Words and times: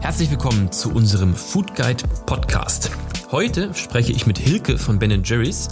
Herzlich 0.00 0.30
willkommen 0.30 0.70
zu 0.70 0.92
unserem 0.92 1.34
Food 1.34 1.74
Guide 1.74 2.04
Podcast. 2.26 2.90
Heute 3.32 3.74
spreche 3.74 4.12
ich 4.12 4.26
mit 4.26 4.38
Hilke 4.38 4.78
von 4.78 4.98
Ben 4.98 5.24
Jerry's. 5.24 5.68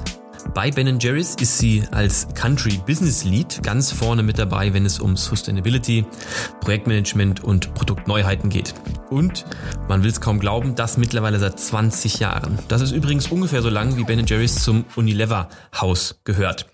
Bei 0.54 0.70
Ben 0.70 0.98
Jerry's 0.98 1.36
ist 1.36 1.58
sie 1.58 1.84
als 1.92 2.26
Country 2.34 2.80
Business 2.86 3.24
Lead 3.24 3.62
ganz 3.62 3.92
vorne 3.92 4.22
mit 4.22 4.38
dabei, 4.38 4.74
wenn 4.74 4.84
es 4.84 4.98
um 4.98 5.16
Sustainability, 5.16 6.04
Projektmanagement 6.60 7.44
und 7.44 7.72
Produktneuheiten 7.74 8.50
geht. 8.50 8.74
Und 9.10 9.44
man 9.88 10.02
will 10.02 10.10
es 10.10 10.20
kaum 10.20 10.40
glauben, 10.40 10.74
das 10.74 10.96
mittlerweile 10.96 11.38
seit 11.38 11.60
20 11.60 12.18
Jahren. 12.18 12.58
Das 12.68 12.82
ist 12.82 12.92
übrigens 12.92 13.28
ungefähr 13.28 13.62
so 13.62 13.68
lang, 13.68 13.96
wie 13.96 14.04
Ben 14.04 14.26
Jerry's 14.26 14.62
zum 14.64 14.84
Unilever 14.96 15.48
Haus 15.80 16.20
gehört. 16.24 16.66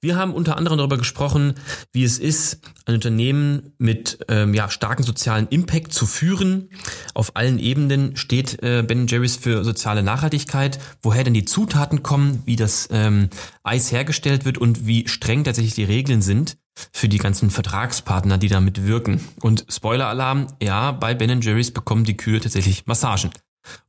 Wir 0.00 0.16
haben 0.16 0.34
unter 0.34 0.56
anderem 0.56 0.78
darüber 0.78 0.98
gesprochen, 0.98 1.54
wie 1.92 2.04
es 2.04 2.18
ist, 2.18 2.60
ein 2.86 2.94
Unternehmen 2.94 3.72
mit 3.78 4.18
ähm, 4.28 4.54
ja, 4.54 4.68
starken 4.68 5.02
sozialen 5.02 5.48
Impact 5.48 5.92
zu 5.92 6.06
führen. 6.06 6.70
Auf 7.14 7.36
allen 7.36 7.58
Ebenen 7.58 8.16
steht 8.16 8.62
äh, 8.62 8.82
Ben 8.82 9.06
Jerry's 9.06 9.36
für 9.36 9.64
soziale 9.64 10.02
Nachhaltigkeit, 10.02 10.78
woher 11.02 11.24
denn 11.24 11.34
die 11.34 11.44
Zutaten 11.44 12.02
kommen, 12.02 12.42
wie 12.44 12.56
das 12.56 12.88
ähm, 12.90 13.30
Eis 13.62 13.92
hergestellt 13.92 14.44
wird 14.44 14.58
und 14.58 14.86
wie 14.86 15.08
streng 15.08 15.44
tatsächlich 15.44 15.74
die 15.74 15.84
Regeln 15.84 16.22
sind 16.22 16.56
für 16.92 17.08
die 17.08 17.18
ganzen 17.18 17.50
Vertragspartner, 17.50 18.38
die 18.38 18.48
damit 18.48 18.86
wirken. 18.86 19.20
Und 19.40 19.66
Spoiler-Alarm, 19.68 20.48
ja, 20.62 20.92
bei 20.92 21.14
Ben 21.14 21.40
Jerry's 21.40 21.70
bekommen 21.70 22.04
die 22.04 22.16
Kühe 22.16 22.40
tatsächlich 22.40 22.86
Massagen. 22.86 23.30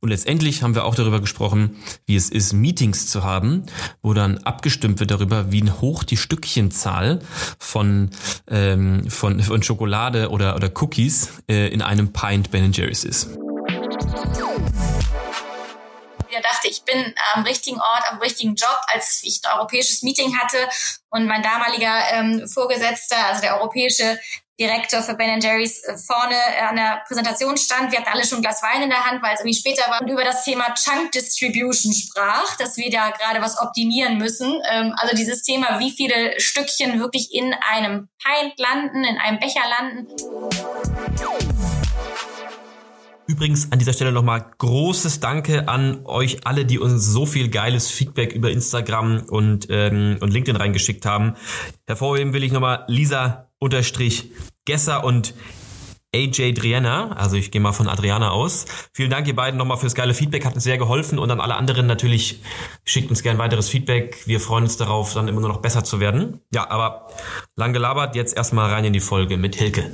Und 0.00 0.10
letztendlich 0.10 0.62
haben 0.62 0.74
wir 0.74 0.84
auch 0.84 0.94
darüber 0.94 1.20
gesprochen, 1.20 1.76
wie 2.06 2.16
es 2.16 2.30
ist, 2.30 2.52
Meetings 2.52 3.08
zu 3.08 3.24
haben, 3.24 3.64
wo 4.02 4.14
dann 4.14 4.38
abgestimmt 4.38 5.00
wird 5.00 5.10
darüber, 5.10 5.50
wie 5.50 5.64
hoch 5.70 6.04
die 6.04 6.16
Stückchenzahl 6.16 7.20
von, 7.58 8.10
ähm, 8.48 9.10
von, 9.10 9.40
von 9.40 9.62
Schokolade 9.62 10.30
oder, 10.30 10.54
oder 10.56 10.70
Cookies 10.74 11.42
äh, 11.48 11.68
in 11.68 11.82
einem 11.82 12.12
Pint 12.12 12.50
Ben 12.50 12.72
Jerry's 12.72 13.04
ist. 13.04 13.28
Ich 16.36 16.40
dachte, 16.40 16.68
ich 16.68 16.82
bin 16.82 17.14
am 17.34 17.44
richtigen 17.44 17.78
Ort, 17.78 18.02
am 18.10 18.18
richtigen 18.18 18.54
Job, 18.56 18.76
als 18.88 19.22
ich 19.22 19.40
ein 19.44 19.56
europäisches 19.56 20.02
Meeting 20.02 20.36
hatte 20.36 20.58
und 21.10 21.26
mein 21.26 21.42
damaliger 21.42 21.96
ähm, 22.10 22.48
Vorgesetzter, 22.48 23.16
also 23.26 23.40
der 23.40 23.60
europäische 23.60 24.18
Direktor 24.58 25.02
für 25.02 25.14
Ben 25.14 25.40
Jerry's 25.40 25.82
äh, 25.82 25.96
vorne 25.98 26.36
an 26.68 26.76
der 26.76 27.02
Präsentation 27.08 27.56
stand. 27.56 27.90
Wir 27.90 27.98
hatten 27.98 28.10
alle 28.12 28.24
schon 28.24 28.38
ein 28.38 28.42
Glas 28.42 28.62
Wein 28.62 28.82
in 28.82 28.88
der 28.88 29.04
Hand, 29.04 29.20
weil 29.22 29.34
es 29.34 29.40
irgendwie 29.40 29.58
später 29.58 29.90
war 29.90 30.00
und 30.00 30.08
über 30.08 30.22
das 30.22 30.44
Thema 30.44 30.72
Chunk 30.74 31.10
Distribution 31.10 31.92
sprach, 31.92 32.56
dass 32.56 32.76
wir 32.76 32.88
da 32.90 33.10
gerade 33.10 33.40
was 33.42 33.60
optimieren 33.60 34.16
müssen. 34.16 34.60
Ähm, 34.70 34.94
also 34.96 35.16
dieses 35.16 35.42
Thema, 35.42 35.80
wie 35.80 35.90
viele 35.90 36.40
Stückchen 36.40 37.00
wirklich 37.00 37.34
in 37.34 37.52
einem 37.68 38.08
Pint 38.22 38.58
landen, 38.58 39.04
in 39.04 39.18
einem 39.18 39.40
Becher 39.40 39.62
landen. 39.68 40.06
Übrigens 43.26 43.72
an 43.72 43.78
dieser 43.78 43.94
Stelle 43.94 44.12
nochmal 44.12 44.52
großes 44.58 45.18
Danke 45.18 45.66
an 45.66 46.04
euch 46.04 46.46
alle, 46.46 46.66
die 46.66 46.78
uns 46.78 47.06
so 47.06 47.24
viel 47.24 47.48
geiles 47.48 47.90
Feedback 47.90 48.32
über 48.32 48.50
Instagram 48.50 49.24
und, 49.28 49.66
ähm, 49.70 50.18
und 50.20 50.30
LinkedIn 50.30 50.56
reingeschickt 50.56 51.06
haben. 51.06 51.34
Hervorheben 51.86 52.34
will 52.34 52.44
ich 52.44 52.52
nochmal 52.52 52.84
Lisa 52.86 53.43
unterstrich 53.58 54.30
Gesser 54.64 55.04
und 55.04 55.34
AJ 56.14 56.52
Driana, 56.52 57.12
also 57.16 57.36
ich 57.36 57.50
gehe 57.50 57.60
mal 57.60 57.72
von 57.72 57.88
Adriana 57.88 58.30
aus. 58.30 58.66
Vielen 58.92 59.10
Dank 59.10 59.26
ihr 59.26 59.34
beiden 59.34 59.58
nochmal 59.58 59.78
fürs 59.78 59.96
geile 59.96 60.14
Feedback, 60.14 60.44
hat 60.44 60.54
uns 60.54 60.62
sehr 60.62 60.78
geholfen 60.78 61.18
und 61.18 61.30
an 61.30 61.40
alle 61.40 61.56
anderen 61.56 61.88
natürlich 61.88 62.40
schickt 62.84 63.10
uns 63.10 63.22
gern 63.24 63.38
weiteres 63.38 63.68
Feedback. 63.68 64.24
Wir 64.26 64.38
freuen 64.38 64.64
uns 64.64 64.76
darauf, 64.76 65.12
dann 65.14 65.26
immer 65.26 65.40
nur 65.40 65.48
noch 65.48 65.60
besser 65.60 65.82
zu 65.82 65.98
werden. 65.98 66.40
Ja, 66.52 66.70
aber 66.70 67.08
lang 67.56 67.72
gelabert, 67.72 68.14
jetzt 68.14 68.36
erstmal 68.36 68.70
rein 68.70 68.84
in 68.84 68.92
die 68.92 69.00
Folge 69.00 69.36
mit 69.36 69.56
Hilke. 69.56 69.90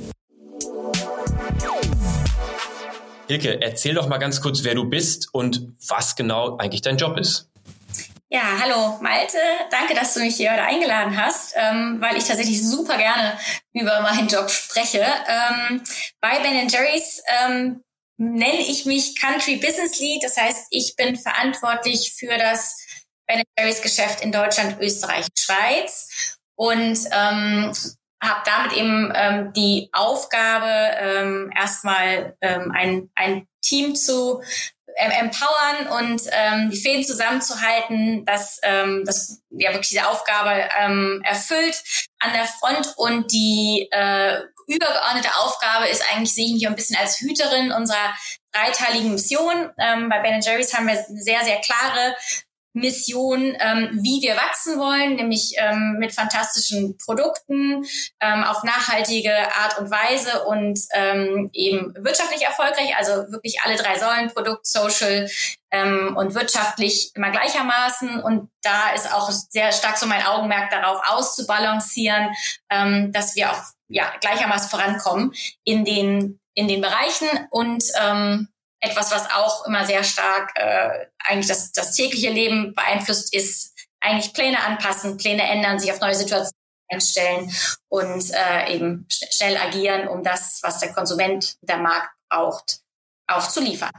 Hilke, 3.27 3.61
erzähl 3.61 3.95
doch 3.95 4.07
mal 4.07 4.17
ganz 4.17 4.41
kurz, 4.41 4.63
wer 4.63 4.75
du 4.75 4.85
bist 4.85 5.29
und 5.31 5.69
was 5.87 6.15
genau 6.15 6.57
eigentlich 6.57 6.81
dein 6.81 6.97
Job 6.97 7.17
ist. 7.17 7.50
Ja, 8.33 8.59
hallo 8.61 8.97
Malte, 9.01 9.37
danke, 9.71 9.93
dass 9.93 10.13
du 10.13 10.21
mich 10.21 10.37
hier 10.37 10.53
heute 10.53 10.63
eingeladen 10.63 11.21
hast, 11.21 11.53
ähm, 11.57 11.97
weil 11.99 12.15
ich 12.15 12.23
tatsächlich 12.23 12.65
super 12.65 12.97
gerne 12.97 13.37
über 13.73 13.99
meinen 13.99 14.29
Job 14.29 14.49
spreche. 14.49 15.05
Ähm, 15.27 15.83
bei 16.21 16.39
Ben 16.39 16.69
Jerry's 16.69 17.21
ähm, 17.27 17.83
nenne 18.15 18.61
ich 18.61 18.85
mich 18.85 19.19
Country 19.19 19.57
Business 19.57 19.99
Lead, 19.99 20.23
das 20.23 20.37
heißt, 20.37 20.67
ich 20.69 20.95
bin 20.95 21.17
verantwortlich 21.17 22.13
für 22.17 22.37
das 22.37 22.77
Ben 23.27 23.43
Jerry's 23.59 23.81
Geschäft 23.81 24.21
in 24.21 24.31
Deutschland, 24.31 24.79
Österreich, 24.79 25.27
Schweiz. 25.37 26.37
Und 26.55 26.99
ähm, 27.11 27.73
habe 28.21 28.41
damit 28.45 28.73
eben 28.73 29.11
ähm, 29.15 29.53
die 29.53 29.89
Aufgabe, 29.93 30.67
ähm, 30.99 31.51
erstmal 31.57 32.37
ähm, 32.41 32.71
ein, 32.73 33.09
ein 33.15 33.47
Team 33.61 33.95
zu 33.95 34.41
empowern 34.95 35.87
und 35.99 36.21
ähm, 36.31 36.69
die 36.69 36.77
Fäden 36.77 37.03
zusammenzuhalten, 37.03 38.25
dass 38.25 38.59
ähm, 38.63 39.03
das 39.05 39.41
ja 39.49 39.71
wirklich 39.71 39.89
diese 39.89 40.07
Aufgabe 40.07 40.67
ähm, 40.79 41.21
erfüllt 41.23 41.81
an 42.19 42.33
der 42.33 42.45
Front 42.45 42.93
und 42.97 43.31
die 43.31 43.87
äh, 43.91 44.41
übergeordnete 44.67 45.35
Aufgabe 45.39 45.87
ist 45.87 46.03
eigentlich, 46.11 46.33
sehe 46.33 46.45
ich 46.45 46.53
mich 46.53 46.67
ein 46.67 46.75
bisschen 46.75 46.97
als 46.97 47.19
Hüterin 47.19 47.71
unserer 47.71 48.13
dreiteiligen 48.51 49.11
Mission. 49.11 49.71
Ähm, 49.77 50.09
bei 50.09 50.19
Ben 50.19 50.41
Jerry's 50.41 50.73
haben 50.73 50.87
wir 50.87 50.93
eine 50.93 51.21
sehr, 51.21 51.43
sehr 51.43 51.59
klare 51.61 52.15
Mission, 52.73 53.55
ähm, 53.59 53.89
wie 54.01 54.21
wir 54.21 54.35
wachsen 54.35 54.79
wollen, 54.79 55.15
nämlich 55.15 55.55
ähm, 55.57 55.97
mit 55.99 56.13
fantastischen 56.13 56.97
Produkten 56.97 57.83
ähm, 58.21 58.43
auf 58.43 58.63
nachhaltige 58.63 59.33
Art 59.55 59.77
und 59.77 59.91
Weise 59.91 60.43
und 60.45 60.79
ähm, 60.93 61.49
eben 61.53 61.93
wirtschaftlich 61.97 62.43
erfolgreich. 62.43 62.95
Also 62.97 63.31
wirklich 63.31 63.59
alle 63.63 63.75
drei 63.75 63.99
Säulen, 63.99 64.33
Produkt, 64.33 64.65
Social 64.65 65.29
ähm, 65.71 66.15
und 66.15 66.33
wirtschaftlich 66.33 67.11
immer 67.15 67.31
gleichermaßen. 67.31 68.21
Und 68.21 68.49
da 68.61 68.91
ist 68.91 69.13
auch 69.13 69.29
sehr 69.29 69.71
stark 69.71 69.97
so 69.97 70.05
mein 70.05 70.25
Augenmerk 70.25 70.69
darauf 70.69 71.01
auszubalancieren, 71.07 72.29
ähm, 72.69 73.11
dass 73.11 73.35
wir 73.35 73.51
auch 73.51 73.61
ja, 73.89 74.11
gleichermaßen 74.21 74.69
vorankommen 74.69 75.33
in 75.65 75.83
den, 75.83 76.39
in 76.53 76.67
den 76.67 76.81
Bereichen 76.81 77.27
und 77.49 77.83
ähm, 78.01 78.47
etwas, 78.81 79.11
was 79.11 79.31
auch 79.31 79.65
immer 79.65 79.85
sehr 79.85 80.03
stark 80.03 80.51
äh, 80.55 81.05
eigentlich 81.19 81.47
das, 81.47 81.71
das 81.71 81.93
tägliche 81.93 82.31
Leben 82.31 82.73
beeinflusst, 82.73 83.33
ist 83.33 83.73
eigentlich 84.01 84.33
Pläne 84.33 84.61
anpassen, 84.63 85.17
Pläne 85.17 85.43
ändern, 85.43 85.79
sich 85.79 85.91
auf 85.91 86.01
neue 86.01 86.15
Situationen 86.15 86.51
einstellen 86.89 87.51
und 87.87 88.31
äh, 88.31 88.75
eben 88.75 89.05
schnell 89.09 89.55
agieren, 89.57 90.07
um 90.07 90.23
das, 90.23 90.59
was 90.63 90.79
der 90.79 90.91
Konsument, 90.93 91.55
der 91.61 91.77
Markt 91.77 92.09
braucht, 92.29 92.81
auch 93.27 93.47
zu 93.47 93.61
liefern. 93.61 93.91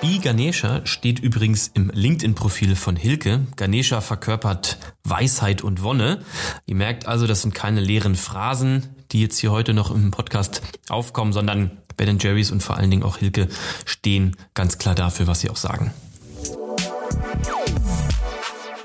Bi 0.00 0.18
Ganesha 0.18 0.84
steht 0.84 1.20
übrigens 1.20 1.68
im 1.68 1.90
LinkedIn-Profil 1.90 2.76
von 2.76 2.96
Hilke. 2.96 3.46
Ganesha 3.56 4.00
verkörpert 4.00 4.78
Weisheit 5.04 5.62
und 5.62 5.82
Wonne. 5.82 6.22
Ihr 6.66 6.74
merkt 6.74 7.06
also, 7.06 7.26
das 7.26 7.42
sind 7.42 7.54
keine 7.54 7.80
leeren 7.80 8.14
Phrasen, 8.14 8.94
die 9.12 9.22
jetzt 9.22 9.38
hier 9.38 9.52
heute 9.52 9.72
noch 9.72 9.90
im 9.90 10.10
Podcast 10.10 10.60
aufkommen, 10.88 11.32
sondern 11.32 11.82
Ben 11.96 12.18
Jerry's 12.18 12.50
und 12.50 12.62
vor 12.62 12.76
allen 12.76 12.90
Dingen 12.90 13.02
auch 13.02 13.18
Hilke 13.18 13.48
stehen 13.84 14.36
ganz 14.54 14.78
klar 14.78 14.94
dafür, 14.94 15.26
was 15.26 15.40
sie 15.40 15.50
auch 15.50 15.56
sagen. 15.56 15.92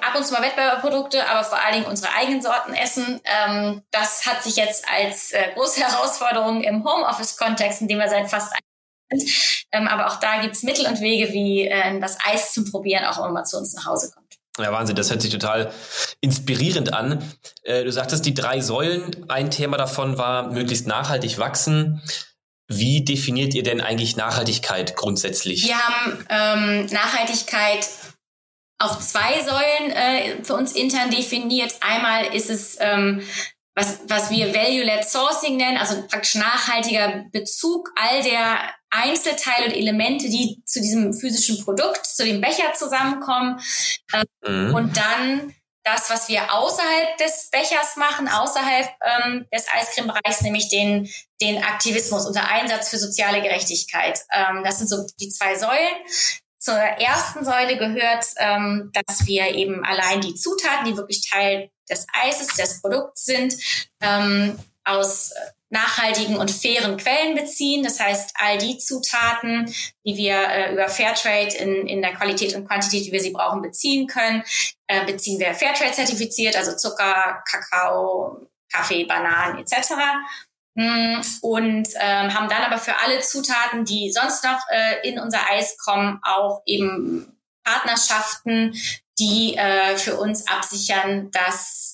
Ab 0.01 0.17
und 0.17 0.25
zu 0.25 0.33
mal 0.33 0.41
Wettbewerbprodukte, 0.41 1.29
aber 1.29 1.43
vor 1.43 1.59
allen 1.63 1.75
Dingen 1.75 1.85
unsere 1.85 2.13
eigenen 2.13 2.41
Sorten 2.41 2.73
essen. 2.73 3.21
Ähm, 3.23 3.81
das 3.91 4.25
hat 4.25 4.43
sich 4.43 4.55
jetzt 4.55 4.85
als 4.89 5.31
äh, 5.31 5.51
große 5.53 5.81
Herausforderung 5.85 6.63
im 6.63 6.83
Homeoffice-Kontext, 6.83 7.81
in 7.81 7.87
dem 7.87 7.99
wir 7.99 8.09
seit 8.09 8.29
fast 8.29 8.53
sind. 9.11 9.29
Ähm, 9.71 9.87
aber 9.87 10.07
auch 10.07 10.19
da 10.19 10.41
gibt 10.41 10.55
es 10.55 10.63
Mittel 10.63 10.85
und 10.87 11.01
Wege, 11.01 11.33
wie 11.33 11.67
äh, 11.67 11.99
das 11.99 12.17
Eis 12.25 12.53
zum 12.53 12.69
Probieren 12.69 13.05
auch 13.05 13.25
immer 13.25 13.43
zu 13.43 13.57
uns 13.57 13.73
nach 13.73 13.85
Hause 13.85 14.11
kommt. 14.13 14.21
Ja, 14.57 14.71
Wahnsinn, 14.73 14.97
das 14.97 15.09
hört 15.09 15.21
sich 15.21 15.31
total 15.31 15.71
inspirierend 16.19 16.93
an. 16.93 17.23
Äh, 17.63 17.83
du 17.83 17.91
sagtest, 17.91 18.25
die 18.25 18.33
drei 18.33 18.59
Säulen, 18.59 19.29
ein 19.29 19.49
Thema 19.49 19.77
davon 19.77 20.17
war 20.17 20.51
möglichst 20.51 20.87
nachhaltig 20.87 21.39
wachsen. 21.39 22.01
Wie 22.77 23.03
definiert 23.03 23.53
ihr 23.53 23.63
denn 23.63 23.81
eigentlich 23.81 24.15
Nachhaltigkeit 24.15 24.95
grundsätzlich? 24.95 25.67
Wir 25.67 25.77
haben 25.77 26.25
ähm, 26.29 26.85
Nachhaltigkeit 26.87 27.87
auf 28.79 28.99
zwei 28.99 29.41
Säulen 29.41 29.91
äh, 29.91 30.43
für 30.43 30.55
uns 30.55 30.73
intern 30.73 31.11
definiert. 31.11 31.73
Einmal 31.81 32.33
ist 32.33 32.49
es, 32.49 32.77
ähm, 32.79 33.21
was, 33.75 33.99
was 34.07 34.31
wir 34.31 34.53
Value-Led 34.53 35.05
Sourcing 35.07 35.57
nennen, 35.57 35.77
also 35.77 36.01
praktisch 36.07 36.35
nachhaltiger 36.35 37.25
Bezug 37.31 37.91
all 37.95 38.23
der 38.23 38.57
Einzelteile 38.89 39.67
und 39.67 39.73
Elemente, 39.73 40.29
die 40.29 40.61
zu 40.65 40.81
diesem 40.81 41.13
physischen 41.13 41.63
Produkt, 41.63 42.05
zu 42.05 42.25
dem 42.25 42.41
Becher 42.41 42.73
zusammenkommen. 42.73 43.59
Ähm, 44.13 44.67
mhm. 44.67 44.73
Und 44.73 44.97
dann 44.97 45.53
das, 45.83 46.09
was 46.09 46.29
wir 46.29 46.53
außerhalb 46.53 47.17
des 47.17 47.49
Bechers 47.49 47.95
machen, 47.95 48.27
außerhalb 48.27 48.87
ähm, 49.03 49.47
des 49.53 49.65
Eiscremebereichs, 49.71 50.41
nämlich 50.41 50.69
den, 50.69 51.09
den 51.41 51.63
Aktivismus, 51.63 52.25
unser 52.25 52.47
Einsatz 52.47 52.89
für 52.89 52.97
soziale 52.97 53.41
Gerechtigkeit. 53.41 54.19
Ähm, 54.31 54.63
das 54.63 54.77
sind 54.77 54.87
so 54.87 55.05
die 55.19 55.29
zwei 55.29 55.55
Säulen. 55.55 55.95
Zur 56.59 56.75
ersten 56.75 57.43
Säule 57.43 57.77
gehört, 57.77 58.25
ähm, 58.37 58.91
dass 58.93 59.25
wir 59.25 59.47
eben 59.55 59.83
allein 59.83 60.21
die 60.21 60.35
Zutaten, 60.35 60.85
die 60.85 60.97
wirklich 60.97 61.27
Teil 61.27 61.71
des 61.89 62.05
Eises, 62.13 62.55
des 62.55 62.81
Produkts 62.81 63.25
sind, 63.25 63.55
ähm, 64.01 64.59
aus 64.83 65.33
nachhaltigen 65.71 66.35
und 66.37 66.51
fairen 66.51 66.97
Quellen 66.97 67.33
beziehen. 67.33 67.83
Das 67.83 67.99
heißt, 67.99 68.33
all 68.35 68.57
die 68.57 68.77
Zutaten, 68.77 69.73
die 70.05 70.17
wir 70.17 70.35
äh, 70.35 70.73
über 70.73 70.87
Fairtrade 70.89 71.55
in, 71.55 71.87
in 71.87 72.01
der 72.01 72.13
Qualität 72.13 72.55
und 72.55 72.67
Quantität, 72.67 73.05
die 73.05 73.11
wir 73.11 73.21
sie 73.21 73.31
brauchen, 73.31 73.61
beziehen 73.61 74.05
können, 74.05 74.43
äh, 74.87 75.05
beziehen 75.05 75.39
wir 75.39 75.53
Fairtrade 75.53 75.93
zertifiziert, 75.93 76.55
also 76.57 76.75
Zucker, 76.75 77.41
Kakao, 77.49 78.47
Kaffee, 78.71 79.05
Bananen 79.05 79.59
etc. 79.59 79.93
Mm, 80.75 81.21
und 81.41 81.87
ähm, 81.99 82.33
haben 82.33 82.49
dann 82.49 82.63
aber 82.63 82.77
für 82.77 82.97
alle 82.99 83.21
Zutaten, 83.21 83.85
die 83.85 84.11
sonst 84.11 84.43
noch 84.43 84.59
äh, 84.71 85.07
in 85.07 85.19
unser 85.19 85.49
Eis 85.49 85.77
kommen, 85.77 86.19
auch 86.23 86.61
eben 86.65 87.37
Partnerschaften, 87.63 88.75
die 89.19 89.55
äh, 89.55 89.97
für 89.97 90.17
uns 90.17 90.47
absichern, 90.47 91.31
dass 91.31 91.90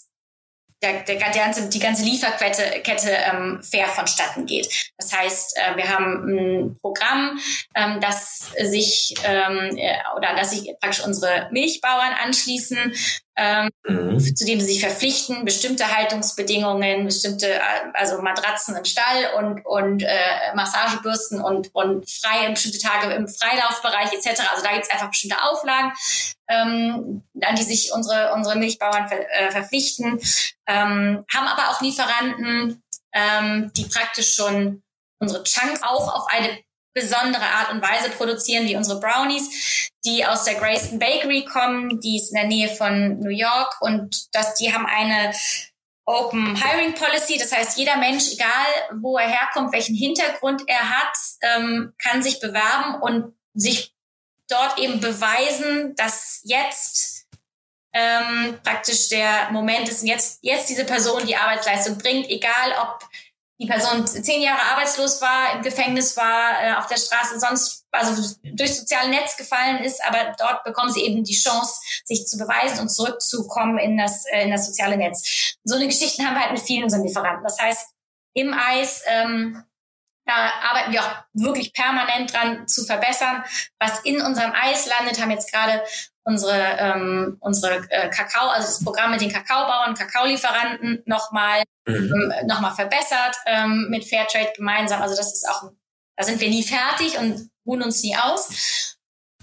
der, 0.81 1.03
der, 1.03 1.15
der 1.15 1.29
ganze, 1.29 1.69
die 1.69 1.79
ganze 1.79 2.03
Lieferkette 2.03 2.81
Kette, 2.81 3.11
ähm, 3.11 3.61
fair 3.63 3.87
vonstatten 3.87 4.45
geht. 4.45 4.91
Das 4.97 5.11
heißt, 5.13 5.57
äh, 5.57 5.77
wir 5.77 5.89
haben 5.89 6.27
ein 6.27 6.77
Programm, 6.81 7.39
ähm, 7.75 7.99
das 7.99 8.51
sich 8.61 9.15
ähm, 9.23 9.77
äh, 9.77 9.97
oder 10.15 10.35
dass 10.35 10.51
sich 10.51 10.73
praktisch 10.79 11.03
unsere 11.03 11.49
Milchbauern 11.51 12.13
anschließen, 12.23 12.93
ähm, 13.37 13.69
mhm. 13.87 14.19
zu 14.19 14.45
dem 14.45 14.59
sie 14.59 14.65
sich 14.65 14.81
verpflichten, 14.81 15.45
bestimmte 15.45 15.95
Haltungsbedingungen, 15.95 17.05
bestimmte, 17.05 17.53
äh, 17.53 17.61
also 17.93 18.19
Matratzen 18.21 18.75
im 18.75 18.83
Stall 18.83 19.29
und, 19.37 19.63
und 19.63 20.01
äh, 20.01 20.55
Massagebürsten 20.55 21.39
und, 21.39 21.73
und 21.73 22.09
freie 22.09 22.49
bestimmte 22.49 22.79
Tage 22.79 23.13
im 23.13 23.27
Freilaufbereich 23.27 24.11
etc. 24.11 24.41
Also 24.51 24.63
da 24.63 24.73
gibt 24.73 24.85
es 24.85 24.89
einfach 24.89 25.11
bestimmte 25.11 25.43
Auflagen, 25.43 25.93
ähm, 26.49 27.23
an 27.41 27.55
die 27.55 27.63
sich 27.63 27.91
unsere, 27.93 28.33
unsere 28.33 28.57
Milchbauern 28.57 29.07
ver, 29.07 29.19
äh, 29.29 29.51
verpflichten, 29.51 30.19
ähm, 30.65 31.23
haben 31.31 31.47
aber 31.47 31.69
auch 31.69 31.81
Lieferanten, 31.81 32.81
ähm, 33.13 33.71
die 33.77 33.85
praktisch 33.85 34.33
schon 34.33 34.81
unsere 35.19 35.43
Chunks 35.43 35.83
auch 35.83 36.13
auf 36.13 36.27
eine 36.29 36.57
besondere 36.99 37.43
Art 37.43 37.71
und 37.71 37.81
Weise 37.81 38.09
produzieren, 38.09 38.65
wie 38.65 38.75
unsere 38.75 38.99
Brownies, 38.99 39.89
die 40.03 40.25
aus 40.25 40.45
der 40.45 40.55
Grayston 40.55 40.99
Bakery 40.99 41.45
kommen, 41.45 41.99
die 41.99 42.17
ist 42.17 42.29
in 42.29 42.35
der 42.35 42.47
Nähe 42.47 42.69
von 42.69 43.19
New 43.19 43.29
York 43.29 43.77
und 43.81 44.33
das, 44.33 44.55
die 44.55 44.73
haben 44.73 44.85
eine 44.87 45.33
Open 46.05 46.55
Hiring 46.55 46.95
Policy, 46.95 47.37
das 47.37 47.51
heißt, 47.51 47.77
jeder 47.77 47.97
Mensch, 47.97 48.31
egal 48.31 48.65
wo 49.01 49.17
er 49.17 49.27
herkommt, 49.27 49.73
welchen 49.73 49.93
Hintergrund 49.93 50.63
er 50.65 50.89
hat, 50.89 51.13
ähm, 51.41 51.93
kann 52.01 52.23
sich 52.23 52.39
bewerben 52.39 53.01
und 53.01 53.35
sich 53.53 53.93
dort 54.47 54.79
eben 54.79 55.01
beweisen, 55.01 55.95
dass 55.95 56.39
jetzt 56.45 57.27
ähm, 57.93 58.57
praktisch 58.63 59.09
der 59.09 59.49
Moment 59.51 59.89
ist, 59.89 60.03
jetzt, 60.03 60.39
jetzt 60.41 60.69
diese 60.69 60.85
Person 60.85 61.27
die 61.27 61.35
Arbeitsleistung 61.35 61.97
bringt, 61.97 62.29
egal 62.29 62.73
ob 62.81 63.07
die 63.59 63.65
Person 63.65 64.05
zehn 64.05 64.41
Jahre 64.41 64.61
arbeitslos 64.71 65.19
war, 65.21 65.55
im 65.55 65.63
Gefängnis 65.63 66.15
war, 66.15 66.63
äh, 66.63 66.73
auf 66.73 66.87
der 66.87 66.97
Straße 66.97 67.39
sonst, 67.39 67.85
also 67.91 68.35
durch 68.43 68.77
soziale 68.77 69.09
Netz 69.09 69.35
gefallen 69.35 69.79
ist, 69.79 70.03
aber 70.05 70.35
dort 70.37 70.63
bekommen 70.63 70.91
sie 70.91 71.01
eben 71.01 71.23
die 71.23 71.35
Chance, 71.35 71.81
sich 72.05 72.27
zu 72.27 72.37
beweisen 72.37 72.79
und 72.79 72.89
zurückzukommen 72.89 73.79
in 73.79 73.97
das, 73.97 74.25
äh, 74.25 74.43
in 74.43 74.51
das 74.51 74.67
soziale 74.67 74.97
Netz. 74.97 75.55
So 75.63 75.75
eine 75.75 75.87
Geschichten 75.87 76.25
haben 76.25 76.35
wir 76.35 76.41
halt 76.41 76.51
mit 76.51 76.61
vielen 76.61 76.83
unseren 76.83 77.03
Lieferanten. 77.03 77.43
Das 77.43 77.59
heißt, 77.59 77.87
im 78.33 78.53
Eis, 78.53 79.01
ähm, 79.07 79.63
da 80.25 80.51
arbeiten 80.61 80.91
wir 80.91 81.01
auch 81.01 81.15
wirklich 81.33 81.73
permanent 81.73 82.31
dran 82.31 82.67
zu 82.67 82.85
verbessern. 82.85 83.43
Was 83.79 84.01
in 84.01 84.21
unserem 84.21 84.51
Eis 84.51 84.85
landet, 84.85 85.19
haben 85.19 85.31
jetzt 85.31 85.51
gerade 85.51 85.81
unsere, 86.27 86.77
ähm, 86.77 87.37
unsere 87.39 87.89
äh, 87.89 88.09
Kakao, 88.09 88.49
also 88.49 88.67
das 88.67 88.83
Programm 88.83 89.11
mit 89.11 89.21
den 89.21 89.31
Kakaobauern, 89.31 89.95
Kakaolieferanten 89.95 91.01
nochmal 91.05 91.63
mhm. 91.87 92.33
ähm, 92.41 92.47
noch 92.47 92.75
verbessert 92.75 93.37
ähm, 93.45 93.87
mit 93.89 94.03
Fairtrade 94.03 94.51
gemeinsam. 94.53 95.01
Also 95.01 95.15
das 95.15 95.33
ist 95.33 95.47
auch, 95.49 95.71
da 96.17 96.25
sind 96.25 96.41
wir 96.41 96.49
nie 96.49 96.63
fertig 96.63 97.17
und 97.17 97.49
ruhen 97.65 97.81
uns 97.81 98.03
nie 98.03 98.17
aus. 98.17 98.97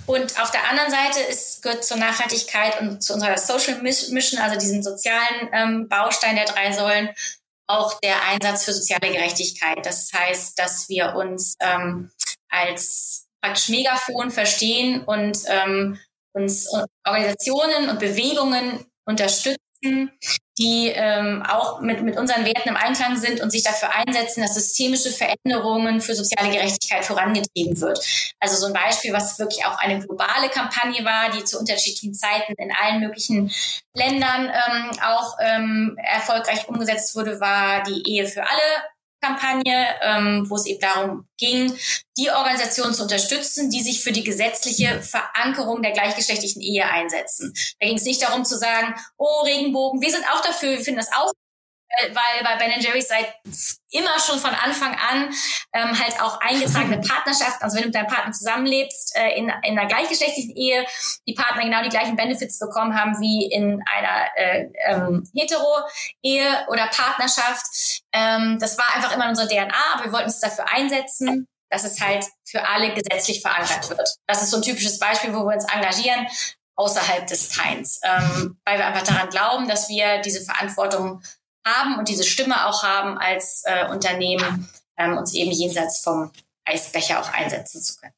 Und 0.04 0.38
auf 0.38 0.50
der 0.50 0.69
anderen 0.69 0.90
Seite 0.90 1.20
ist, 1.20 1.62
gehört 1.62 1.84
zur 1.84 1.96
Nachhaltigkeit 1.96 2.78
und 2.82 3.02
zu 3.02 3.14
unserer 3.14 3.38
Social 3.38 3.81
Mission, 3.81 4.38
also 4.38 4.58
diesem 4.58 4.82
sozialen 4.82 5.48
ähm, 5.54 5.88
Baustein 5.88 6.36
der 6.36 6.44
drei 6.44 6.70
Säulen, 6.72 7.08
auch 7.66 7.98
der 8.00 8.22
Einsatz 8.28 8.66
für 8.66 8.75
soziale 8.75 9.10
Gerechtigkeit. 9.10 9.86
Das 9.86 10.10
heißt, 10.12 10.58
dass 10.58 10.90
wir 10.90 11.14
uns 11.14 11.54
ähm, 11.60 12.10
als 12.50 13.26
praktisch 13.40 13.70
Megafon 13.70 14.31
verstehen 14.31 15.02
und 15.04 15.38
ähm, 15.46 15.98
uns 16.34 16.69
Organisationen 17.06 17.88
und 17.88 17.98
Bewegungen 17.98 18.84
unterstützen, 19.06 19.58
die 20.58 20.92
ähm, 20.94 21.42
auch 21.42 21.81
mit, 21.81 22.02
mit 22.02 22.16
unseren 22.16 22.44
Werten 22.44 22.70
im 22.70 22.76
Einklang 22.76 23.16
sind 23.16 23.40
und 23.40 23.50
sich 23.50 23.62
dafür 23.62 23.94
einsetzen, 23.94 24.40
dass 24.42 24.54
systemische 24.54 25.10
Veränderungen 25.10 26.00
für 26.00 26.14
soziale 26.14 26.50
Gerechtigkeit 26.50 27.04
vorangetrieben 27.04 27.78
wird. 27.81 27.98
Also 28.40 28.56
so 28.56 28.66
ein 28.66 28.72
Beispiel, 28.72 29.12
was 29.12 29.38
wirklich 29.38 29.64
auch 29.66 29.78
eine 29.78 29.98
globale 29.98 30.48
Kampagne 30.48 31.04
war, 31.04 31.31
die 31.32 31.44
zu 31.44 31.58
unterschiedlichen 31.58 32.14
Zeiten 32.14 32.54
in 32.56 32.72
allen 32.72 33.00
möglichen 33.00 33.52
Ländern 33.94 34.50
ähm, 34.50 34.90
auch 35.04 35.36
ähm, 35.40 35.98
erfolgreich 36.02 36.69
umgesetzt 36.69 37.14
wurde, 37.14 37.40
war 37.40 37.82
die 37.82 38.02
Ehe 38.08 38.26
für 38.26 38.42
alle 38.42 38.94
Kampagne, 39.24 39.86
ähm, 40.02 40.48
wo 40.48 40.56
es 40.56 40.66
eben 40.66 40.80
darum 40.80 41.26
ging, 41.38 41.72
die 42.16 42.30
Organisationen 42.30 42.94
zu 42.94 43.02
unterstützen, 43.02 43.70
die 43.70 43.82
sich 43.82 44.02
für 44.02 44.12
die 44.12 44.24
gesetzliche 44.24 45.02
Verankerung 45.02 45.82
der 45.82 45.92
gleichgeschlechtlichen 45.92 46.62
Ehe 46.62 46.86
einsetzen. 46.86 47.54
Da 47.80 47.86
ging 47.86 47.96
es 47.96 48.04
nicht 48.04 48.22
darum 48.22 48.44
zu 48.44 48.56
sagen, 48.56 48.94
oh 49.16 49.42
Regenbogen, 49.44 50.00
wir 50.00 50.10
sind 50.10 50.24
auch 50.32 50.42
dafür, 50.42 50.70
wir 50.70 50.80
finden 50.80 51.00
das 51.00 51.12
auch 51.12 51.32
weil 52.12 52.44
bei 52.44 52.56
Ben 52.56 52.81
Jerry's 52.81 53.08
seit 53.08 53.35
immer 53.91 54.19
schon 54.19 54.38
von 54.38 54.50
Anfang 54.50 54.94
an 54.94 55.32
ähm, 55.73 55.99
halt 55.99 56.20
auch 56.20 56.41
eingetragene 56.41 57.00
Partnerschaften, 57.08 57.62
also 57.62 57.76
wenn 57.76 57.82
du 57.82 57.88
mit 57.88 57.94
deinem 57.94 58.08
Partner 58.08 58.32
zusammenlebst 58.32 59.17
äh, 59.17 59.37
in, 59.38 59.52
in 59.62 59.79
einer 59.79 59.87
gleichgeschlechtlichen 59.87 60.56
Ehe, 60.56 60.85
die 61.26 61.35
Partner 61.35 61.62
genau 61.62 61.82
die 61.82 61.91
gleichen 61.91 62.17
Benefits 62.17 62.58
bekommen 62.58 62.99
haben 62.99 63.20
wie 63.20 63.46
in 63.46 63.82
einer 63.87 64.26
äh, 64.37 64.69
ähm, 64.87 65.29
Hetero-Ehe 65.35 66.67
oder 66.69 66.88
Partnerschaft. 66.88 68.02
Ähm, 68.12 68.58
das 68.61 68.76
war 68.79 68.94
einfach 68.94 69.14
immer 69.14 69.29
unsere 69.29 69.49
DNA, 69.49 69.75
aber 69.94 70.05
wir 70.05 70.12
wollten 70.12 70.26
uns 70.26 70.41
dafür 70.41 70.70
einsetzen, 70.73 71.46
dass 71.70 71.85
es 71.85 72.00
halt 72.00 72.26
für 72.44 72.67
alle 72.67 72.94
gesetzlich 72.94 73.41
verankert 73.41 73.91
wird. 73.91 74.17
Das 74.26 74.43
ist 74.43 74.50
so 74.50 74.58
ein 74.58 74.62
typisches 74.62 74.99
Beispiel, 74.99 75.35
wo 75.35 75.41
wir 75.41 75.55
uns 75.55 75.64
engagieren 75.64 76.26
außerhalb 76.76 77.26
des 77.26 77.50
Teins, 77.50 78.00
ähm, 78.02 78.58
weil 78.64 78.79
wir 78.79 78.87
einfach 78.87 79.05
daran 79.05 79.31
glauben, 79.31 79.69
dass 79.69 79.88
wir 79.88 80.20
diese 80.23 80.41
Verantwortung 80.44 81.23
haben 81.66 81.99
und 81.99 82.08
diese 82.08 82.25
Stimme 82.25 82.66
auch 82.66 82.82
haben 82.82 83.19
als 83.19 83.62
äh, 83.64 83.88
Unternehmen, 83.88 84.69
ähm, 84.96 85.17
uns 85.17 85.34
eben 85.34 85.50
jenseits 85.50 86.00
vom 86.00 86.31
Eisbecher 86.65 87.20
auch 87.20 87.32
einsetzen 87.32 87.82
zu 87.82 87.96
können. 87.96 88.15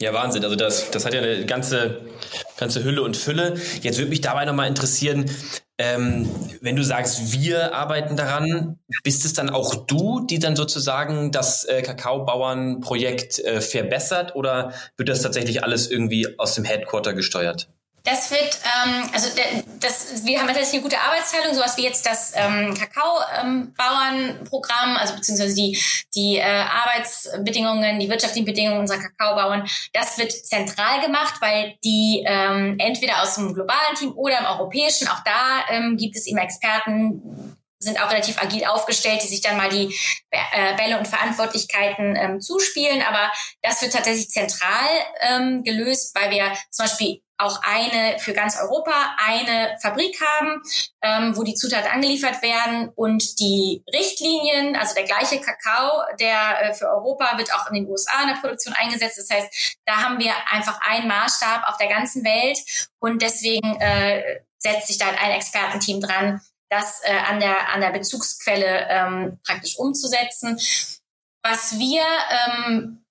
Ja, 0.00 0.12
Wahnsinn. 0.12 0.44
Also 0.44 0.56
das, 0.56 0.90
das 0.90 1.04
hat 1.04 1.14
ja 1.14 1.22
eine 1.22 1.46
ganze, 1.46 2.02
ganze 2.56 2.82
Hülle 2.82 3.02
und 3.02 3.16
Fülle. 3.16 3.54
Jetzt 3.80 3.98
würde 3.98 4.10
mich 4.10 4.20
dabei 4.20 4.44
nochmal 4.44 4.68
interessieren, 4.68 5.30
ähm, 5.78 6.28
wenn 6.60 6.76
du 6.76 6.84
sagst, 6.84 7.32
wir 7.32 7.74
arbeiten 7.74 8.16
daran, 8.16 8.78
bist 9.02 9.24
es 9.24 9.32
dann 9.34 9.50
auch 9.50 9.86
du, 9.86 10.20
die 10.20 10.38
dann 10.38 10.56
sozusagen 10.56 11.30
das 11.32 11.64
äh, 11.64 11.82
Kakaobauernprojekt 11.82 13.38
äh, 13.40 13.60
verbessert 13.60 14.34
oder 14.34 14.72
wird 14.96 15.08
das 15.08 15.22
tatsächlich 15.22 15.62
alles 15.62 15.90
irgendwie 15.90 16.38
aus 16.38 16.54
dem 16.54 16.64
Headquarter 16.64 17.14
gesteuert? 17.14 17.68
Das 18.04 18.30
wird, 18.30 18.58
ähm, 18.64 19.10
also 19.14 19.30
das, 19.80 20.24
wir 20.26 20.38
haben 20.38 20.46
tatsächlich 20.46 20.74
eine 20.74 20.82
gute 20.82 21.00
Arbeitsteilung, 21.00 21.54
sowas 21.54 21.78
wie 21.78 21.84
jetzt 21.84 22.04
das 22.04 22.34
ähm, 22.36 22.74
Kakaobauernprogramm, 22.74 24.98
also 24.98 25.14
beziehungsweise 25.14 25.54
die, 25.54 25.82
die 26.14 26.36
äh, 26.36 26.42
Arbeitsbedingungen, 26.42 27.98
die 27.98 28.10
wirtschaftlichen 28.10 28.44
Bedingungen 28.44 28.80
unserer 28.80 28.98
Kakaobauern, 28.98 29.66
das 29.94 30.18
wird 30.18 30.32
zentral 30.32 31.00
gemacht, 31.00 31.36
weil 31.40 31.78
die 31.82 32.22
ähm, 32.26 32.76
entweder 32.78 33.22
aus 33.22 33.36
dem 33.36 33.54
globalen 33.54 33.94
Team 33.98 34.12
oder 34.12 34.38
im 34.38 34.44
europäischen, 34.44 35.08
auch 35.08 35.24
da 35.24 35.64
ähm, 35.70 35.96
gibt 35.96 36.14
es 36.14 36.26
eben 36.26 36.36
Experten, 36.36 37.56
sind 37.78 38.02
auch 38.02 38.10
relativ 38.10 38.36
agil 38.42 38.66
aufgestellt, 38.66 39.22
die 39.22 39.28
sich 39.28 39.40
dann 39.40 39.56
mal 39.56 39.70
die 39.70 39.94
äh, 40.30 40.76
Bälle 40.76 40.98
und 40.98 41.08
Verantwortlichkeiten 41.08 42.16
ähm, 42.16 42.42
zuspielen. 42.42 43.00
Aber 43.02 43.32
das 43.62 43.80
wird 43.80 43.94
tatsächlich 43.94 44.28
zentral 44.28 44.90
ähm, 45.20 45.64
gelöst, 45.64 46.14
weil 46.14 46.30
wir 46.30 46.52
zum 46.70 46.84
Beispiel 46.86 47.23
auch 47.36 47.60
eine 47.62 48.18
für 48.18 48.32
ganz 48.32 48.58
Europa 48.60 48.92
eine 49.18 49.76
Fabrik 49.80 50.20
haben, 50.20 50.62
ähm, 51.02 51.36
wo 51.36 51.42
die 51.42 51.54
Zutaten 51.54 51.90
angeliefert 51.90 52.42
werden 52.42 52.90
und 52.94 53.40
die 53.40 53.82
Richtlinien, 53.92 54.76
also 54.76 54.94
der 54.94 55.04
gleiche 55.04 55.40
Kakao, 55.40 56.02
der 56.20 56.62
äh, 56.62 56.74
für 56.74 56.88
Europa 56.88 57.36
wird 57.36 57.52
auch 57.52 57.68
in 57.68 57.74
den 57.74 57.88
USA 57.88 58.22
in 58.22 58.28
der 58.28 58.40
Produktion 58.40 58.74
eingesetzt. 58.74 59.18
Das 59.18 59.30
heißt, 59.30 59.78
da 59.84 59.96
haben 59.96 60.18
wir 60.18 60.32
einfach 60.50 60.80
einen 60.82 61.08
Maßstab 61.08 61.68
auf 61.68 61.76
der 61.76 61.88
ganzen 61.88 62.24
Welt 62.24 62.58
und 63.00 63.20
deswegen 63.20 63.80
äh, 63.80 64.40
setzt 64.58 64.86
sich 64.86 64.98
da 64.98 65.06
ein 65.08 65.32
Expertenteam 65.32 66.00
dran, 66.00 66.40
das 66.70 67.02
äh, 67.04 67.16
an 67.28 67.40
der 67.40 67.68
an 67.68 67.80
der 67.80 67.90
Bezugsquelle 67.90 68.86
ähm, 68.88 69.40
praktisch 69.44 69.76
umzusetzen. 69.78 70.58
Was 71.42 71.78
wir 71.78 72.02
ähm, 72.46 73.03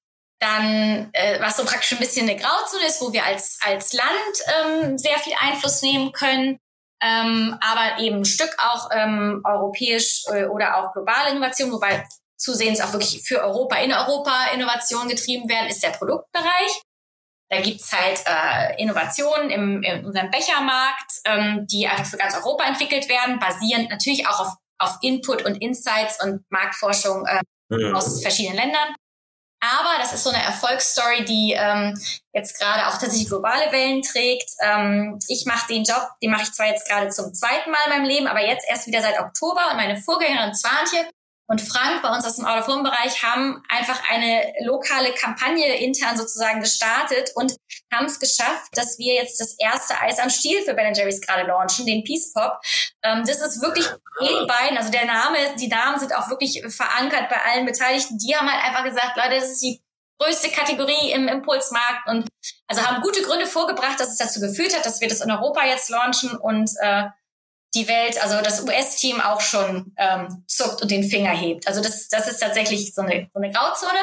dann, 0.43 1.09
äh, 1.13 1.39
was 1.39 1.57
so 1.57 1.63
praktisch 1.63 1.93
ein 1.93 2.00
bisschen 2.00 2.29
eine 2.29 2.39
Grauzone 2.39 2.85
ist, 2.85 3.01
wo 3.01 3.13
wir 3.13 3.23
als, 3.23 3.59
als 3.63 3.93
Land 3.93 4.83
ähm, 4.83 4.97
sehr 4.97 5.17
viel 5.19 5.33
Einfluss 5.39 5.81
nehmen 5.81 6.12
können, 6.12 6.59
ähm, 7.01 7.57
aber 7.62 8.00
eben 8.00 8.17
ein 8.17 8.25
Stück 8.25 8.53
auch 8.57 8.89
ähm, 8.91 9.41
europäisch 9.45 10.23
äh, 10.27 10.45
oder 10.45 10.77
auch 10.77 10.93
globale 10.93 11.31
Innovation, 11.31 11.71
wobei 11.71 12.05
zusehends 12.38 12.81
auch 12.81 12.91
wirklich 12.91 13.23
für 13.25 13.41
Europa, 13.41 13.77
in 13.77 13.93
Europa 13.93 14.47
Innovation 14.53 15.07
getrieben 15.07 15.47
werden, 15.47 15.69
ist 15.69 15.81
der 15.81 15.91
Produktbereich. 15.91 16.81
Da 17.50 17.62
gibt's 17.62 17.91
halt 17.93 18.19
äh, 18.25 18.81
Innovationen 18.81 19.50
im, 19.50 19.83
in 19.83 20.05
unserem 20.05 20.29
Bechermarkt, 20.31 21.12
ähm, 21.25 21.67
die 21.67 21.88
einfach 21.88 22.05
für 22.05 22.17
ganz 22.17 22.35
Europa 22.35 22.65
entwickelt 22.65 23.07
werden, 23.07 23.39
basierend 23.39 23.89
natürlich 23.89 24.27
auch 24.27 24.39
auf, 24.39 24.53
auf 24.79 24.97
Input 25.01 25.45
und 25.45 25.55
Insights 25.55 26.21
und 26.23 26.43
Marktforschung 26.50 27.25
äh, 27.27 27.41
ja. 27.69 27.93
aus 27.93 28.21
verschiedenen 28.21 28.57
Ländern. 28.57 28.95
Aber 29.63 29.98
das 29.98 30.12
ist 30.12 30.25
so 30.25 30.29
eine 30.29 30.43
Erfolgsstory, 30.43 31.24
die 31.24 31.55
ähm, 31.58 31.98
jetzt 32.34 32.60
gerade 32.60 32.86
auch 32.88 32.98
tatsächlich 32.98 33.29
globale 33.29 33.72
Wellen 33.72 34.01
trägt. 34.01 34.50
Ähm, 34.62 35.17
ich 35.29 35.46
mache 35.46 35.67
den 35.67 35.86
Job, 35.86 36.05
den 36.22 36.32
mache 36.32 36.43
ich 36.43 36.51
zwar 36.51 36.67
jetzt 36.67 36.89
gerade 36.89 37.10
zum 37.10 37.34
zweiten 37.34 37.72
Mal 37.72 37.79
in 37.86 37.89
meinem 37.91 38.05
Leben, 38.05 38.27
aber 38.27 38.46
jetzt 38.46 38.65
erst 38.67 38.88
wieder 38.88 39.01
seit 39.01 39.17
Oktober. 39.22 39.62
Und 39.72 39.77
meine 39.77 39.96
Vorgängerin 40.01 40.53
Zwantje 40.53 41.08
und 41.48 41.62
Frank 41.62 42.01
bei 42.01 42.10
uns 42.10 42.25
aus 42.25 42.38
dem 42.38 42.46
Out-of-Home-Bereich 42.46 43.24
haben 43.24 43.63
einfach 43.70 44.01
eine 44.10 44.53
lokale 44.65 45.13
Kampagne 45.13 45.75
intern 45.77 46.17
sozusagen 46.17 46.60
gestartet 46.60 47.32
und 47.36 47.55
haben 47.93 48.05
es 48.05 48.20
geschafft, 48.20 48.70
dass 48.74 48.98
wir 48.98 49.13
jetzt 49.13 49.39
das 49.39 49.55
erste 49.60 50.00
Eis 50.01 50.20
am 50.20 50.29
Stiel 50.29 50.62
für 50.63 50.74
Ben 50.74 50.93
Jerry's 50.93 51.22
gerade 51.22 51.48
launchen, 51.48 51.86
den 51.86 52.03
Peace 52.03 52.34
Pop. 52.34 52.60
Ähm, 53.03 53.24
das 53.25 53.41
ist 53.41 53.62
wirklich 53.62 53.86
jeden 54.22 54.48
beiden, 54.48 54.77
also 54.77 54.91
der 54.91 55.05
Name, 55.05 55.38
die 55.60 55.67
Namen 55.67 56.00
sind 56.00 56.15
auch 56.15 56.29
wirklich 56.29 56.63
verankert 56.69 57.29
bei 57.29 57.41
allen 57.41 57.65
Beteiligten. 57.65 58.17
Die 58.17 58.36
haben 58.36 58.50
halt 58.50 58.63
einfach 58.63 58.83
gesagt, 58.83 59.17
Leute, 59.17 59.41
das 59.41 59.51
ist 59.51 59.62
die 59.62 59.81
größte 60.19 60.50
Kategorie 60.50 61.12
im 61.12 61.27
Impulsmarkt 61.27 62.07
und 62.07 62.27
also 62.67 62.81
haben 62.81 63.01
gute 63.01 63.22
Gründe 63.24 63.45
vorgebracht, 63.45 64.00
dass 64.00 64.10
es 64.10 64.17
dazu 64.17 64.39
geführt 64.39 64.75
hat, 64.75 64.86
dass 64.86 65.01
wir 65.01 65.10
das 65.10 65.22
in 65.22 65.31
Europa 65.31 65.65
jetzt 65.65 65.89
launchen 65.89 66.38
und 66.38 66.69
äh, 66.79 67.05
die 67.75 67.88
Welt, 67.88 68.22
also 68.22 68.41
das 68.41 68.62
US-Team 68.62 69.19
auch 69.19 69.41
schon 69.41 69.93
ähm, 69.98 70.43
zuckt 70.48 70.81
und 70.81 70.91
den 70.91 71.03
Finger 71.03 71.31
hebt. 71.31 71.67
Also 71.67 71.81
das, 71.81 72.07
das 72.07 72.27
ist 72.27 72.39
tatsächlich 72.39 72.93
so 72.93 73.01
eine, 73.01 73.29
so 73.33 73.41
eine 73.41 73.51
Grauzone. 73.51 74.00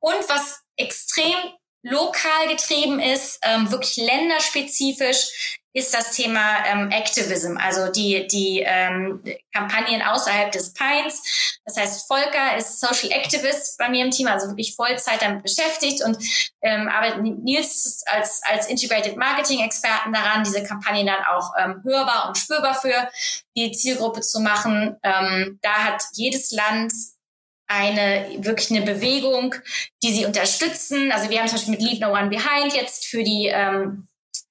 Und 0.00 0.28
was 0.28 0.60
extrem 0.76 1.36
lokal 1.82 2.48
getrieben 2.48 2.98
ist, 2.98 3.38
ähm, 3.42 3.70
wirklich 3.70 3.96
länderspezifisch, 3.96 5.60
ist 5.74 5.92
das 5.92 6.12
Thema 6.12 6.64
ähm, 6.66 6.90
Activism, 6.92 7.56
also 7.56 7.90
die, 7.90 8.28
die 8.28 8.62
ähm, 8.64 9.22
Kampagnen 9.52 10.02
außerhalb 10.02 10.52
des 10.52 10.72
Pines. 10.72 11.58
Das 11.64 11.76
heißt, 11.76 12.06
Volker 12.06 12.56
ist 12.56 12.78
Social 12.78 13.10
Activist 13.10 13.76
bei 13.76 13.88
mir 13.88 14.04
im 14.04 14.12
Team, 14.12 14.28
also 14.28 14.46
wirklich 14.46 14.76
Vollzeit 14.76 15.20
damit 15.20 15.42
beschäftigt 15.42 16.04
und 16.04 16.16
ähm, 16.62 16.88
arbeitet 16.88 17.22
Nils 17.22 18.04
als, 18.06 18.40
als 18.44 18.68
Integrated 18.68 19.16
Marketing 19.16 19.64
Experten 19.64 20.12
daran, 20.12 20.44
diese 20.44 20.62
Kampagnen 20.62 21.06
dann 21.06 21.24
auch 21.28 21.50
ähm, 21.58 21.82
hörbar 21.84 22.28
und 22.28 22.38
spürbar 22.38 22.80
für 22.80 23.08
die 23.56 23.72
Zielgruppe 23.72 24.20
zu 24.20 24.40
machen. 24.40 24.96
Ähm, 25.02 25.58
da 25.60 25.72
hat 25.72 26.04
jedes 26.12 26.52
Land 26.52 26.92
eine 27.66 28.28
wirklich 28.38 28.70
eine 28.70 28.82
Bewegung, 28.82 29.56
die 30.04 30.12
sie 30.12 30.24
unterstützen. 30.26 31.10
Also 31.10 31.30
wir 31.30 31.40
haben 31.40 31.48
zum 31.48 31.56
Beispiel 31.56 31.72
mit 31.72 31.82
Leave 31.82 32.00
No 32.00 32.12
One 32.12 32.28
Behind 32.28 32.74
jetzt 32.74 33.06
für 33.06 33.24
die 33.24 33.50
ähm, 33.52 34.06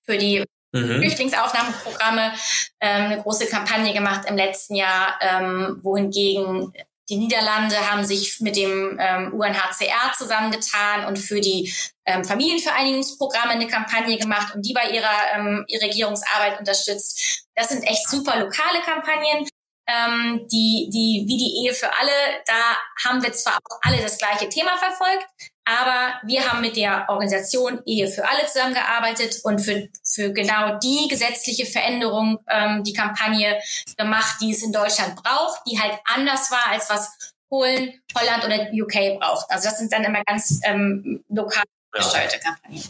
für 0.06 0.18
die 0.18 0.44
mhm. 0.74 1.00
Flüchtlingsaufnahmeprogramme 1.00 2.34
ähm, 2.82 3.06
eine 3.06 3.22
große 3.22 3.48
Kampagne 3.48 3.94
gemacht 3.94 4.28
im 4.28 4.36
letzten 4.36 4.76
Jahr, 4.76 5.18
ähm, 5.22 5.80
wohingegen 5.82 6.74
die 7.10 7.18
Niederlande 7.18 7.76
haben 7.92 8.06
sich 8.06 8.40
mit 8.40 8.56
dem 8.56 8.98
ähm, 9.00 9.34
UNHCR 9.34 10.14
zusammengetan 10.18 11.06
und 11.06 11.18
für 11.20 11.42
die 11.42 11.74
ähm, 12.06 12.24
Familienvereinigungsprogramme 12.24 13.52
eine 13.52 13.68
Kampagne 13.68 14.18
gemacht 14.18 14.56
und 14.56 14.66
die 14.66 14.74
bei 14.74 14.90
ihrer 14.90 15.36
ähm, 15.36 15.66
Regierungsarbeit 15.70 16.60
unterstützt. 16.60 17.46
Das 17.56 17.70
sind 17.70 17.84
echt 17.84 18.08
super 18.08 18.40
lokale 18.40 18.80
Kampagnen 18.86 19.48
ähm, 19.88 20.48
die, 20.50 20.90
die, 20.92 21.26
wie 21.28 21.38
die 21.38 21.66
Ehe 21.66 21.74
für 21.74 21.92
alle, 21.94 22.12
da 22.46 22.78
haben 23.06 23.22
wir 23.22 23.34
zwar 23.34 23.56
auch 23.56 23.80
alle 23.82 24.02
das 24.02 24.18
gleiche 24.18 24.48
Thema 24.48 24.78
verfolgt, 24.78 25.28
aber 25.66 26.20
wir 26.24 26.50
haben 26.50 26.62
mit 26.62 26.76
der 26.76 27.06
Organisation 27.10 27.82
Ehe 27.86 28.08
für 28.08 28.28
alle 28.28 28.46
zusammengearbeitet 28.48 29.40
und 29.44 29.60
für, 29.60 29.88
für 30.04 30.34
genau 30.34 30.78
die 30.80 31.08
gesetzliche 31.08 31.66
Veränderung 31.66 32.40
ähm, 32.50 32.84
die 32.84 32.94
Kampagne 32.94 33.60
gemacht, 33.98 34.38
die 34.42 34.52
es 34.52 34.64
in 34.64 34.74
Deutschland 34.74 35.16
braucht, 35.16 35.62
die 35.68 35.80
halt 35.80 36.00
anders 36.06 36.52
war 36.52 36.68
als 36.72 36.90
was 36.90 37.34
Polen, 37.50 38.02
Holland 38.18 38.44
oder 38.46 38.72
UK 38.74 39.20
braucht. 39.20 39.50
Also 39.50 39.70
das 39.70 39.78
sind 39.78 39.94
dann 39.94 40.04
immer 40.04 40.24
ganz 40.24 40.60
ähm, 40.64 41.24
lokal 41.30 41.64
gesteuerte 41.92 42.38
ja. 42.38 42.42
Kampagnen. 42.42 42.84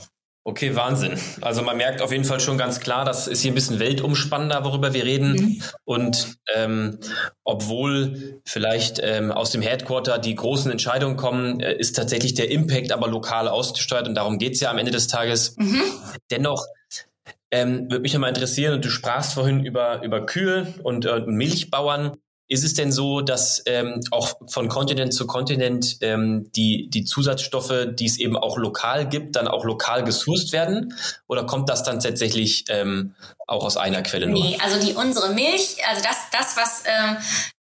Okay, 0.45 0.75
Wahnsinn. 0.75 1.17
Also 1.39 1.61
man 1.61 1.77
merkt 1.77 2.01
auf 2.01 2.11
jeden 2.11 2.25
Fall 2.25 2.41
schon 2.41 2.57
ganz 2.57 2.81
klar, 2.81 3.05
das 3.05 3.27
ist 3.27 3.41
hier 3.41 3.53
ein 3.53 3.55
bisschen 3.55 3.79
weltumspannender, 3.79 4.65
worüber 4.65 4.93
wir 4.93 5.05
reden. 5.05 5.31
Mhm. 5.31 5.61
Und 5.85 6.37
ähm, 6.53 6.99
obwohl 7.45 8.41
vielleicht 8.43 8.99
ähm, 9.01 9.31
aus 9.31 9.51
dem 9.51 9.61
Headquarter 9.61 10.19
die 10.19 10.35
großen 10.35 10.69
Entscheidungen 10.69 11.15
kommen, 11.15 11.61
äh, 11.61 11.73
ist 11.73 11.95
tatsächlich 11.95 12.33
der 12.33 12.51
Impact 12.51 12.91
aber 12.91 13.07
lokal 13.07 13.47
ausgesteuert 13.47 14.09
und 14.09 14.15
darum 14.15 14.37
geht's 14.37 14.59
ja 14.59 14.69
am 14.69 14.77
Ende 14.77 14.91
des 14.91 15.07
Tages. 15.07 15.55
Mhm. 15.57 15.81
Dennoch 16.29 16.65
ähm, 17.49 17.89
würde 17.89 18.01
mich 18.01 18.13
nochmal 18.13 18.29
interessieren, 18.29 18.73
und 18.73 18.83
du 18.83 18.89
sprachst 18.89 19.35
vorhin 19.35 19.63
über, 19.63 20.03
über 20.03 20.25
Kühe 20.25 20.73
und 20.83 21.05
äh, 21.05 21.21
Milchbauern. 21.25 22.17
Ist 22.53 22.63
es 22.63 22.75
denn 22.75 22.91
so, 22.91 23.21
dass 23.21 23.63
ähm, 23.65 23.99
auch 24.11 24.35
von 24.47 24.67
Kontinent 24.67 25.11
zu 25.11 25.25
Kontinent 25.25 25.97
ähm, 26.01 26.51
die, 26.55 26.87
die 26.87 27.03
Zusatzstoffe, 27.03 27.87
die 27.93 28.05
es 28.05 28.19
eben 28.19 28.37
auch 28.37 28.59
lokal 28.59 29.09
gibt, 29.09 29.35
dann 29.35 29.47
auch 29.47 29.65
lokal 29.65 30.03
gesourced 30.03 30.51
werden? 30.51 30.93
Oder 31.27 31.47
kommt 31.47 31.67
das 31.67 31.81
dann 31.81 31.99
tatsächlich 31.99 32.65
ähm, 32.69 33.15
auch 33.47 33.65
aus 33.65 33.75
einer 33.75 34.03
Quelle 34.03 34.27
nur? 34.27 34.39
Nee, 34.39 34.59
also 34.61 34.79
die 34.79 34.93
unsere 34.93 35.33
Milch, 35.33 35.77
also 35.89 36.03
das, 36.03 36.29
das 36.31 36.55
was, 36.55 36.83
ähm, 36.85 37.17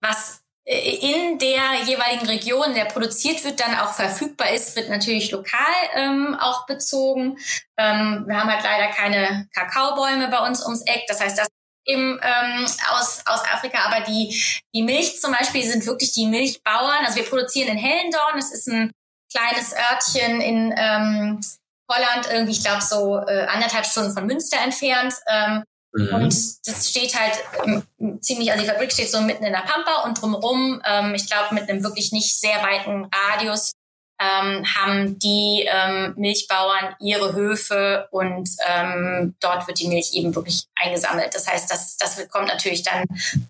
was 0.02 0.42
in 0.66 1.38
der 1.38 1.82
jeweiligen 1.86 2.26
Region, 2.26 2.74
der 2.74 2.84
produziert 2.84 3.42
wird, 3.42 3.60
dann 3.60 3.78
auch 3.78 3.94
verfügbar 3.94 4.50
ist, 4.50 4.76
wird 4.76 4.90
natürlich 4.90 5.30
lokal 5.30 5.60
ähm, 5.94 6.36
auch 6.38 6.66
bezogen. 6.66 7.38
Ähm, 7.78 8.24
wir 8.26 8.36
haben 8.36 8.50
halt 8.50 8.64
leider 8.64 8.92
keine 8.92 9.48
Kakaobäume 9.54 10.28
bei 10.28 10.46
uns 10.46 10.62
ums 10.62 10.82
Eck. 10.82 11.04
Das 11.08 11.22
heißt, 11.22 11.38
das 11.38 11.48
im, 11.84 12.20
ähm, 12.22 12.64
aus, 12.90 13.22
aus 13.26 13.40
Afrika, 13.52 13.78
aber 13.86 14.04
die, 14.04 14.40
die 14.74 14.82
Milch 14.82 15.20
zum 15.20 15.32
Beispiel 15.32 15.62
sind 15.62 15.86
wirklich 15.86 16.12
die 16.12 16.26
Milchbauern. 16.26 17.04
Also 17.04 17.16
wir 17.16 17.24
produzieren 17.24 17.68
in 17.68 17.78
Hellendorn, 17.78 18.36
das 18.36 18.52
ist 18.52 18.68
ein 18.68 18.90
kleines 19.32 19.74
Örtchen 19.74 20.40
in 20.40 20.74
ähm, 20.76 21.40
Holland, 21.90 22.28
irgendwie, 22.30 22.52
ich 22.52 22.64
glaube, 22.64 22.82
so 22.82 23.18
äh, 23.18 23.46
anderthalb 23.46 23.84
Stunden 23.84 24.12
von 24.12 24.26
Münster 24.26 24.58
entfernt. 24.62 25.14
Ähm, 25.28 25.64
mhm. 25.92 26.14
Und 26.14 26.66
das 26.66 26.88
steht 26.88 27.18
halt 27.18 27.34
ähm, 27.66 28.22
ziemlich, 28.22 28.50
also 28.50 28.64
die 28.64 28.70
Fabrik 28.70 28.92
steht 28.92 29.10
so 29.10 29.20
mitten 29.20 29.44
in 29.44 29.52
der 29.52 29.60
Pampa 29.60 30.02
und 30.04 30.20
drumherum, 30.20 30.80
ähm, 30.86 31.14
ich 31.14 31.26
glaube, 31.26 31.54
mit 31.54 31.68
einem 31.68 31.82
wirklich 31.84 32.12
nicht 32.12 32.38
sehr 32.38 32.62
weiten 32.62 33.08
Radius 33.12 33.72
ähm, 34.21 34.64
haben 34.75 35.18
die 35.18 35.68
ähm, 35.68 36.14
Milchbauern 36.16 36.94
ihre 37.00 37.33
Höfe 37.35 38.09
und 38.11 38.49
ähm, 38.66 39.35
dort 39.40 39.66
wird 39.66 39.80
die 39.80 39.88
Milch 39.88 40.12
eben 40.14 40.35
wirklich 40.35 40.64
eingesammelt. 40.76 41.35
Das 41.35 41.47
heißt, 41.47 41.71
das, 41.71 41.97
das 41.97 42.28
kommt 42.28 42.49
natürlich 42.49 42.83
dann 42.83 43.04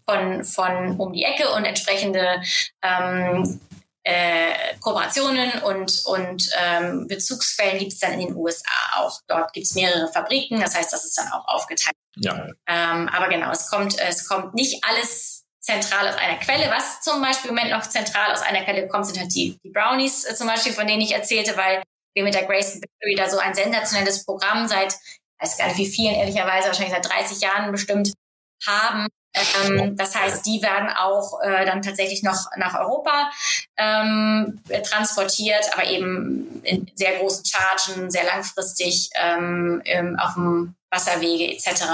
von, 0.09 0.44
von 0.44 0.97
um 0.99 1.12
die 1.12 1.25
Ecke 1.25 1.50
und 1.52 1.64
entsprechende 1.64 2.40
ähm, 2.83 3.61
äh, 4.04 4.76
Kooperationen 4.80 5.62
und, 5.62 6.02
und 6.04 6.50
ähm, 6.62 7.06
Bezugsfällen 7.09 7.78
gibt 7.78 7.92
es 7.92 7.99
dann 7.99 8.12
in 8.12 8.28
den 8.28 8.37
USA 8.37 8.68
auch. 8.97 9.18
Dort 9.26 9.52
gibt 9.52 9.66
es 9.66 9.75
mehrere 9.75 10.12
Fabriken, 10.12 10.61
das 10.61 10.75
heißt, 10.75 10.92
das 10.92 11.04
ist 11.04 11.16
dann 11.16 11.33
auch 11.33 11.49
aufgeteilt. 11.49 11.97
Ja. 12.16 12.47
Ähm, 12.66 13.09
aber 13.09 13.28
genau, 13.28 13.50
es 13.50 13.68
kommt, 13.68 13.99
es 13.99 14.28
kommt 14.28 14.54
nicht 14.54 14.85
alles 14.85 15.33
zentral 15.64 16.09
aus 16.09 16.16
einer 16.16 16.37
Quelle. 16.37 16.71
Was 16.71 17.00
zum 17.00 17.21
Beispiel 17.23 17.50
im 17.50 17.56
Moment 17.56 17.73
noch 17.73 17.88
zentral 17.88 18.33
aus 18.33 18.42
einer 18.42 18.62
Quelle 18.64 18.87
kommt, 18.87 19.06
sind 19.06 19.18
halt 19.18 19.35
die, 19.35 19.59
die 19.64 19.71
Brownies 19.71 20.25
äh, 20.25 20.35
zum 20.35 20.47
Beispiel, 20.47 20.73
von 20.73 20.87
denen 20.87 21.00
ich 21.00 21.12
erzählte, 21.12 21.56
weil 21.56 21.83
wir 22.14 22.23
mit 22.23 22.35
der 22.35 22.44
Grace 22.44 22.80
Bakery 22.80 23.16
da 23.16 23.28
so 23.28 23.38
ein 23.38 23.54
sensationelles 23.54 24.25
Programm 24.25 24.68
seit, 24.68 24.92
ich 24.92 25.42
weiß 25.42 25.59
gar 25.59 25.68
nicht 25.68 25.78
wie 25.78 25.87
vielen, 25.87 26.14
ehrlicherweise 26.14 26.68
wahrscheinlich 26.68 26.94
seit 26.94 27.09
30 27.11 27.40
Jahren 27.40 27.73
bestimmt 27.73 28.12
haben. 28.66 29.09
Ähm, 29.35 29.97
das 29.97 30.14
heißt, 30.14 30.47
die 30.47 30.62
werden 30.62 30.90
auch 30.90 31.40
äh, 31.42 31.64
dann 31.64 31.83
tatsächlich 31.83 32.23
noch 32.23 32.47
nach 32.56 32.78
Europa 32.78 33.30
ähm, 33.76 34.61
transportiert, 34.85 35.73
aber 35.73 35.85
eben 35.87 36.62
in 36.62 36.90
sehr 36.94 37.18
großen 37.18 37.44
Chargen, 37.44 38.11
sehr 38.11 38.25
langfristig 38.25 39.11
ähm, 39.14 39.83
auf 40.21 40.35
dem 40.35 40.76
Wasserwege 40.90 41.52
etc. 41.52 41.85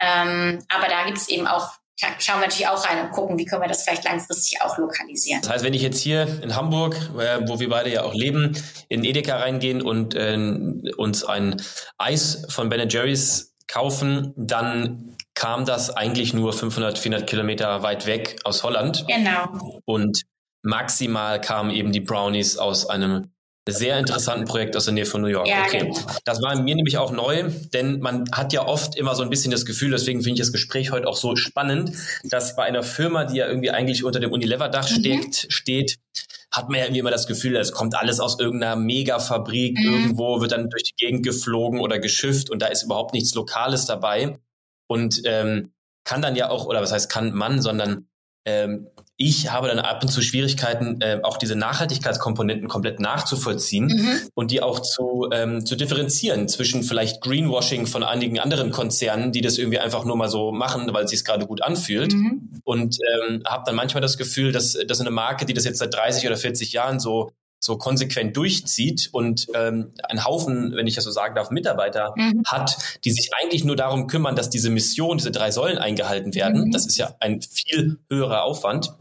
Ähm, 0.00 0.62
aber 0.68 0.88
da 0.88 1.06
gibt 1.06 1.18
es 1.18 1.28
eben 1.28 1.46
auch 1.46 1.77
schauen 1.98 2.40
wir 2.40 2.46
natürlich 2.46 2.68
auch 2.68 2.84
rein 2.86 3.04
und 3.04 3.10
gucken, 3.12 3.38
wie 3.38 3.44
können 3.44 3.62
wir 3.62 3.68
das 3.68 3.82
vielleicht 3.82 4.04
langfristig 4.04 4.60
auch 4.62 4.78
lokalisieren. 4.78 5.42
Das 5.42 5.50
heißt, 5.50 5.64
wenn 5.64 5.74
ich 5.74 5.82
jetzt 5.82 6.00
hier 6.00 6.42
in 6.42 6.54
Hamburg, 6.54 6.96
äh, 7.18 7.40
wo 7.46 7.58
wir 7.58 7.68
beide 7.68 7.90
ja 7.90 8.04
auch 8.04 8.14
leben, 8.14 8.56
in 8.88 9.04
Edeka 9.04 9.36
reingehen 9.36 9.82
und 9.82 10.14
äh, 10.14 10.36
uns 10.96 11.24
ein 11.24 11.60
Eis 11.98 12.46
von 12.48 12.68
Ben 12.68 12.88
Jerry's 12.88 13.54
kaufen, 13.66 14.32
dann 14.36 15.16
kam 15.34 15.64
das 15.64 15.90
eigentlich 15.90 16.34
nur 16.34 16.52
500, 16.52 16.98
400 16.98 17.28
Kilometer 17.28 17.82
weit 17.82 18.06
weg 18.06 18.36
aus 18.44 18.64
Holland. 18.64 19.04
Genau. 19.06 19.80
Und 19.84 20.22
maximal 20.62 21.40
kamen 21.40 21.70
eben 21.70 21.92
die 21.92 22.00
Brownies 22.00 22.56
aus 22.58 22.88
einem 22.88 23.30
sehr 23.72 23.98
interessanten 23.98 24.46
Projekt 24.46 24.76
aus 24.76 24.84
der 24.84 24.94
Nähe 24.94 25.06
von 25.06 25.20
New 25.20 25.28
York. 25.28 25.48
Ja, 25.48 25.62
okay. 25.62 25.78
Genau. 25.80 25.98
Das 26.24 26.40
war 26.42 26.60
mir 26.60 26.74
nämlich 26.74 26.98
auch 26.98 27.12
neu, 27.12 27.50
denn 27.72 28.00
man 28.00 28.24
hat 28.32 28.52
ja 28.52 28.66
oft 28.66 28.96
immer 28.96 29.14
so 29.14 29.22
ein 29.22 29.30
bisschen 29.30 29.50
das 29.50 29.64
Gefühl, 29.64 29.90
deswegen 29.90 30.22
finde 30.22 30.34
ich 30.34 30.40
das 30.40 30.52
Gespräch 30.52 30.90
heute 30.90 31.06
auch 31.06 31.16
so 31.16 31.36
spannend, 31.36 31.92
dass 32.24 32.56
bei 32.56 32.64
einer 32.64 32.82
Firma, 32.82 33.24
die 33.24 33.36
ja 33.36 33.48
irgendwie 33.48 33.70
eigentlich 33.70 34.04
unter 34.04 34.20
dem 34.20 34.32
Unilever-Dach 34.32 34.90
mhm. 34.90 35.32
steht, 35.48 35.96
hat 36.50 36.68
man 36.68 36.78
ja 36.78 36.84
irgendwie 36.84 37.00
immer 37.00 37.10
das 37.10 37.26
Gefühl, 37.26 37.56
es 37.56 37.72
kommt 37.72 37.94
alles 37.94 38.20
aus 38.20 38.40
irgendeiner 38.40 38.76
Megafabrik, 38.76 39.78
mhm. 39.78 39.92
irgendwo 39.92 40.40
wird 40.40 40.52
dann 40.52 40.70
durch 40.70 40.84
die 40.84 40.96
Gegend 40.96 41.24
geflogen 41.24 41.80
oder 41.80 41.98
geschifft 41.98 42.50
und 42.50 42.62
da 42.62 42.66
ist 42.66 42.84
überhaupt 42.84 43.12
nichts 43.12 43.34
Lokales 43.34 43.86
dabei. 43.86 44.38
Und 44.90 45.20
ähm, 45.24 45.72
kann 46.04 46.22
dann 46.22 46.34
ja 46.34 46.48
auch, 46.48 46.64
oder 46.64 46.80
was 46.80 46.92
heißt 46.92 47.10
kann 47.10 47.34
man, 47.34 47.60
sondern 47.60 48.08
ähm, 48.46 48.88
ich 49.20 49.50
habe 49.50 49.66
dann 49.66 49.80
ab 49.80 50.00
und 50.00 50.08
zu 50.08 50.22
Schwierigkeiten, 50.22 51.00
äh, 51.00 51.18
auch 51.24 51.38
diese 51.38 51.56
Nachhaltigkeitskomponenten 51.56 52.68
komplett 52.68 53.00
nachzuvollziehen 53.00 53.86
mhm. 53.86 54.20
und 54.34 54.52
die 54.52 54.62
auch 54.62 54.78
zu, 54.78 55.28
ähm, 55.32 55.66
zu 55.66 55.74
differenzieren 55.74 56.48
zwischen 56.48 56.84
vielleicht 56.84 57.20
Greenwashing 57.20 57.88
von 57.88 58.04
einigen 58.04 58.38
anderen 58.38 58.70
Konzernen, 58.70 59.32
die 59.32 59.40
das 59.40 59.58
irgendwie 59.58 59.80
einfach 59.80 60.04
nur 60.04 60.16
mal 60.16 60.28
so 60.28 60.52
machen, 60.52 60.94
weil 60.94 61.04
es 61.04 61.10
sich 61.10 61.24
gerade 61.24 61.48
gut 61.48 61.62
anfühlt. 61.62 62.14
Mhm. 62.14 62.60
Und 62.62 62.96
ähm, 63.26 63.42
habe 63.44 63.64
dann 63.66 63.74
manchmal 63.74 64.02
das 64.02 64.18
Gefühl, 64.18 64.52
dass, 64.52 64.78
dass 64.86 65.00
eine 65.00 65.10
Marke, 65.10 65.46
die 65.46 65.52
das 65.52 65.64
jetzt 65.64 65.78
seit 65.78 65.92
30 65.92 66.24
oder 66.24 66.36
40 66.36 66.72
Jahren 66.72 67.00
so 67.00 67.32
so 67.60 67.76
konsequent 67.76 68.36
durchzieht 68.36 69.08
und 69.10 69.48
ähm, 69.52 69.90
einen 70.04 70.24
Haufen, 70.24 70.76
wenn 70.76 70.86
ich 70.86 70.94
das 70.94 71.02
so 71.02 71.10
sagen 71.10 71.34
darf, 71.34 71.50
Mitarbeiter 71.50 72.14
mhm. 72.14 72.44
hat, 72.46 72.76
die 73.04 73.10
sich 73.10 73.30
eigentlich 73.36 73.64
nur 73.64 73.74
darum 73.74 74.06
kümmern, 74.06 74.36
dass 74.36 74.48
diese 74.48 74.70
Mission, 74.70 75.18
diese 75.18 75.32
drei 75.32 75.50
Säulen 75.50 75.76
eingehalten 75.76 76.36
werden. 76.36 76.66
Mhm. 76.66 76.70
Das 76.70 76.86
ist 76.86 76.96
ja 76.98 77.16
ein 77.18 77.42
viel 77.42 77.98
höherer 78.08 78.44
Aufwand 78.44 78.92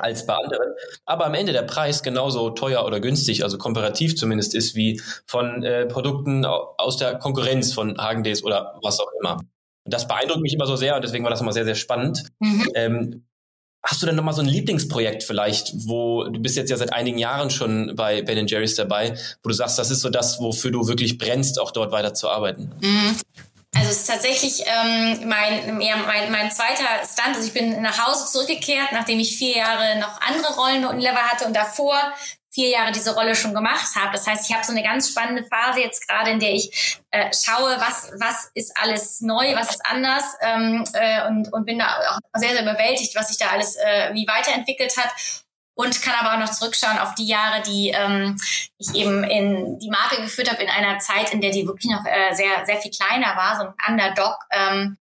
als 0.00 0.26
bei 0.26 0.34
anderen. 0.34 0.74
Aber 1.04 1.26
am 1.26 1.34
Ende 1.34 1.52
der 1.52 1.62
Preis 1.62 2.02
genauso 2.02 2.50
teuer 2.50 2.84
oder 2.84 3.00
günstig, 3.00 3.44
also 3.44 3.58
komparativ 3.58 4.16
zumindest 4.16 4.54
ist, 4.54 4.74
wie 4.74 5.00
von 5.26 5.62
äh, 5.62 5.86
Produkten 5.86 6.44
aus 6.44 6.96
der 6.96 7.16
Konkurrenz 7.18 7.72
von 7.72 7.98
Hagendays 7.98 8.42
oder 8.44 8.78
was 8.82 9.00
auch 9.00 9.10
immer. 9.20 9.36
Und 9.84 9.94
das 9.94 10.08
beeindruckt 10.08 10.42
mich 10.42 10.54
immer 10.54 10.66
so 10.66 10.76
sehr 10.76 10.96
und 10.96 11.04
deswegen 11.04 11.24
war 11.24 11.30
das 11.30 11.40
immer 11.40 11.52
sehr, 11.52 11.64
sehr 11.64 11.74
spannend. 11.74 12.24
Mhm. 12.38 12.68
Ähm, 12.74 13.24
Hast 13.82 14.02
du 14.02 14.06
denn 14.06 14.14
nochmal 14.14 14.34
so 14.34 14.42
ein 14.42 14.48
Lieblingsprojekt 14.48 15.22
vielleicht, 15.22 15.72
wo 15.86 16.24
du 16.24 16.38
bist 16.38 16.56
jetzt 16.56 16.68
ja 16.68 16.76
seit 16.76 16.92
einigen 16.92 17.16
Jahren 17.16 17.48
schon 17.48 17.96
bei 17.96 18.20
Ben 18.20 18.46
Jerry's 18.46 18.74
dabei, 18.74 19.16
wo 19.42 19.48
du 19.48 19.54
sagst, 19.54 19.78
das 19.78 19.90
ist 19.90 20.00
so 20.00 20.10
das, 20.10 20.38
wofür 20.38 20.70
du 20.70 20.86
wirklich 20.86 21.16
brennst, 21.16 21.58
auch 21.58 21.70
dort 21.70 21.90
weiter 21.90 22.12
zu 22.12 22.28
arbeiten? 22.28 22.72
Mhm. 22.82 23.16
Also 23.76 23.90
es 23.90 23.98
ist 23.98 24.06
tatsächlich 24.08 24.64
ähm, 24.66 25.28
mein, 25.28 25.80
ja, 25.80 25.96
mein, 25.96 26.30
mein 26.32 26.50
zweiter 26.50 26.84
Stand. 27.06 27.36
Also 27.36 27.46
ich 27.46 27.54
bin 27.54 27.80
nach 27.82 28.04
Hause 28.04 28.26
zurückgekehrt, 28.26 28.92
nachdem 28.92 29.20
ich 29.20 29.36
vier 29.36 29.58
Jahre 29.58 29.98
noch 30.00 30.20
andere 30.20 30.54
Rollen 30.54 30.82
bei 30.82 30.88
Unilever 30.88 31.22
hatte 31.22 31.46
und 31.46 31.54
davor 31.54 31.96
vier 32.52 32.68
Jahre 32.68 32.90
diese 32.90 33.14
Rolle 33.14 33.36
schon 33.36 33.54
gemacht 33.54 33.94
habe. 33.94 34.12
Das 34.12 34.26
heißt, 34.26 34.48
ich 34.48 34.54
habe 34.54 34.66
so 34.66 34.72
eine 34.72 34.82
ganz 34.82 35.08
spannende 35.08 35.44
Phase 35.44 35.80
jetzt 35.80 36.06
gerade, 36.08 36.30
in 36.30 36.40
der 36.40 36.52
ich 36.52 36.98
äh, 37.10 37.30
schaue, 37.32 37.76
was, 37.78 38.10
was 38.18 38.50
ist 38.54 38.76
alles 38.76 39.20
neu, 39.20 39.54
was 39.54 39.70
ist 39.70 39.86
anders 39.86 40.24
ähm, 40.40 40.84
äh, 40.94 41.28
und, 41.28 41.52
und 41.52 41.64
bin 41.64 41.78
da 41.78 41.96
auch 42.10 42.18
sehr, 42.34 42.50
sehr 42.50 42.62
überwältigt, 42.62 43.14
was 43.14 43.28
sich 43.28 43.38
da 43.38 43.50
alles 43.50 43.76
äh, 43.76 44.12
wie 44.14 44.26
weiterentwickelt 44.26 44.96
hat 44.96 45.10
und 45.80 46.02
kann 46.02 46.14
aber 46.14 46.34
auch 46.34 46.38
noch 46.38 46.52
zurückschauen 46.52 46.98
auf 46.98 47.14
die 47.14 47.26
Jahre, 47.26 47.62
die 47.62 47.88
ähm, 47.88 48.36
ich 48.78 48.94
eben 48.94 49.24
in 49.24 49.78
die 49.78 49.88
Marke 49.88 50.20
geführt 50.20 50.50
habe 50.50 50.62
in 50.62 50.68
einer 50.68 50.98
Zeit, 50.98 51.32
in 51.32 51.40
der 51.40 51.50
die 51.50 51.66
wirklich 51.66 51.90
noch 51.90 52.04
äh, 52.04 52.34
sehr 52.34 52.66
sehr 52.66 52.76
viel 52.76 52.90
kleiner 52.90 53.34
war, 53.36 53.56
so 53.56 53.66
ein 53.66 53.74
Underdog. 53.88 54.36
Ähm, 54.50 54.98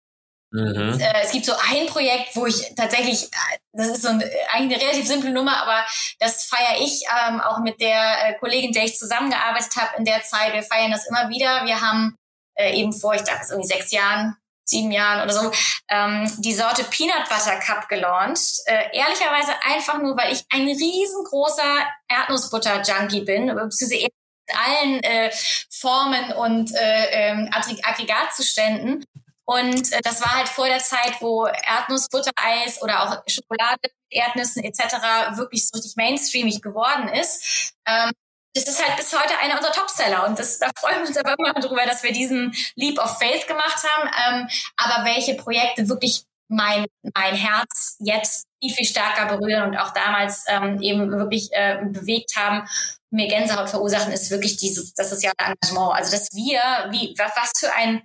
mhm. 0.50 1.00
äh, 1.00 1.22
es 1.22 1.30
gibt 1.30 1.46
so 1.46 1.52
ein 1.52 1.86
Projekt, 1.86 2.34
wo 2.34 2.46
ich 2.46 2.74
tatsächlich, 2.74 3.24
äh, 3.24 3.58
das 3.72 3.88
ist 3.88 4.02
so 4.02 4.08
ein, 4.08 4.22
eigentlich 4.52 4.80
eine 4.80 4.88
relativ 4.88 5.06
simple 5.06 5.30
Nummer, 5.30 5.62
aber 5.62 5.84
das 6.18 6.44
feiere 6.44 6.80
ich 6.80 7.04
ähm, 7.28 7.40
auch 7.40 7.60
mit 7.60 7.80
der 7.80 8.28
äh, 8.28 8.34
Kollegin, 8.38 8.72
der 8.72 8.84
ich 8.84 8.98
zusammengearbeitet 8.98 9.76
habe 9.76 9.96
in 9.98 10.04
der 10.04 10.22
Zeit. 10.22 10.52
Wir 10.52 10.62
feiern 10.64 10.90
das 10.90 11.06
immer 11.06 11.28
wieder. 11.28 11.64
Wir 11.66 11.80
haben 11.80 12.16
äh, 12.56 12.74
eben 12.74 12.92
vor, 12.92 13.14
ich 13.14 13.22
dachte, 13.22 13.42
es 13.42 13.50
irgendwie 13.50 13.68
sechs 13.68 13.92
Jahren 13.92 14.36
sieben 14.64 14.90
Jahren 14.90 15.22
oder 15.22 15.32
so, 15.32 15.52
ähm, 15.88 16.30
die 16.38 16.54
Sorte 16.54 16.84
Peanut 16.84 17.28
Butter 17.28 17.56
Cup 17.58 17.88
gelauncht. 17.88 18.60
Äh, 18.66 18.96
ehrlicherweise 18.96 19.52
einfach 19.62 19.98
nur, 19.98 20.16
weil 20.16 20.32
ich 20.32 20.44
ein 20.50 20.66
riesengroßer 20.66 21.86
Erdnussbutter-Junkie 22.08 23.22
bin, 23.22 23.46
beziehungsweise 23.46 23.96
in 23.96 24.08
allen 24.52 25.02
äh, 25.02 25.30
Formen 25.70 26.32
und 26.32 26.74
äh, 26.74 27.30
ähm, 27.30 27.50
Aggregatzuständen. 27.52 29.04
Und 29.46 29.92
äh, 29.92 30.00
das 30.02 30.22
war 30.22 30.34
halt 30.36 30.48
vor 30.48 30.66
der 30.66 30.78
Zeit, 30.78 31.20
wo 31.20 31.46
Erdnussbuttereis 31.46 32.80
oder 32.82 33.02
auch 33.02 33.22
Schokolade, 33.28 33.90
Erdnüssen 34.08 34.64
etc. 34.64 35.36
wirklich 35.36 35.68
so 35.68 35.76
richtig 35.76 35.96
mainstreamig 35.96 36.62
geworden 36.62 37.08
ist. 37.08 37.74
Ähm, 37.86 38.12
das 38.54 38.64
ist 38.64 38.86
halt 38.86 38.96
bis 38.96 39.12
heute 39.12 39.38
einer 39.38 39.56
unserer 39.56 39.72
Topseller 39.72 40.26
und 40.26 40.38
das, 40.38 40.58
da 40.58 40.70
freuen 40.78 41.00
wir 41.00 41.08
uns 41.08 41.16
aber 41.16 41.34
immer 41.38 41.54
drüber, 41.54 41.84
dass 41.86 42.02
wir 42.02 42.12
diesen 42.12 42.54
Leap 42.76 42.98
of 42.98 43.18
Faith 43.18 43.48
gemacht 43.48 43.82
haben. 43.82 44.10
Ähm, 44.42 44.48
aber 44.76 45.04
welche 45.04 45.34
Projekte 45.34 45.88
wirklich 45.88 46.24
mein, 46.48 46.86
mein 47.14 47.34
Herz 47.34 47.96
jetzt 47.98 48.46
viel, 48.62 48.72
viel 48.72 48.86
stärker 48.86 49.26
berühren 49.36 49.70
und 49.70 49.76
auch 49.76 49.92
damals 49.92 50.44
ähm, 50.48 50.80
eben 50.80 51.10
wirklich 51.10 51.50
äh, 51.52 51.80
bewegt 51.84 52.36
haben, 52.36 52.68
mir 53.10 53.28
Gänsehaut 53.28 53.70
verursachen, 53.70 54.12
ist 54.12 54.30
wirklich 54.30 54.56
dieses, 54.56 54.94
das 54.94 55.10
soziale 55.10 55.34
Engagement. 55.38 55.94
Also 55.94 56.12
dass 56.12 56.28
wir, 56.32 56.60
wie, 56.90 57.14
was 57.18 57.52
für 57.58 57.72
ein 57.74 58.02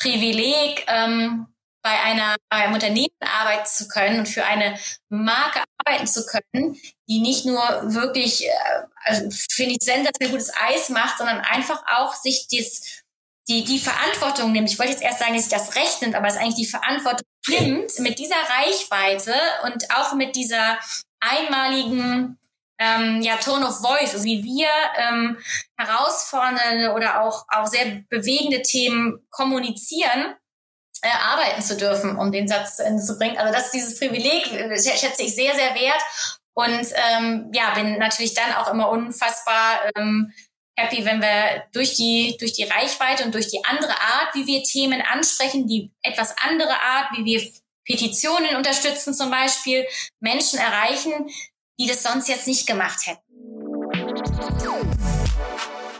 Privileg, 0.00 0.84
ähm, 0.86 1.46
bei 1.82 2.00
einer 2.02 2.36
bei 2.50 2.58
einem 2.58 2.74
Unternehmen 2.74 3.08
arbeiten 3.20 3.66
zu 3.66 3.88
können 3.88 4.20
und 4.20 4.26
für 4.26 4.44
eine 4.44 4.78
Marke 5.08 5.62
arbeiten 5.84 6.06
zu 6.06 6.26
können, 6.26 6.80
die 7.08 7.20
nicht 7.20 7.44
nur 7.44 7.60
wirklich, 7.94 8.46
äh, 8.46 8.50
also 9.04 9.28
finde 9.50 9.72
ich, 9.72 9.78
sensationell 9.82 10.30
gutes 10.30 10.52
Eis 10.56 10.88
macht, 10.88 11.18
sondern 11.18 11.40
einfach 11.40 11.82
auch 11.86 12.14
sich 12.14 12.48
dies, 12.48 13.02
die, 13.48 13.64
die 13.64 13.78
Verantwortung 13.78 14.52
nimmt. 14.52 14.70
Ich 14.70 14.78
wollte 14.78 14.92
jetzt 14.92 15.02
erst 15.02 15.20
sagen, 15.20 15.34
dass 15.34 15.44
sich 15.44 15.52
das 15.52 15.74
Recht 15.74 16.02
nimmt, 16.02 16.14
aber 16.14 16.28
es 16.28 16.36
eigentlich 16.36 16.56
die 16.56 16.66
Verantwortung 16.66 17.26
nimmt 17.48 17.98
mit 18.00 18.18
dieser 18.18 18.36
Reichweite 18.36 19.34
und 19.64 19.90
auch 19.94 20.14
mit 20.14 20.36
dieser 20.36 20.78
einmaligen 21.20 22.38
ähm, 22.78 23.22
ja, 23.22 23.36
Tone 23.36 23.66
of 23.66 23.80
Voice, 23.80 24.14
also 24.14 24.24
wie 24.24 24.44
wir 24.44 24.68
ähm, 24.96 25.38
herausfordernde 25.76 26.92
oder 26.92 27.22
auch, 27.22 27.46
auch 27.48 27.66
sehr 27.66 28.02
bewegende 28.08 28.62
Themen 28.62 29.26
kommunizieren 29.30 30.36
äh, 31.02 31.08
arbeiten 31.08 31.62
zu 31.62 31.76
dürfen, 31.76 32.16
um 32.16 32.32
den 32.32 32.48
Satz 32.48 32.76
zu 32.76 32.84
Ende 32.84 33.02
zu 33.02 33.18
bringen. 33.18 33.38
Also 33.38 33.52
das 33.52 33.66
ist 33.66 33.74
dieses 33.74 33.98
Privileg, 33.98 34.52
äh, 34.52 34.76
schätze 34.78 35.22
ich 35.22 35.34
sehr, 35.34 35.54
sehr 35.54 35.74
wert. 35.74 36.02
Und 36.54 36.88
ähm, 36.94 37.50
ja, 37.54 37.72
bin 37.74 37.98
natürlich 37.98 38.34
dann 38.34 38.52
auch 38.54 38.72
immer 38.72 38.88
unfassbar 38.90 39.90
ähm, 39.96 40.32
happy, 40.76 41.04
wenn 41.04 41.20
wir 41.20 41.64
durch 41.72 41.94
die, 41.94 42.36
durch 42.38 42.52
die 42.52 42.64
Reichweite 42.64 43.24
und 43.24 43.34
durch 43.34 43.48
die 43.48 43.64
andere 43.64 43.92
Art, 43.92 44.34
wie 44.34 44.46
wir 44.46 44.62
Themen 44.62 45.02
ansprechen, 45.02 45.66
die 45.68 45.92
etwas 46.02 46.34
andere 46.38 46.80
Art, 46.80 47.16
wie 47.16 47.24
wir 47.24 47.48
Petitionen 47.84 48.56
unterstützen 48.56 49.14
zum 49.14 49.30
Beispiel, 49.30 49.86
Menschen 50.20 50.58
erreichen, 50.58 51.30
die 51.80 51.86
das 51.86 52.02
sonst 52.02 52.28
jetzt 52.28 52.46
nicht 52.46 52.66
gemacht 52.66 53.06
hätten. 53.06 53.22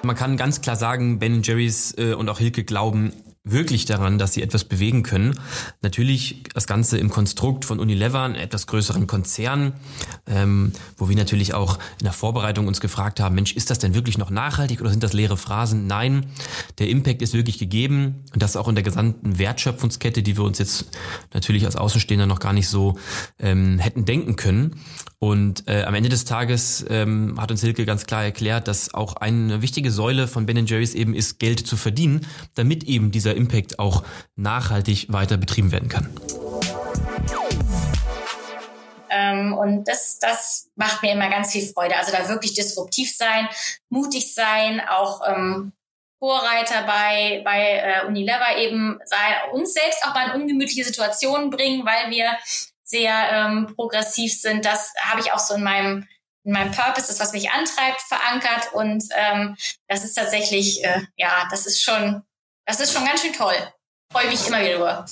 Man 0.02 0.16
kann 0.16 0.36
ganz 0.36 0.60
klar 0.60 0.76
sagen, 0.76 1.18
Ben 1.18 1.42
Jerry's 1.42 1.94
äh, 1.98 2.14
und 2.14 2.28
auch 2.28 2.38
Hilke 2.38 2.64
glauben 2.64 3.12
wirklich 3.50 3.84
daran, 3.84 4.18
dass 4.18 4.32
sie 4.34 4.42
etwas 4.42 4.64
bewegen 4.64 5.02
können. 5.02 5.38
Natürlich 5.82 6.44
das 6.54 6.66
Ganze 6.66 6.98
im 6.98 7.10
Konstrukt 7.10 7.64
von 7.64 7.80
Unilever, 7.80 8.22
einem 8.22 8.34
etwas 8.34 8.66
größeren 8.66 9.06
Konzern, 9.06 9.74
ähm, 10.26 10.72
wo 10.96 11.08
wir 11.08 11.16
natürlich 11.16 11.54
auch 11.54 11.78
in 12.00 12.04
der 12.04 12.12
Vorbereitung 12.12 12.66
uns 12.66 12.80
gefragt 12.80 13.20
haben, 13.20 13.34
Mensch, 13.34 13.52
ist 13.54 13.70
das 13.70 13.78
denn 13.78 13.94
wirklich 13.94 14.18
noch 14.18 14.30
nachhaltig 14.30 14.80
oder 14.80 14.90
sind 14.90 15.02
das 15.02 15.12
leere 15.12 15.36
Phrasen? 15.36 15.86
Nein, 15.86 16.26
der 16.78 16.88
Impact 16.88 17.22
ist 17.22 17.34
wirklich 17.34 17.58
gegeben 17.58 18.24
und 18.32 18.42
das 18.42 18.56
auch 18.56 18.68
in 18.68 18.74
der 18.74 18.84
gesamten 18.84 19.38
Wertschöpfungskette, 19.38 20.22
die 20.22 20.36
wir 20.36 20.44
uns 20.44 20.58
jetzt 20.58 20.86
natürlich 21.32 21.64
als 21.64 21.76
Außenstehender 21.76 22.26
noch 22.26 22.40
gar 22.40 22.52
nicht 22.52 22.68
so 22.68 22.96
ähm, 23.38 23.78
hätten 23.78 24.04
denken 24.04 24.36
können. 24.36 24.76
Und 25.20 25.66
äh, 25.66 25.82
am 25.82 25.94
Ende 25.94 26.08
des 26.08 26.24
Tages 26.24 26.84
ähm, 26.88 27.40
hat 27.40 27.50
uns 27.50 27.60
Hilke 27.60 27.84
ganz 27.84 28.06
klar 28.06 28.22
erklärt, 28.22 28.68
dass 28.68 28.94
auch 28.94 29.14
eine 29.16 29.62
wichtige 29.62 29.90
Säule 29.90 30.28
von 30.28 30.46
Ben 30.46 30.64
Jerry's 30.64 30.94
eben 30.94 31.12
ist, 31.12 31.40
Geld 31.40 31.66
zu 31.66 31.76
verdienen, 31.76 32.24
damit 32.54 32.84
eben 32.84 33.10
dieser 33.10 33.34
Impact 33.34 33.80
auch 33.80 34.04
nachhaltig 34.36 35.12
weiter 35.12 35.36
betrieben 35.36 35.72
werden 35.72 35.88
kann. 35.88 36.08
Ähm, 39.10 39.54
und 39.54 39.88
das, 39.88 40.20
das 40.20 40.68
macht 40.76 41.02
mir 41.02 41.12
immer 41.12 41.30
ganz 41.30 41.50
viel 41.50 41.66
Freude. 41.66 41.96
Also 41.96 42.12
da 42.12 42.28
wirklich 42.28 42.54
disruptiv 42.54 43.16
sein, 43.16 43.48
mutig 43.88 44.34
sein, 44.34 44.80
auch 44.88 45.22
ähm, 45.26 45.72
Vorreiter 46.20 46.82
bei, 46.84 47.42
bei 47.44 48.02
äh, 48.02 48.06
Unilever 48.06 48.56
eben 48.58 49.00
sein, 49.04 49.34
uns 49.52 49.72
selbst 49.72 50.04
auch 50.04 50.14
mal 50.14 50.28
in 50.30 50.42
ungemütliche 50.42 50.84
Situationen 50.84 51.50
bringen, 51.50 51.84
weil 51.84 52.10
wir 52.10 52.30
sehr 52.88 53.14
ähm, 53.32 53.72
progressiv 53.74 54.32
sind. 54.40 54.64
Das 54.64 54.92
habe 55.00 55.20
ich 55.20 55.32
auch 55.32 55.38
so 55.38 55.54
in 55.54 55.62
meinem 55.62 56.08
in 56.44 56.52
meinem 56.52 56.72
Purpose, 56.72 57.08
das 57.08 57.20
was 57.20 57.32
mich 57.32 57.50
antreibt, 57.50 58.00
verankert 58.00 58.72
und 58.72 59.04
ähm, 59.14 59.54
das 59.86 60.02
ist 60.02 60.14
tatsächlich, 60.14 60.82
äh, 60.82 61.02
ja, 61.16 61.46
das 61.50 61.66
ist 61.66 61.82
schon, 61.82 62.22
das 62.64 62.80
ist 62.80 62.94
schon 62.94 63.04
ganz 63.04 63.20
schön 63.20 63.34
toll. 63.34 63.54
Freue 64.10 64.28
mich 64.28 64.46
immer 64.46 64.60
wieder 64.60 64.74
drüber. 64.76 65.06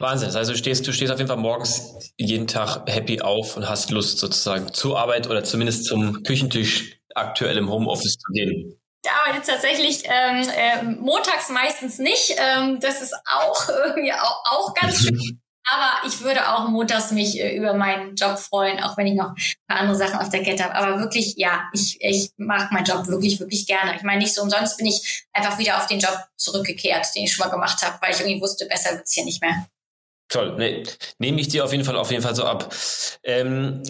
Wahnsinn. 0.00 0.34
Also 0.34 0.52
du 0.52 0.58
stehst, 0.58 0.86
du 0.86 0.92
stehst 0.92 1.12
auf 1.12 1.18
jeden 1.18 1.28
Fall 1.28 1.36
morgens 1.36 2.12
jeden 2.16 2.46
Tag 2.46 2.88
happy 2.88 3.20
auf 3.20 3.56
und 3.56 3.68
hast 3.68 3.90
Lust 3.90 4.18
sozusagen 4.18 4.72
zur 4.72 4.98
Arbeit 4.98 5.28
oder 5.28 5.44
zumindest 5.44 5.84
zum 5.84 6.22
Küchentisch 6.22 6.98
aktuell 7.14 7.56
im 7.58 7.68
Homeoffice 7.68 8.16
zu 8.16 8.32
gehen? 8.32 8.80
Ich 9.04 9.10
arbeite 9.10 9.46
tatsächlich 9.46 10.04
ähm, 10.04 10.48
äh, 10.48 10.82
montags 10.82 11.50
meistens 11.50 11.98
nicht. 11.98 12.36
Ähm, 12.38 12.78
das 12.80 13.02
ist 13.02 13.14
auch 13.26 13.68
irgendwie 13.86 14.12
auch, 14.12 14.44
auch 14.44 14.74
ganz 14.74 14.98
schön. 15.02 15.40
Aber 15.70 16.06
ich 16.06 16.20
würde 16.22 16.48
auch 16.48 16.68
montags 16.68 17.10
mich 17.10 17.38
äh, 17.38 17.56
über 17.56 17.74
meinen 17.74 18.14
Job 18.14 18.38
freuen, 18.38 18.80
auch 18.82 18.96
wenn 18.96 19.06
ich 19.06 19.14
noch 19.14 19.30
ein 19.30 19.36
paar 19.66 19.80
andere 19.80 19.96
Sachen 19.96 20.18
auf 20.18 20.28
der 20.30 20.42
Kette 20.42 20.64
habe. 20.64 20.74
Aber 20.74 21.00
wirklich, 21.00 21.34
ja, 21.36 21.68
ich, 21.72 21.98
ich 22.00 22.30
mag 22.36 22.72
meinen 22.72 22.84
Job 22.84 23.06
wirklich, 23.06 23.38
wirklich 23.38 23.66
gerne. 23.66 23.94
Ich 23.96 24.02
meine, 24.02 24.20
nicht 24.20 24.34
so 24.34 24.42
umsonst 24.42 24.78
bin 24.78 24.86
ich 24.86 25.26
einfach 25.32 25.58
wieder 25.58 25.76
auf 25.76 25.86
den 25.86 25.98
Job 25.98 26.18
zurückgekehrt, 26.36 27.06
den 27.14 27.24
ich 27.24 27.32
schon 27.32 27.46
mal 27.46 27.52
gemacht 27.52 27.82
habe, 27.82 27.98
weil 28.00 28.12
ich 28.12 28.20
irgendwie 28.20 28.40
wusste, 28.40 28.66
besser 28.66 28.96
wird's 28.96 29.12
hier 29.12 29.24
nicht 29.24 29.42
mehr. 29.42 29.66
Toll, 30.28 30.56
nee, 30.58 30.84
nehme 31.18 31.40
ich 31.40 31.48
dir 31.48 31.64
auf 31.64 31.72
jeden 31.72 31.84
Fall 31.84 31.96
auf 31.96 32.10
jeden 32.10 32.22
Fall 32.22 32.34
so 32.34 32.44
ab. 32.44 32.74
Ähm, 33.22 33.82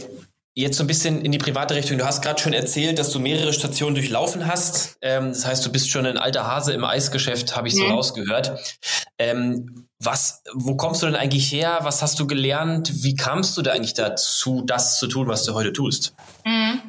Jetzt 0.59 0.77
so 0.77 0.83
ein 0.83 0.89
bisschen 0.89 1.23
in 1.23 1.31
die 1.31 1.39
private 1.39 1.77
Richtung. 1.77 1.99
Du 1.99 2.05
hast 2.05 2.21
gerade 2.21 2.43
schon 2.43 2.53
erzählt, 2.53 2.99
dass 2.99 3.13
du 3.13 3.21
mehrere 3.21 3.53
Stationen 3.53 3.95
durchlaufen 3.95 4.49
hast. 4.49 4.99
Ähm, 5.03 5.29
das 5.29 5.47
heißt, 5.47 5.65
du 5.65 5.71
bist 5.71 5.89
schon 5.89 6.05
ein 6.05 6.19
alter 6.19 6.49
Hase 6.49 6.73
im 6.73 6.83
Eisgeschäft, 6.85 7.55
habe 7.55 7.69
ich 7.69 7.77
so 7.77 7.85
mhm. 7.85 7.93
rausgehört. 7.93 8.77
Ähm, 9.21 9.87
was, 10.01 10.43
wo 10.55 10.77
kommst 10.77 11.01
du 11.01 11.07
denn 11.07 11.15
eigentlich 11.15 11.53
her? 11.53 11.79
Was 11.83 12.03
hast 12.03 12.19
du 12.19 12.27
gelernt? 12.27 13.05
Wie 13.05 13.15
kamst 13.15 13.57
du 13.57 13.63
da 13.63 13.71
eigentlich 13.71 13.95
dazu, 13.95 14.65
das 14.67 14.99
zu 14.99 15.07
tun, 15.07 15.29
was 15.29 15.45
du 15.45 15.55
heute 15.55 15.73
tust? 15.73 16.15
Mhm. 16.45 16.81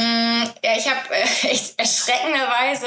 Mm, 0.00 0.44
ja, 0.64 0.72
ich 0.78 0.88
habe 0.88 1.14
äh, 1.14 1.48
echt 1.48 1.78
erschreckenderweise 1.78 2.86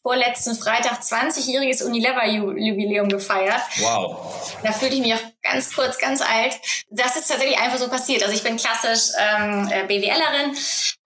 vorletzten 0.00 0.56
Freitag 0.56 1.00
20-jähriges 1.02 1.84
Unilever-Jubiläum 1.84 3.10
gefeiert. 3.10 3.60
Wow. 3.80 4.56
Da 4.62 4.72
fühlte 4.72 4.94
ich 4.94 5.02
mich 5.02 5.12
auch 5.12 5.20
ganz 5.42 5.74
kurz, 5.74 5.98
ganz 5.98 6.22
alt. 6.22 6.58
Das 6.88 7.14
ist 7.16 7.28
tatsächlich 7.28 7.58
einfach 7.58 7.76
so 7.76 7.90
passiert. 7.90 8.22
Also 8.22 8.34
ich 8.34 8.42
bin 8.42 8.56
klassisch 8.56 9.14
ähm, 9.18 9.70
äh, 9.70 9.84
BWLerin 9.84 10.56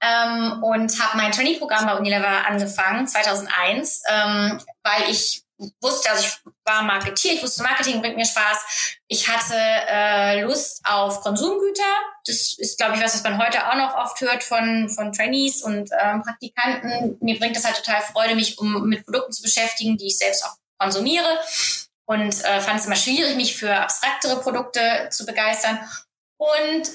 ähm, 0.01 0.63
und 0.63 1.03
habe 1.03 1.17
mein 1.17 1.33
Trainee-Programm 1.33 1.85
bei 1.85 1.97
Unilever 1.97 2.47
angefangen, 2.47 3.09
2001, 3.09 4.03
ähm, 4.09 4.61
weil 4.85 5.11
ich 5.11 5.43
wusste, 5.81 6.11
also 6.11 6.25
ich 6.25 6.53
war 6.65 6.83
Marketier, 6.83 7.35
ich 7.35 7.43
wusste, 7.43 7.63
Marketing 7.63 8.01
bringt 8.01 8.17
mir 8.17 8.25
Spaß. 8.25 9.01
Ich 9.09 9.29
hatte 9.29 9.55
äh, 9.57 10.43
Lust 10.43 10.81
auf 10.85 11.21
Konsumgüter. 11.21 11.83
Das 12.25 12.59
ist, 12.59 12.79
glaube 12.79 12.97
ich, 12.97 13.03
was, 13.03 13.15
was 13.15 13.23
man 13.23 13.39
heute 13.39 13.69
auch 13.69 13.75
noch 13.75 13.95
oft 13.97 14.21
hört 14.21 14.43
von, 14.43 14.89
von 14.89 15.13
Trainees 15.13 15.63
und 15.63 15.91
ähm, 16.01 16.23
Praktikanten. 16.23 17.19
Mir 17.21 17.39
bringt 17.39 17.57
das 17.57 17.65
halt 17.65 17.77
total 17.77 18.03
Freude, 18.03 18.35
mich 18.35 18.59
um 18.59 18.89
mit 18.89 19.05
Produkten 19.05 19.33
zu 19.33 19.43
beschäftigen, 19.43 19.97
die 19.97 20.07
ich 20.07 20.19
selbst 20.19 20.45
auch 20.45 20.57
konsumiere. 20.79 21.39
Und 22.07 22.45
äh, 22.45 22.61
fand 22.61 22.81
es 22.81 22.87
immer 22.87 22.97
schwierig, 22.97 23.37
mich 23.37 23.57
für 23.57 23.75
abstraktere 23.75 24.41
Produkte 24.41 25.09
zu 25.11 25.25
begeistern. 25.27 25.79
Und 26.39 26.91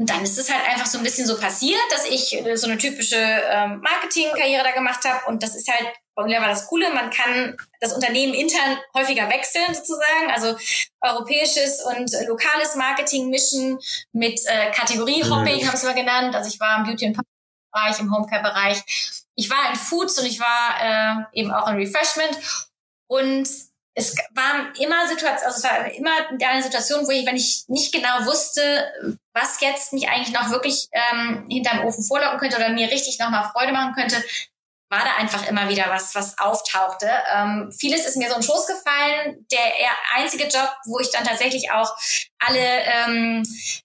und 0.00 0.08
dann 0.08 0.22
ist 0.22 0.38
es 0.38 0.50
halt 0.50 0.66
einfach 0.66 0.86
so 0.86 0.96
ein 0.96 1.04
bisschen 1.04 1.26
so 1.26 1.38
passiert, 1.38 1.78
dass 1.90 2.06
ich 2.06 2.34
äh, 2.34 2.56
so 2.56 2.66
eine 2.66 2.78
typische 2.78 3.16
ähm, 3.18 3.82
Marketingkarriere 3.82 4.64
da 4.64 4.70
gemacht 4.70 5.04
habe. 5.04 5.26
Und 5.26 5.42
das 5.42 5.54
ist 5.54 5.70
halt 5.70 5.92
bei 6.14 6.22
Unilever 6.22 6.46
das 6.46 6.66
Coole, 6.68 6.88
man 6.94 7.10
kann 7.10 7.54
das 7.80 7.92
Unternehmen 7.92 8.32
intern 8.32 8.78
häufiger 8.94 9.28
wechseln 9.28 9.74
sozusagen. 9.74 10.30
Also 10.30 10.56
europäisches 11.02 11.82
und 11.84 12.10
lokales 12.26 12.76
Marketing 12.76 13.28
mischen 13.28 13.78
mit 14.12 14.40
äh, 14.46 14.70
Kategorie-Hopping, 14.70 15.62
mhm. 15.62 15.66
haben 15.66 15.74
es 15.74 15.82
mal 15.82 15.94
genannt. 15.94 16.34
Also 16.34 16.48
ich 16.48 16.58
war 16.58 16.78
im 16.78 16.84
Beauty- 16.84 17.08
und 17.08 17.18
Bereich, 17.70 18.00
im 18.00 18.10
Homecare-Bereich. 18.10 19.26
Ich 19.34 19.50
war 19.50 19.68
in 19.68 19.76
Foods 19.76 20.18
und 20.18 20.24
ich 20.24 20.40
war 20.40 21.26
äh, 21.34 21.38
eben 21.38 21.52
auch 21.52 21.68
in 21.68 21.76
Refreshment. 21.76 22.38
Und 23.06 23.46
es 24.00 24.16
war 24.34 24.72
immer 24.78 25.06
Situation, 25.06 25.46
also 25.46 25.58
es 25.58 25.64
war 25.64 25.92
immer 25.92 26.10
eine 26.42 26.62
Situation, 26.62 27.06
wo 27.06 27.10
ich, 27.10 27.26
wenn 27.26 27.36
ich 27.36 27.64
nicht 27.68 27.92
genau 27.92 28.24
wusste, 28.24 28.90
was 29.34 29.60
jetzt 29.60 29.92
mich 29.92 30.08
eigentlich 30.08 30.32
noch 30.32 30.50
wirklich 30.50 30.88
ähm, 30.92 31.46
hinterm 31.48 31.84
Ofen 31.84 32.02
vorlocken 32.04 32.38
könnte 32.38 32.56
oder 32.56 32.70
mir 32.70 32.90
richtig 32.90 33.18
nochmal 33.18 33.50
Freude 33.52 33.72
machen 33.72 33.92
könnte, 33.94 34.24
war 34.90 35.04
da 35.04 35.14
einfach 35.16 35.46
immer 35.46 35.68
wieder 35.68 35.84
was, 35.88 36.14
was 36.16 36.36
auftauchte. 36.38 37.08
Ähm, 37.32 37.72
vieles 37.78 38.06
ist 38.06 38.16
mir 38.16 38.28
so 38.28 38.36
in 38.36 38.42
Schoß 38.42 38.66
gefallen. 38.66 39.46
Der 39.52 39.60
einzige 40.16 40.48
Job, 40.48 40.68
wo 40.86 40.98
ich 40.98 41.10
dann 41.10 41.24
tatsächlich 41.24 41.70
auch 41.70 41.94
alle 42.40 42.58
ähm, 42.58 43.44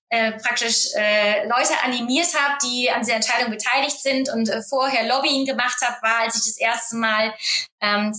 äh, 0.10 0.32
praktisch 0.32 0.88
äh, 0.96 1.48
Leute 1.48 1.74
animiert 1.84 2.34
habe, 2.34 2.58
die 2.64 2.90
an 2.90 3.02
dieser 3.02 3.18
Entscheidung 3.18 3.52
beteiligt 3.52 4.02
sind 4.02 4.30
und 4.30 4.50
äh, 4.50 4.64
vorher 4.68 5.08
Lobbying 5.08 5.46
gemacht 5.46 5.78
habe, 5.84 6.02
war, 6.02 6.22
als 6.22 6.38
ich 6.38 6.46
das 6.46 6.58
erste 6.58 6.96
Mal 6.96 7.36
ähm, 7.82 8.12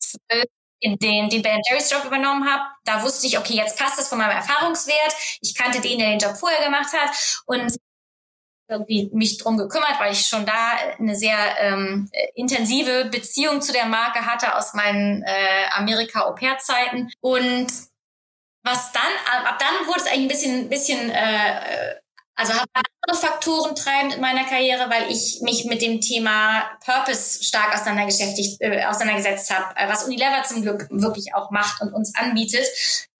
2012 0.00 0.44
in 0.82 0.98
den, 0.98 1.28
den 1.28 1.42
Ben 1.42 1.60
Jerry's 1.68 1.90
Job 1.90 2.04
übernommen 2.04 2.50
habe, 2.50 2.62
da 2.84 3.02
wusste 3.02 3.26
ich, 3.26 3.38
okay, 3.38 3.54
jetzt 3.54 3.78
passt 3.78 3.98
das 3.98 4.08
von 4.08 4.18
meinem 4.18 4.30
Erfahrungswert. 4.30 5.14
Ich 5.42 5.54
kannte 5.54 5.80
den, 5.80 5.98
der 5.98 6.10
den 6.10 6.18
Job 6.18 6.36
vorher 6.36 6.64
gemacht 6.64 6.92
hat 6.92 7.42
und 7.46 7.76
irgendwie 8.70 9.10
mich 9.12 9.36
drum 9.38 9.58
gekümmert, 9.58 9.98
weil 9.98 10.12
ich 10.12 10.26
schon 10.26 10.46
da 10.46 10.72
eine 10.98 11.16
sehr 11.16 11.36
ähm, 11.60 12.08
intensive 12.34 13.06
Beziehung 13.06 13.60
zu 13.60 13.72
der 13.72 13.86
Marke 13.86 14.24
hatte 14.24 14.56
aus 14.56 14.74
meinen 14.74 15.22
äh, 15.22 15.66
Amerika-Au-pair-Zeiten. 15.72 17.10
Und 17.20 17.66
was 18.62 18.92
dann, 18.92 19.44
ab 19.44 19.58
dann 19.58 19.86
wurde 19.86 20.00
es 20.00 20.06
eigentlich 20.06 20.20
ein 20.20 20.28
bisschen, 20.28 20.68
bisschen 20.68 21.10
äh, 21.10 21.94
also 22.40 22.54
habe 22.54 22.70
andere 22.74 23.26
Faktoren 23.26 23.76
treibend 23.76 24.14
in 24.14 24.20
meiner 24.20 24.44
Karriere, 24.44 24.88
weil 24.88 25.10
ich 25.10 25.40
mich 25.42 25.66
mit 25.66 25.82
dem 25.82 26.00
Thema 26.00 26.62
Purpose 26.84 27.44
stark 27.44 27.74
äh, 27.74 28.84
auseinandergesetzt 28.86 29.50
habe, 29.54 29.76
äh, 29.76 29.88
was 29.88 30.04
Unilever 30.04 30.42
zum 30.44 30.62
Glück 30.62 30.86
wirklich 30.90 31.34
auch 31.34 31.50
macht 31.50 31.82
und 31.82 31.92
uns 31.92 32.14
anbietet. 32.16 32.66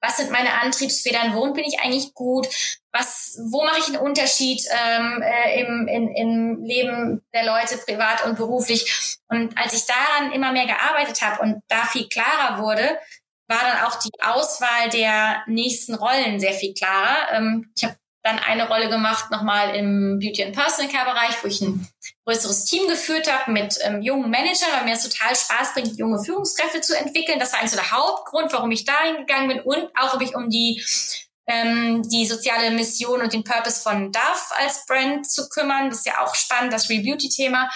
Was 0.00 0.16
sind 0.16 0.30
meine 0.30 0.62
Antriebsfedern? 0.62 1.34
Worin 1.34 1.52
bin 1.52 1.64
ich 1.64 1.80
eigentlich 1.80 2.14
gut? 2.14 2.48
Was, 2.92 3.38
wo 3.50 3.62
mache 3.62 3.80
ich 3.80 3.88
einen 3.88 3.98
Unterschied 3.98 4.62
ähm, 4.70 5.22
äh, 5.22 5.60
im, 5.60 5.86
in, 5.86 6.14
im 6.14 6.64
Leben 6.64 7.22
der 7.34 7.44
Leute, 7.44 7.76
privat 7.76 8.24
und 8.24 8.38
beruflich? 8.38 9.18
Und 9.28 9.56
als 9.58 9.74
ich 9.74 9.84
daran 9.84 10.32
immer 10.32 10.52
mehr 10.52 10.66
gearbeitet 10.66 11.20
habe 11.20 11.42
und 11.42 11.62
da 11.68 11.84
viel 11.84 12.08
klarer 12.08 12.62
wurde, 12.62 12.98
war 13.48 13.60
dann 13.62 13.84
auch 13.84 13.98
die 13.98 14.22
Auswahl 14.22 14.88
der 14.90 15.42
nächsten 15.46 15.94
Rollen 15.94 16.40
sehr 16.40 16.54
viel 16.54 16.72
klarer. 16.72 17.32
Ähm, 17.32 17.70
ich 17.76 17.84
habe 17.84 17.96
dann 18.22 18.38
eine 18.38 18.68
Rolle 18.68 18.88
gemacht 18.88 19.30
nochmal 19.30 19.74
im 19.74 20.18
Beauty 20.18 20.44
and 20.44 20.54
Personal 20.54 20.90
Care 20.90 21.10
Bereich, 21.10 21.42
wo 21.42 21.48
ich 21.48 21.60
ein 21.62 21.88
größeres 22.26 22.66
Team 22.66 22.86
geführt 22.86 23.32
habe 23.32 23.50
mit 23.50 23.78
ähm, 23.82 24.02
jungen 24.02 24.30
Managern, 24.30 24.68
weil 24.74 24.84
mir 24.84 24.94
es 24.94 25.08
total 25.08 25.34
Spaß 25.34 25.74
bringt, 25.74 25.98
junge 25.98 26.22
Führungskräfte 26.22 26.80
zu 26.80 26.96
entwickeln. 26.96 27.38
Das 27.38 27.52
war 27.52 27.60
eigentlich 27.60 27.72
so 27.72 27.78
der 27.78 27.90
Hauptgrund, 27.90 28.52
warum 28.52 28.70
ich 28.70 28.84
da 28.84 28.98
hingegangen 29.04 29.48
bin 29.48 29.60
und 29.60 29.88
auch 29.96 30.14
um 30.14 30.18
mich 30.18 30.34
um 30.34 30.50
die 30.50 30.82
ähm, 31.46 32.02
die 32.08 32.26
soziale 32.26 32.70
Mission 32.70 33.20
und 33.20 33.32
den 33.32 33.44
Purpose 33.44 33.82
von 33.82 34.12
Dove 34.12 34.56
als 34.58 34.86
Brand 34.86 35.28
zu 35.28 35.48
kümmern. 35.48 35.90
Das 35.90 36.00
ist 36.00 36.06
ja 36.06 36.20
auch 36.20 36.34
spannend, 36.34 36.72
das 36.72 36.88
Rebeauty-Thema. 36.88 37.68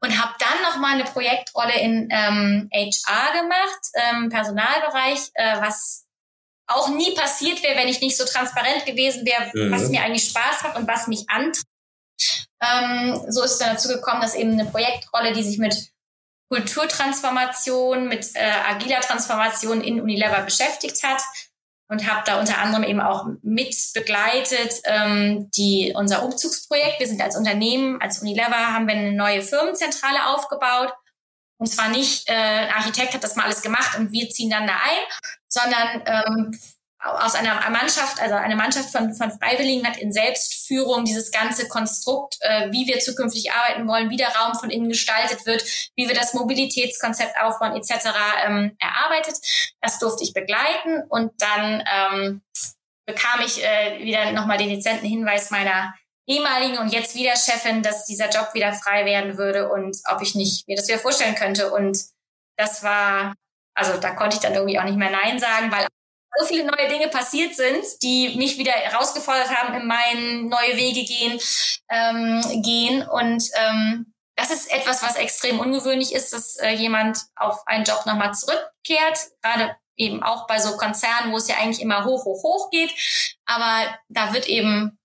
Und 0.00 0.22
habe 0.22 0.34
dann 0.38 0.62
nochmal 0.70 0.94
eine 0.94 1.04
Projektrolle 1.04 1.80
in 1.80 2.08
ähm, 2.10 2.68
HR 2.70 3.40
gemacht, 3.40 3.80
ähm, 3.94 4.28
Personalbereich, 4.28 5.30
äh, 5.32 5.60
was 5.62 6.03
auch 6.66 6.88
nie 6.88 7.14
passiert 7.14 7.62
wäre, 7.62 7.76
wenn 7.76 7.88
ich 7.88 8.00
nicht 8.00 8.16
so 8.16 8.24
transparent 8.24 8.86
gewesen 8.86 9.26
wäre, 9.26 9.50
mhm. 9.52 9.70
was 9.70 9.88
mir 9.88 10.02
eigentlich 10.02 10.28
Spaß 10.28 10.62
macht 10.62 10.76
und 10.76 10.88
was 10.88 11.06
mich 11.06 11.24
antreibt. 11.28 11.64
Ähm, 12.62 13.20
so 13.28 13.42
ist 13.42 13.52
es 13.52 13.58
dann 13.58 13.74
dazu 13.74 13.88
gekommen, 13.88 14.22
dass 14.22 14.34
eben 14.34 14.52
eine 14.52 14.70
Projektrolle, 14.70 15.32
die 15.32 15.42
sich 15.42 15.58
mit 15.58 15.90
Kulturtransformation, 16.50 18.08
mit 18.08 18.30
äh, 18.34 18.50
agiler 18.68 19.00
Transformation 19.00 19.80
in 19.80 20.00
Unilever 20.00 20.42
beschäftigt 20.42 21.02
hat 21.02 21.20
und 21.88 22.08
habe 22.10 22.22
da 22.24 22.40
unter 22.40 22.58
anderem 22.58 22.84
eben 22.84 23.00
auch 23.00 23.26
mit 23.42 23.74
begleitet 23.94 24.80
ähm, 24.84 25.50
die, 25.56 25.92
unser 25.94 26.22
Umzugsprojekt. 26.22 27.00
Wir 27.00 27.08
sind 27.08 27.20
als 27.20 27.36
Unternehmen, 27.36 28.00
als 28.00 28.20
Unilever, 28.20 28.72
haben 28.72 28.86
wir 28.86 28.94
eine 28.94 29.12
neue 29.12 29.42
Firmenzentrale 29.42 30.28
aufgebaut. 30.28 30.92
Und 31.58 31.66
zwar 31.66 31.88
nicht, 31.88 32.28
äh, 32.28 32.34
ein 32.34 32.72
Architekt 32.72 33.14
hat 33.14 33.24
das 33.24 33.36
mal 33.36 33.44
alles 33.44 33.62
gemacht 33.62 33.96
und 33.98 34.12
wir 34.12 34.28
ziehen 34.30 34.50
dann 34.50 34.66
da 34.66 34.74
ein, 34.74 34.98
sondern 35.48 36.02
ähm, 36.06 36.60
aus 37.04 37.34
einer 37.34 37.68
Mannschaft, 37.70 38.20
also 38.20 38.34
eine 38.34 38.56
Mannschaft 38.56 38.90
von, 38.90 39.14
von 39.14 39.30
Freiwilligen 39.30 39.86
hat 39.86 39.98
in 39.98 40.12
Selbstführung 40.12 41.04
dieses 41.04 41.30
ganze 41.30 41.68
Konstrukt, 41.68 42.38
äh, 42.40 42.70
wie 42.72 42.86
wir 42.86 42.98
zukünftig 43.00 43.52
arbeiten 43.52 43.86
wollen, 43.86 44.10
wie 44.10 44.16
der 44.16 44.34
Raum 44.34 44.54
von 44.54 44.70
innen 44.70 44.88
gestaltet 44.88 45.44
wird, 45.44 45.62
wie 45.96 46.08
wir 46.08 46.14
das 46.14 46.32
Mobilitätskonzept 46.32 47.36
aufbauen 47.40 47.76
etc. 47.76 48.08
Ähm, 48.46 48.76
erarbeitet. 48.80 49.36
Das 49.80 49.98
durfte 49.98 50.24
ich 50.24 50.32
begleiten 50.32 51.02
und 51.08 51.32
dann 51.38 51.84
ähm, 51.92 52.42
bekam 53.06 53.40
ich 53.44 53.62
äh, 53.62 54.02
wieder 54.02 54.32
nochmal 54.32 54.58
den 54.58 54.70
dezenten 54.70 55.06
Hinweis 55.06 55.50
meiner 55.50 55.94
ehemaligen 56.26 56.78
und 56.78 56.92
jetzt 56.92 57.14
wieder 57.14 57.36
Chefin, 57.36 57.82
dass 57.82 58.06
dieser 58.06 58.30
Job 58.30 58.54
wieder 58.54 58.72
frei 58.72 59.04
werden 59.04 59.36
würde 59.36 59.70
und 59.70 59.96
ob 60.10 60.22
ich 60.22 60.34
nicht 60.34 60.66
mir 60.68 60.76
das 60.76 60.88
wieder 60.88 60.98
vorstellen 60.98 61.34
könnte. 61.34 61.72
Und 61.72 61.98
das 62.56 62.82
war 62.82 63.34
also 63.74 63.98
da 63.98 64.10
konnte 64.10 64.36
ich 64.36 64.42
dann 64.42 64.54
irgendwie 64.54 64.78
auch 64.78 64.84
nicht 64.84 64.96
mehr 64.96 65.10
Nein 65.10 65.38
sagen, 65.38 65.70
weil 65.70 65.86
so 66.36 66.46
viele 66.46 66.64
neue 66.64 66.88
Dinge 66.88 67.08
passiert 67.08 67.54
sind, 67.54 67.84
die 68.02 68.36
mich 68.36 68.58
wieder 68.58 68.72
herausgefordert 68.72 69.50
haben, 69.50 69.74
in 69.74 69.86
meinen 69.86 70.48
neue 70.48 70.76
Wege 70.76 71.04
gehen, 71.04 71.38
ähm, 71.88 72.62
gehen. 72.62 73.06
Und 73.08 73.44
ähm, 73.54 74.12
das 74.36 74.50
ist 74.50 74.72
etwas, 74.72 75.02
was 75.02 75.14
extrem 75.14 75.60
ungewöhnlich 75.60 76.12
ist, 76.12 76.32
dass 76.32 76.56
äh, 76.56 76.70
jemand 76.70 77.18
auf 77.36 77.64
einen 77.66 77.84
Job 77.84 78.04
nochmal 78.06 78.34
zurückkehrt, 78.34 79.18
gerade 79.42 79.76
eben 79.96 80.24
auch 80.24 80.48
bei 80.48 80.58
so 80.58 80.76
Konzernen, 80.76 81.30
wo 81.30 81.36
es 81.36 81.46
ja 81.46 81.56
eigentlich 81.56 81.80
immer 81.80 82.04
hoch, 82.04 82.24
hoch, 82.24 82.42
hoch 82.42 82.70
geht. 82.70 82.92
Aber 83.46 83.96
da 84.08 84.32
wird 84.32 84.48
eben 84.48 84.98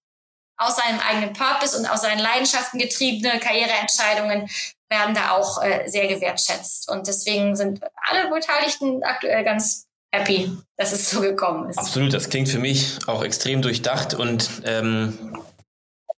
aus 0.60 0.76
seinem 0.76 1.00
eigenen 1.00 1.34
Purpose 1.34 1.78
und 1.78 1.88
aus 1.88 2.02
seinen 2.02 2.19
Leidenschaften 2.19 2.80
getriebene 2.80 3.39
Karriereentscheidungen 3.39 4.50
werden 4.89 5.15
da 5.15 5.32
auch 5.32 5.63
äh, 5.63 5.88
sehr 5.88 6.08
gewertschätzt. 6.08 6.89
Und 6.89 7.08
deswegen 7.08 7.56
sind 7.56 7.80
alle 8.10 8.30
Beteiligten 8.30 9.04
aktuell 9.04 9.43
ganz 9.43 9.88
happy, 10.12 10.52
dass 10.78 10.91
es 10.91 11.10
so 11.10 11.22
gekommen 11.22 11.69
ist. 11.69 11.80
Absolut, 11.80 12.13
das 12.13 12.30
klingt 12.30 12.50
für 12.50 12.60
mich 12.60 13.00
auch 13.08 13.24
extrem 13.24 13.62
durchdacht 13.62 14.15
und 14.15 14.50
ähm, 14.65 15.38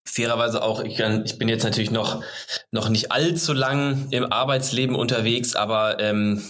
fairerweise 0.06 0.63
auch, 0.63 0.82
ich, 0.82 0.97
kann, 0.97 1.23
ich 1.25 1.38
bin 1.38 1.47
jetzt 1.47 1.63
natürlich 1.63 1.91
noch, 1.91 2.23
noch 2.71 2.89
nicht 2.89 3.12
allzu 3.12 3.54
lang 3.54 4.08
im 4.12 4.32
Arbeitsleben 4.32 4.95
unterwegs, 4.95 5.56
aber 5.56 5.99
ähm, 5.99 6.43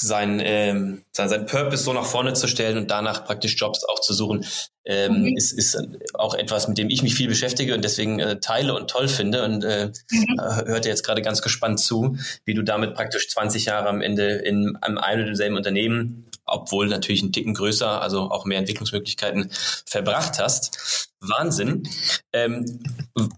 sein, 0.00 0.40
ähm, 0.42 1.02
sein, 1.12 1.28
sein 1.28 1.46
Purpose 1.46 1.84
so 1.84 1.92
nach 1.92 2.04
vorne 2.04 2.32
zu 2.32 2.48
stellen 2.48 2.78
und 2.78 2.90
danach 2.90 3.24
praktisch 3.24 3.56
Jobs 3.58 3.84
auch 3.84 4.00
zu 4.00 4.14
suchen, 4.14 4.44
ähm, 4.84 5.22
mhm. 5.22 5.36
ist, 5.36 5.52
ist 5.52 5.78
auch 6.14 6.34
etwas, 6.34 6.68
mit 6.68 6.78
dem 6.78 6.90
ich 6.90 7.02
mich 7.02 7.14
viel 7.14 7.28
beschäftige 7.28 7.74
und 7.74 7.84
deswegen 7.84 8.18
äh, 8.18 8.40
teile 8.40 8.74
und 8.74 8.90
toll 8.90 9.08
finde 9.08 9.44
und 9.44 9.64
äh, 9.64 9.92
mhm. 10.10 10.38
Äh, 10.38 10.66
hörte 10.66 10.88
jetzt 10.88 11.04
gerade 11.04 11.22
ganz 11.22 11.42
gespannt 11.42 11.80
zu, 11.80 12.16
wie 12.44 12.54
du 12.54 12.62
damit 12.62 12.94
praktisch 12.94 13.28
20 13.28 13.66
Jahre 13.66 13.88
am 13.88 14.00
Ende 14.00 14.36
in 14.36 14.76
einem 14.80 14.98
ein 14.98 15.20
und 15.20 15.26
demselben 15.26 15.56
Unternehmen 15.56 16.29
obwohl 16.50 16.88
natürlich 16.88 17.22
ein 17.22 17.32
Ticken 17.32 17.54
größer, 17.54 18.02
also 18.02 18.30
auch 18.30 18.44
mehr 18.44 18.58
Entwicklungsmöglichkeiten 18.58 19.50
verbracht 19.86 20.38
hast. 20.38 21.08
Wahnsinn. 21.20 21.88
Ähm, 22.32 22.82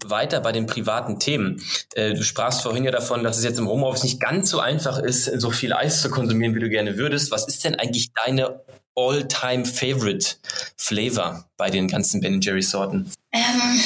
weiter 0.05 0.39
bei 0.39 0.51
den 0.51 0.67
privaten 0.67 1.19
Themen. 1.19 1.61
Äh, 1.95 2.13
du 2.13 2.23
sprachst 2.23 2.61
vorhin 2.61 2.83
ja 2.83 2.91
davon, 2.91 3.23
dass 3.23 3.37
es 3.37 3.43
jetzt 3.43 3.59
im 3.59 3.67
Homeoffice 3.67 4.03
nicht 4.03 4.19
ganz 4.19 4.49
so 4.49 4.59
einfach 4.59 4.97
ist, 4.99 5.25
so 5.25 5.51
viel 5.51 5.73
Eis 5.73 6.01
zu 6.01 6.09
konsumieren, 6.09 6.55
wie 6.55 6.59
du 6.59 6.69
gerne 6.69 6.97
würdest. 6.97 7.31
Was 7.31 7.47
ist 7.47 7.63
denn 7.63 7.75
eigentlich 7.75 8.11
deine 8.13 8.61
all-time 8.95 9.65
favorite 9.65 10.35
Flavor 10.77 11.45
bei 11.57 11.69
den 11.69 11.87
ganzen 11.87 12.21
Ben 12.21 12.41
Jerry 12.41 12.61
Sorten? 12.61 13.11
Ähm, 13.31 13.81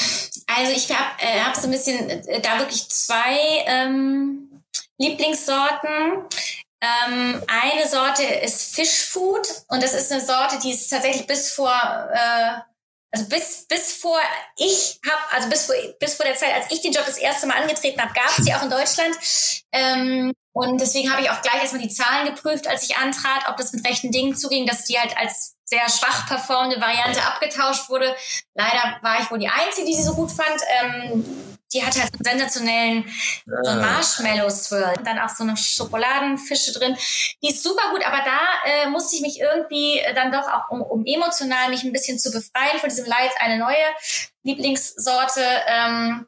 also 0.48 0.72
ich 0.74 0.90
habe 0.92 1.22
äh, 1.22 1.40
hab 1.42 1.56
so 1.56 1.66
ein 1.68 1.72
bisschen 1.72 2.10
äh, 2.10 2.42
da 2.42 2.60
wirklich 2.60 2.88
zwei 2.90 3.38
ähm, 3.66 4.50
Lieblingssorten. 4.98 6.26
Ähm, 6.80 7.44
eine 7.48 7.88
Sorte 7.88 8.24
ist 8.24 8.76
Fishfood 8.76 9.48
und 9.68 9.82
das 9.82 9.94
ist 9.94 10.12
eine 10.12 10.22
Sorte, 10.24 10.60
die 10.60 10.72
ist 10.72 10.90
tatsächlich 10.90 11.26
bis 11.26 11.52
vor, 11.52 11.72
äh, 11.72 12.52
also 13.12 13.28
bis, 13.30 13.66
bis 13.68 13.94
vor 13.94 14.20
ich 14.58 15.00
habe, 15.10 15.22
also 15.32 15.50
bis 15.50 15.66
vor, 15.66 15.76
bis 16.00 16.14
vor 16.16 16.26
der 16.26 16.36
Zeit, 16.36 16.54
als 16.54 16.72
ich 16.72 16.82
den 16.82 16.92
Job 16.92 17.06
das 17.06 17.18
erste 17.18 17.48
Mal 17.48 17.62
angetreten 17.62 18.00
habe, 18.00 18.14
gab 18.14 18.38
es 18.38 18.46
die 18.46 18.54
auch 18.54 18.62
in 18.62 18.70
Deutschland. 18.70 19.16
Ähm, 19.72 20.34
und 20.54 20.80
deswegen 20.80 21.12
habe 21.12 21.22
ich 21.22 21.30
auch 21.30 21.42
gleich 21.42 21.62
erstmal 21.62 21.82
die 21.82 21.94
Zahlen 21.94 22.28
geprüft, 22.28 22.68
als 22.68 22.84
ich 22.84 22.98
antrat, 22.98 23.48
ob 23.48 23.58
das 23.58 23.74
mit 23.74 23.88
rechten 23.88 24.12
Dingen 24.12 24.36
zuging, 24.36 24.66
dass 24.68 24.86
die 24.86 25.00
halt 25.00 25.18
als 25.18 25.56
sehr 25.66 25.88
schwach 25.90 26.28
performende 26.28 26.80
Variante 26.80 27.22
abgetauscht 27.24 27.90
wurde. 27.90 28.16
Leider 28.56 28.98
war 29.02 29.20
ich 29.20 29.30
wohl 29.30 29.40
die 29.40 29.50
Einzige, 29.50 29.88
die 29.88 29.96
sie 29.96 30.04
so 30.04 30.14
gut 30.14 30.32
fand. 30.32 30.62
Ähm, 30.82 31.57
die 31.74 31.84
hat 31.84 32.00
halt 32.00 32.14
einen 32.14 32.24
sensationellen 32.24 33.12
so 33.46 33.70
einen 33.70 33.82
Marshmallow 33.82 34.50
Swirl 34.50 34.94
und 34.98 35.06
dann 35.06 35.20
auch 35.20 35.30
so 35.30 35.44
eine 35.44 35.58
Schokoladenfische 35.58 36.72
drin. 36.74 36.98
Die 37.44 37.50
ist 37.50 37.64
super 37.64 37.92
gut, 37.92 38.06
aber 38.06 38.24
da 38.24 38.40
äh, 38.66 38.90
musste 38.90 39.16
ich 39.16 39.22
mich 39.22 39.40
irgendwie 39.40 40.00
äh, 40.00 40.14
dann 40.14 40.32
doch 40.32 40.48
auch, 40.48 40.70
um, 40.70 40.82
um 40.82 41.06
emotional 41.06 41.70
mich 41.70 41.84
ein 41.84 41.92
bisschen 41.92 42.20
zu 42.20 42.32
befreien 42.32 42.80
von 42.80 42.90
diesem 42.90 43.06
Leid, 43.06 43.32
eine 43.40 43.58
neue 43.58 43.76
Lieblingssorte 44.44 45.44
ähm, 45.68 46.26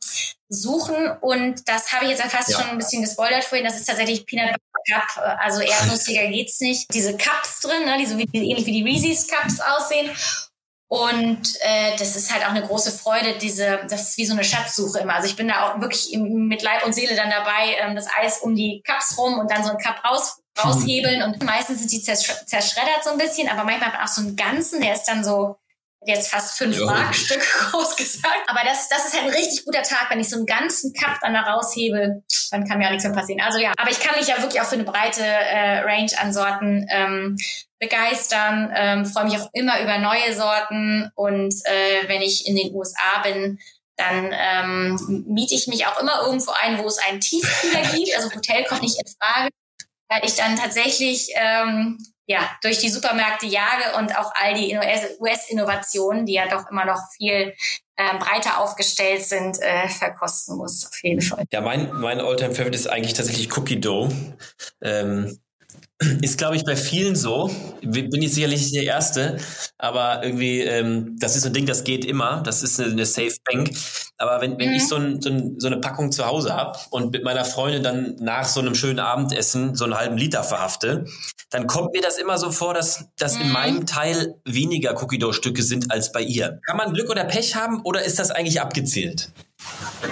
suchen. 0.50 1.12
Und 1.22 1.68
das 1.70 1.94
habe 1.94 2.06
ich 2.06 2.12
jetzt 2.12 2.24
fast 2.24 2.50
ja. 2.50 2.60
schon 2.60 2.70
ein 2.70 2.78
bisschen 2.78 3.02
gespoilert 3.02 3.46
vorhin. 3.46 3.66
Das 3.66 3.78
ist 3.78 3.86
tatsächlich 3.86 4.26
Peanut 4.26 4.52
Butter 4.52 5.00
Cup. 5.00 5.40
Also 5.40 5.62
eher 5.62 5.86
lustiger 5.90 6.28
geht's 6.28 6.60
nicht. 6.60 6.94
Diese 6.94 7.16
Cups 7.16 7.62
drin, 7.62 7.86
ne, 7.86 7.98
die 7.98 8.06
so 8.06 8.18
wie, 8.18 8.28
ähnlich 8.34 8.66
wie 8.66 8.72
die 8.72 8.84
Reese's 8.84 9.28
Cups 9.28 9.60
aussehen. 9.62 10.10
Und 10.90 11.56
äh, 11.60 11.96
das 12.00 12.16
ist 12.16 12.34
halt 12.34 12.44
auch 12.44 12.50
eine 12.50 12.64
große 12.64 12.92
Freude, 12.92 13.38
diese, 13.38 13.80
das 13.88 14.10
ist 14.10 14.18
wie 14.18 14.26
so 14.26 14.34
eine 14.34 14.44
Schatzsuche 14.44 14.98
immer. 15.00 15.14
Also 15.14 15.28
ich 15.28 15.36
bin 15.36 15.48
da 15.48 15.70
auch 15.70 15.80
wirklich 15.80 16.18
mit 16.18 16.64
Leib 16.64 16.84
und 16.84 16.94
Seele 16.94 17.16
dann 17.16 17.30
dabei, 17.30 17.78
ähm, 17.80 17.96
das 17.96 18.08
Eis 18.20 18.40
um 18.40 18.56
die 18.56 18.82
Cups 18.84 19.16
rum 19.16 19.38
und 19.38 19.52
dann 19.52 19.64
so 19.64 19.70
ein 19.70 19.78
Cup 19.78 20.04
raus, 20.04 20.42
raushebeln. 20.58 21.22
Und 21.22 21.44
meistens 21.44 21.80
sind 21.80 21.92
die 21.92 22.02
zersch 22.02 22.34
zerschreddert 22.48 23.04
so 23.04 23.12
ein 23.12 23.20
bisschen, 23.20 23.48
aber 23.50 23.66
manchmal 23.66 23.92
auch 24.04 24.08
so 24.08 24.22
einen 24.22 24.36
ganzen, 24.36 24.82
der 24.82 24.96
ist 24.96 25.06
dann 25.06 25.24
so 25.24 25.58
jetzt 26.06 26.32
fast 26.32 26.58
fünf. 26.58 26.80
Mark 26.80 27.14
Stück 27.14 27.42
groß 27.42 27.96
gesagt. 27.96 28.48
Aber 28.48 28.62
das, 28.66 28.90
das 28.90 29.06
ist 29.06 29.14
halt 29.14 29.26
ein 29.26 29.38
richtig 29.40 29.66
guter 29.66 29.84
Tag, 29.84 30.08
wenn 30.10 30.20
ich 30.20 30.30
so 30.30 30.38
einen 30.38 30.48
ganzen 30.48 30.94
Cup 30.94 31.20
dann 31.22 31.36
da 31.36 31.42
raushebe, 31.42 32.24
dann 32.50 32.68
kann 32.68 32.80
mir 32.80 32.88
auch 32.88 32.92
nichts 32.92 33.04
mehr 33.06 33.14
passieren. 33.14 33.42
Also 33.42 33.60
ja, 33.60 33.74
aber 33.78 33.92
ich 33.92 34.00
kann 34.00 34.18
mich 34.18 34.28
ja 34.28 34.42
wirklich 34.42 34.60
auch 34.60 34.66
für 34.66 34.74
eine 34.74 34.86
breite 34.86 35.24
äh, 35.24 35.82
Range 35.82 36.12
an 36.20 36.34
Sorten 36.34 36.88
ähm, 36.90 37.38
begeistern, 37.80 38.72
ähm, 38.76 39.06
freue 39.06 39.26
mich 39.26 39.38
auch 39.38 39.50
immer 39.54 39.82
über 39.82 39.98
neue 39.98 40.34
Sorten 40.34 41.12
und 41.16 41.54
äh, 41.66 42.08
wenn 42.08 42.22
ich 42.22 42.48
in 42.48 42.56
den 42.56 42.74
USA 42.74 43.22
bin, 43.24 43.60
dann 43.96 44.32
ähm, 44.32 45.26
miete 45.28 45.56
ich 45.56 45.68
mich 45.68 45.86
auch 45.86 46.00
immer 46.00 46.22
irgendwo 46.26 46.52
ein, 46.52 46.78
wo 46.80 46.88
es 46.88 46.98
einen 47.00 47.20
Tiefkühler 47.20 47.82
gibt. 47.96 48.16
Also 48.16 48.34
Hotel 48.34 48.64
kommt 48.66 48.82
nicht 48.82 49.00
in 49.00 49.14
Frage, 49.20 49.50
weil 50.10 50.22
ich 50.24 50.36
dann 50.36 50.56
tatsächlich 50.56 51.30
ähm, 51.36 51.98
ja, 52.30 52.48
durch 52.62 52.78
die 52.78 52.90
Supermärkte 52.90 53.48
jage 53.48 53.98
und 53.98 54.16
auch 54.18 54.32
all 54.36 54.54
die 54.54 54.78
US-Innovationen, 55.20 56.28
die 56.28 56.34
ja 56.34 56.48
doch 56.48 56.70
immer 56.70 56.86
noch 56.86 57.02
viel 57.18 57.56
ähm, 57.98 58.20
breiter 58.20 58.60
aufgestellt 58.60 59.24
sind, 59.24 59.60
äh, 59.62 59.90
verkosten 59.90 60.56
muss, 60.56 60.86
auf 60.86 61.04
jeden 61.04 61.22
Fall. 61.22 61.44
Ja, 61.52 61.62
mein, 61.62 61.92
mein 61.94 62.22
Alltime 62.22 62.54
Favorite 62.54 62.78
ist 62.78 62.88
eigentlich 62.88 63.14
tatsächlich 63.14 63.58
Cookie 63.58 63.82
Dough. 63.82 64.10
Ähm, 64.82 65.40
ist, 66.22 66.38
glaube 66.38 66.56
ich, 66.56 66.64
bei 66.64 66.78
vielen 66.78 67.16
so. 67.16 67.52
Bin 67.82 68.22
ich 68.22 68.34
sicherlich 68.34 68.62
nicht 68.62 68.76
der 68.76 68.84
Erste, 68.84 69.38
aber 69.78 70.24
irgendwie, 70.24 70.62
ähm, 70.62 71.18
das 71.20 71.36
ist 71.36 71.44
so 71.44 71.50
ein 71.50 71.54
Ding, 71.54 71.66
das 71.66 71.84
geht 71.84 72.06
immer. 72.06 72.42
Das 72.46 72.64
ist 72.64 72.80
eine, 72.80 72.94
eine 72.94 73.06
Safe 73.06 73.36
Bank. 73.44 73.72
Aber 74.18 74.40
wenn, 74.40 74.58
wenn 74.58 74.70
mhm. 74.70 74.76
ich 74.76 74.88
so, 74.88 74.96
ein, 74.96 75.22
so, 75.22 75.30
ein, 75.30 75.60
so, 75.60 75.68
eine 75.68 75.78
Packung 75.78 76.12
zu 76.12 76.26
Hause 76.26 76.56
habe 76.56 76.80
und 76.92 77.12
mit 77.12 77.24
meiner 77.24 77.44
Freundin 77.44 77.84
dann 77.84 78.16
nach 78.20 78.46
so 78.46 78.62
einem 78.62 78.76
schönen 78.76 79.00
Abendessen 79.00 79.76
so 79.76 79.84
einen 79.84 79.98
halben 79.98 80.18
Liter 80.18 80.44
verhafte, 80.44 81.06
dann 81.50 81.68
kommt 81.68 81.94
mir 81.94 82.02
das 82.02 82.18
immer 82.18 82.38
so 82.38 82.52
vor, 82.52 82.74
dass, 82.74 83.06
dass 83.18 83.36
mhm. 83.36 83.42
in 83.42 83.52
meinem 83.52 83.86
Teil 83.86 84.36
weniger 84.46 85.02
Cookie 85.02 85.20
Dough 85.20 85.34
Stücke 85.34 85.64
sind 85.64 85.92
als 85.92 86.14
bei 86.14 86.22
ihr. 86.22 86.62
Kann 86.66 86.78
man 86.78 86.94
Glück 86.94 87.10
oder 87.10 87.26
Pech 87.26 87.56
haben 87.56 87.82
oder 87.84 88.04
ist 88.04 88.20
das 88.20 88.32
eigentlich 88.32 88.62
abgezählt? 88.62 89.32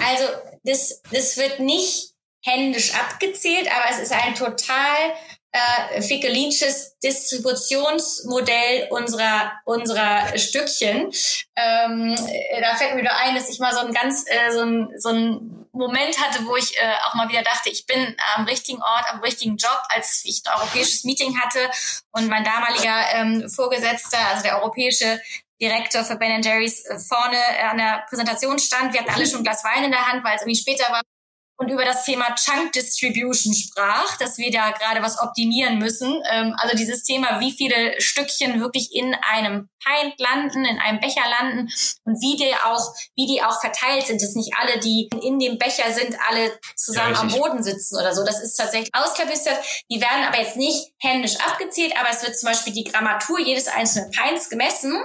Also, 0.06 0.24
das, 0.64 1.00
das 1.10 1.38
wird 1.38 1.60
nicht 1.60 2.12
händisch 2.44 2.92
abgezählt, 2.94 3.68
aber 3.68 3.90
es 3.90 4.02
ist 4.02 4.12
ein 4.12 4.34
total 4.34 5.14
äh, 5.52 6.02
Fickelinsches 6.02 6.98
Distributionsmodell 6.98 8.88
unserer 8.90 9.52
unserer 9.64 10.36
Stückchen. 10.36 11.10
Ähm, 11.56 12.14
äh, 12.14 12.60
da 12.60 12.76
fällt 12.76 12.94
mir 12.94 13.02
nur 13.02 13.16
ein, 13.16 13.34
dass 13.34 13.48
ich 13.48 13.58
mal 13.58 13.72
so 13.72 13.80
ein 13.80 13.92
ganz 13.92 14.24
äh, 14.28 14.52
so 14.52 14.60
ein, 14.60 14.90
so 14.96 15.08
ein 15.08 15.66
Moment 15.72 16.20
hatte, 16.20 16.44
wo 16.44 16.56
ich 16.56 16.76
äh, 16.76 16.94
auch 17.06 17.14
mal 17.14 17.28
wieder 17.28 17.42
dachte, 17.42 17.70
ich 17.70 17.86
bin 17.86 18.16
am 18.36 18.44
richtigen 18.44 18.82
Ort, 18.82 19.04
am 19.12 19.20
richtigen 19.20 19.56
Job, 19.56 19.80
als 19.88 20.22
ich 20.24 20.42
ein 20.44 20.60
europäisches 20.60 21.04
Meeting 21.04 21.38
hatte 21.40 21.70
und 22.12 22.28
mein 22.28 22.44
damaliger 22.44 23.00
ähm, 23.14 23.48
Vorgesetzter, 23.48 24.18
also 24.28 24.42
der 24.42 24.58
europäische 24.58 25.20
Direktor 25.60 26.04
für 26.04 26.16
Ben 26.16 26.42
Jerry's 26.42 26.84
äh, 26.84 26.98
vorne 26.98 27.38
an 27.70 27.78
der 27.78 28.04
Präsentation 28.08 28.58
stand. 28.58 28.92
Wir 28.92 29.00
hatten 29.00 29.14
alle 29.14 29.26
schon 29.26 29.40
ein 29.40 29.44
Glas 29.44 29.64
Wein 29.64 29.84
in 29.84 29.92
der 29.92 30.06
Hand, 30.06 30.24
weil 30.24 30.36
es 30.36 30.42
irgendwie 30.42 30.60
später 30.60 30.92
war 30.92 31.02
und 31.58 31.70
über 31.70 31.84
das 31.84 32.04
Thema 32.04 32.34
Chunk 32.36 32.72
Distribution 32.72 33.52
sprach, 33.52 34.16
dass 34.18 34.38
wir 34.38 34.50
da 34.52 34.70
gerade 34.70 35.02
was 35.02 35.20
optimieren 35.20 35.78
müssen. 35.78 36.22
Ähm, 36.30 36.54
also 36.56 36.76
dieses 36.76 37.02
Thema, 37.02 37.40
wie 37.40 37.50
viele 37.50 38.00
Stückchen 38.00 38.60
wirklich 38.60 38.94
in 38.94 39.14
einem 39.28 39.68
Pint 39.84 40.14
landen, 40.18 40.64
in 40.64 40.78
einem 40.78 41.00
Becher 41.00 41.24
landen 41.28 41.68
und 42.04 42.20
wie 42.20 42.36
die 42.36 42.54
auch, 42.64 42.94
wie 43.16 43.26
die 43.26 43.42
auch 43.42 43.60
verteilt 43.60 44.06
sind, 44.06 44.22
dass 44.22 44.36
nicht 44.36 44.54
alle, 44.56 44.78
die 44.78 45.08
in 45.20 45.40
dem 45.40 45.58
Becher 45.58 45.92
sind, 45.92 46.16
alle 46.28 46.58
zusammen 46.76 47.14
ja, 47.14 47.20
am 47.20 47.28
Boden 47.28 47.62
sitzen 47.62 47.96
oder 47.96 48.14
so. 48.14 48.24
Das 48.24 48.40
ist 48.40 48.54
tatsächlich 48.54 48.90
ausklabüstert. 48.92 49.58
Die 49.90 50.00
werden 50.00 50.24
aber 50.26 50.40
jetzt 50.40 50.56
nicht 50.56 50.92
händisch 51.00 51.36
abgezählt, 51.40 51.92
aber 51.98 52.10
es 52.10 52.22
wird 52.22 52.38
zum 52.38 52.50
Beispiel 52.50 52.72
die 52.72 52.84
Grammatur 52.84 53.40
jedes 53.40 53.66
einzelnen 53.66 54.12
Pints 54.12 54.48
gemessen 54.48 54.96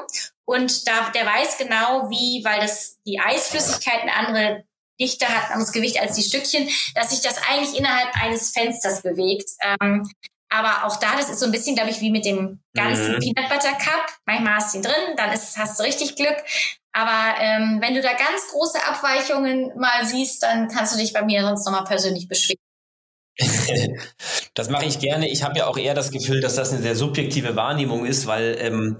und 0.45 0.87
da, 0.87 1.09
der 1.09 1.25
weiß 1.25 1.57
genau, 1.57 2.09
wie, 2.09 2.43
weil 2.43 2.59
das 2.59 2.97
die 3.05 3.19
Eisflüssigkeit 3.19 4.01
eine 4.01 4.13
andere 4.13 4.65
Dichte 4.99 5.27
hat, 5.27 5.51
anderes 5.51 5.71
Gewicht 5.71 5.99
als 5.99 6.15
die 6.15 6.23
Stückchen, 6.23 6.69
dass 6.95 7.09
sich 7.09 7.21
das 7.21 7.37
eigentlich 7.49 7.77
innerhalb 7.77 8.09
eines 8.21 8.51
Fensters 8.51 9.01
bewegt. 9.01 9.49
Ähm, 9.61 10.09
aber 10.49 10.85
auch 10.85 10.97
da, 10.97 11.15
das 11.17 11.29
ist 11.29 11.39
so 11.39 11.45
ein 11.45 11.51
bisschen, 11.51 11.75
glaube 11.75 11.89
ich, 11.89 11.99
wie 11.99 12.11
mit 12.11 12.25
dem 12.25 12.61
ganzen 12.75 13.15
mhm. 13.15 13.19
Peanut 13.19 13.49
Butter 13.49 13.73
Cup. 13.73 14.05
Manchmal 14.25 14.55
hast 14.55 14.73
du 14.73 14.77
ihn 14.77 14.83
drin, 14.83 15.15
dann 15.17 15.31
ist, 15.31 15.57
hast 15.57 15.79
du 15.79 15.83
richtig 15.83 16.15
Glück. 16.15 16.37
Aber 16.91 17.39
ähm, 17.39 17.79
wenn 17.81 17.95
du 17.95 18.01
da 18.01 18.09
ganz 18.09 18.49
große 18.51 18.77
Abweichungen 18.85 19.71
mal 19.79 20.05
siehst, 20.05 20.43
dann 20.43 20.67
kannst 20.67 20.93
du 20.93 20.99
dich 20.99 21.11
bei 21.11 21.23
mir 21.23 21.41
sonst 21.41 21.65
nochmal 21.65 21.85
persönlich 21.85 22.27
beschweren. 22.27 22.59
das 24.53 24.69
mache 24.69 24.85
ich 24.85 24.99
gerne. 24.99 25.27
Ich 25.27 25.41
habe 25.41 25.57
ja 25.57 25.65
auch 25.65 25.77
eher 25.77 25.95
das 25.95 26.11
Gefühl, 26.11 26.39
dass 26.39 26.53
das 26.53 26.71
eine 26.71 26.83
sehr 26.83 26.95
subjektive 26.95 27.55
Wahrnehmung 27.55 28.05
ist, 28.05 28.27
weil 28.27 28.55
ähm, 28.59 28.97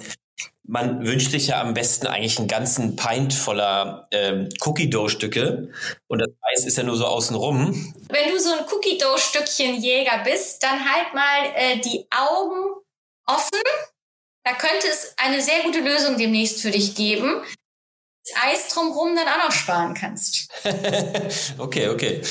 man 0.66 1.06
wünscht 1.06 1.32
sich 1.32 1.48
ja 1.48 1.62
am 1.62 1.74
besten 1.74 2.08
eigentlich 2.08 2.40
einen 2.40 2.48
ganzen 2.48 2.96
Pint 2.96 3.34
voller 3.34 4.08
ähm, 4.12 4.50
Cookie 4.62 4.90
Dough 4.90 5.10
Stücke 5.10 5.70
und 6.08 6.20
das 6.20 6.30
Eis 6.42 6.66
ist 6.66 6.78
ja 6.78 6.84
nur 6.84 6.96
so 6.96 7.06
außenrum. 7.06 7.94
Wenn 8.10 8.30
du 8.30 8.40
so 8.40 8.54
ein 8.54 8.66
Cookie 8.72 8.98
Dough 8.98 9.18
Stückchen 9.18 9.82
Jäger 9.82 10.24
bist, 10.24 10.64
dann 10.64 10.80
halt 10.80 11.14
mal 11.14 11.52
äh, 11.56 11.80
die 11.80 12.08
Augen 12.12 12.76
offen. 13.26 13.62
Da 14.46 14.54
könnte 14.54 14.88
es 14.88 15.14
eine 15.18 15.42
sehr 15.42 15.64
gute 15.64 15.80
Lösung 15.80 16.18
demnächst 16.18 16.62
für 16.62 16.72
dich 16.72 16.96
geben. 16.96 17.44
Das 18.26 18.44
Eis 18.44 18.70
drumherum 18.70 19.16
dann 19.16 19.28
auch 19.28 19.50
noch 19.50 19.52
sparen 19.52 19.94
kannst. 19.94 20.50
okay, 21.58 21.90
okay. 21.90 22.22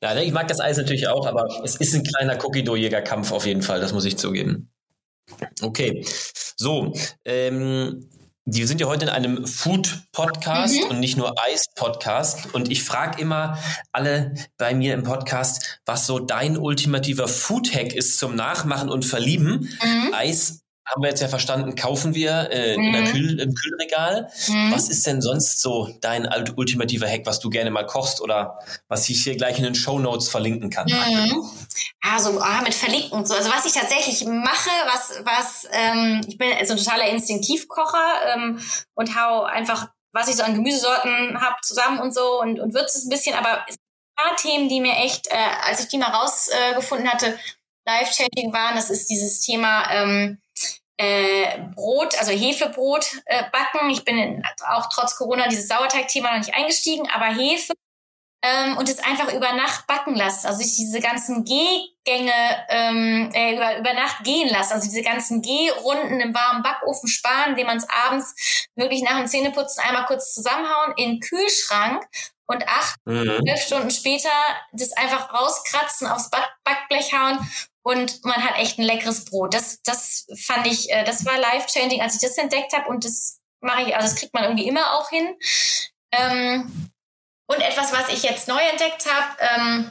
Na, 0.00 0.20
ich 0.22 0.32
mag 0.32 0.46
das 0.46 0.60
Eis 0.60 0.76
natürlich 0.76 1.08
auch, 1.08 1.26
aber 1.26 1.62
es 1.64 1.74
ist 1.76 1.92
ein 1.94 2.04
kleiner 2.04 2.42
Cookie-Dough-Jäger-Kampf 2.42 3.32
auf 3.32 3.46
jeden 3.46 3.62
Fall, 3.62 3.80
das 3.80 3.92
muss 3.92 4.04
ich 4.04 4.16
zugeben. 4.16 4.70
Okay, 5.60 6.04
so, 6.60 6.92
ähm, 7.24 8.06
wir 8.44 8.66
sind 8.66 8.82
ja 8.82 8.86
heute 8.86 9.06
in 9.06 9.10
einem 9.10 9.46
Food-Podcast 9.46 10.74
mhm. 10.74 10.90
und 10.90 11.00
nicht 11.00 11.16
nur 11.16 11.34
Eis-Podcast. 11.42 12.52
Und 12.54 12.70
ich 12.70 12.84
frage 12.84 13.20
immer 13.20 13.58
alle 13.92 14.34
bei 14.58 14.74
mir 14.74 14.92
im 14.92 15.02
Podcast, 15.02 15.80
was 15.86 16.06
so 16.06 16.18
dein 16.18 16.58
ultimativer 16.58 17.28
Food-Hack 17.28 17.94
ist 17.94 18.18
zum 18.18 18.36
Nachmachen 18.36 18.90
und 18.90 19.06
Verlieben. 19.06 19.70
Mhm. 19.82 20.12
Eis 20.12 20.60
haben 20.86 21.02
wir 21.02 21.08
jetzt 21.08 21.20
ja 21.20 21.28
verstanden, 21.28 21.74
kaufen 21.76 22.14
wir 22.14 22.50
äh, 22.50 22.76
mhm. 22.76 22.94
in. 22.94 23.04
Kühl, 23.04 23.40
im 23.40 23.54
Kühlregal. 23.54 24.30
Mhm. 24.48 24.72
Was 24.72 24.88
ist 24.88 25.06
denn 25.06 25.22
sonst 25.22 25.60
so 25.60 25.88
dein 26.00 26.28
ultimativer 26.56 27.06
Hack, 27.06 27.26
was 27.26 27.38
du 27.38 27.50
gerne 27.50 27.70
mal 27.70 27.86
kochst 27.86 28.20
oder 28.20 28.58
was 28.88 29.08
ich 29.08 29.22
hier 29.22 29.36
gleich 29.36 29.58
in 29.58 29.64
den 29.64 29.74
Show 29.74 29.98
Notes 29.98 30.28
verlinken 30.28 30.70
kann? 30.70 30.86
Mhm. 30.86 31.44
Also 32.00 32.40
ah, 32.40 32.62
mit 32.62 32.74
verlinken 32.74 33.24
so. 33.24 33.34
Also 33.34 33.50
was 33.50 33.66
ich 33.66 33.72
tatsächlich 33.72 34.24
mache, 34.24 34.70
was 34.86 35.20
was 35.24 35.68
ähm, 35.72 36.22
ich 36.26 36.38
bin 36.38 36.48
so 36.64 36.72
ein 36.72 36.78
totaler 36.78 37.08
Instinktivkocher 37.08 38.34
ähm, 38.34 38.60
und 38.94 39.16
hau 39.16 39.42
einfach 39.42 39.88
was 40.12 40.28
ich 40.28 40.34
so 40.34 40.42
an 40.42 40.54
Gemüsesorten 40.54 41.40
habe 41.40 41.54
zusammen 41.62 42.00
und 42.00 42.12
so 42.12 42.40
und 42.40 42.58
und 42.58 42.74
würze 42.74 42.98
es 42.98 43.04
ein 43.04 43.10
bisschen, 43.10 43.36
aber 43.36 43.64
es 43.68 43.76
paar 44.20 44.36
Themen, 44.36 44.68
die 44.68 44.80
mir 44.80 44.96
echt, 44.96 45.28
äh, 45.28 45.48
als 45.64 45.80
ich 45.80 45.88
die 45.88 45.98
mal 45.98 46.10
rausgefunden 46.10 47.06
äh, 47.06 47.10
hatte, 47.10 47.38
life-changing 47.86 48.52
waren. 48.52 48.76
Das 48.76 48.90
ist 48.90 49.08
dieses 49.08 49.40
Thema 49.40 49.90
ähm, 49.90 50.38
äh, 51.00 51.58
Brot, 51.74 52.14
also 52.18 52.30
Hefebrot 52.30 53.22
äh, 53.24 53.44
backen. 53.50 53.88
Ich 53.88 54.04
bin 54.04 54.18
in, 54.18 54.42
auch 54.68 54.90
trotz 54.92 55.16
Corona 55.16 55.48
dieses 55.48 55.66
Sauerteig-Thema 55.66 56.32
noch 56.32 56.46
nicht 56.46 56.54
eingestiegen, 56.54 57.08
aber 57.10 57.26
Hefe 57.26 57.72
ähm, 58.42 58.76
und 58.76 58.86
es 58.86 58.98
einfach 58.98 59.32
über 59.32 59.52
Nacht 59.54 59.86
backen 59.86 60.14
lassen. 60.14 60.46
Also 60.46 60.58
sich 60.58 60.76
diese 60.76 61.00
ganzen 61.00 61.46
Gehgänge 61.46 62.32
ähm, 62.68 63.30
äh, 63.32 63.54
über, 63.54 63.78
über 63.78 63.94
Nacht 63.94 64.24
gehen 64.24 64.50
lassen. 64.50 64.74
Also 64.74 64.90
diese 64.90 65.02
ganzen 65.02 65.40
Gehrunden 65.40 66.20
im 66.20 66.34
warmen 66.34 66.62
Backofen 66.62 67.08
sparen, 67.08 67.52
indem 67.52 67.68
man 67.68 67.78
es 67.78 67.88
abends 67.88 68.68
wirklich 68.74 69.02
nach 69.02 69.16
dem 69.16 69.26
Zähneputzen 69.26 69.82
einmal 69.82 70.04
kurz 70.04 70.34
zusammenhauen 70.34 70.92
in 70.98 71.12
den 71.12 71.20
Kühlschrank 71.20 72.04
und 72.46 72.68
acht, 72.68 72.96
mhm. 73.06 73.40
zwölf 73.46 73.62
Stunden 73.62 73.90
später 73.90 74.28
das 74.72 74.92
einfach 74.92 75.32
rauskratzen, 75.32 76.08
aufs 76.08 76.28
Back 76.28 76.46
Backblech 76.64 77.14
hauen 77.14 77.38
und 77.82 78.24
man 78.24 78.44
hat 78.44 78.58
echt 78.58 78.78
ein 78.78 78.84
leckeres 78.84 79.24
Brot. 79.24 79.54
Das, 79.54 79.82
das 79.82 80.26
fand 80.44 80.66
ich, 80.66 80.90
äh, 80.90 81.04
das 81.04 81.24
war 81.24 81.38
life-changing, 81.38 82.00
als 82.02 82.14
ich 82.14 82.20
das 82.20 82.38
entdeckt 82.38 82.72
habe 82.72 82.88
und 82.88 83.04
das 83.04 83.40
mache 83.60 83.82
ich, 83.82 83.96
also 83.96 84.08
das 84.08 84.16
kriegt 84.16 84.34
man 84.34 84.44
irgendwie 84.44 84.68
immer 84.68 84.94
auch 84.94 85.08
hin. 85.10 85.36
Ähm, 86.12 86.90
und 87.46 87.60
etwas, 87.60 87.92
was 87.92 88.08
ich 88.10 88.22
jetzt 88.22 88.48
neu 88.48 88.60
entdeckt 88.60 89.06
habe, 89.12 89.36
ähm, 89.40 89.90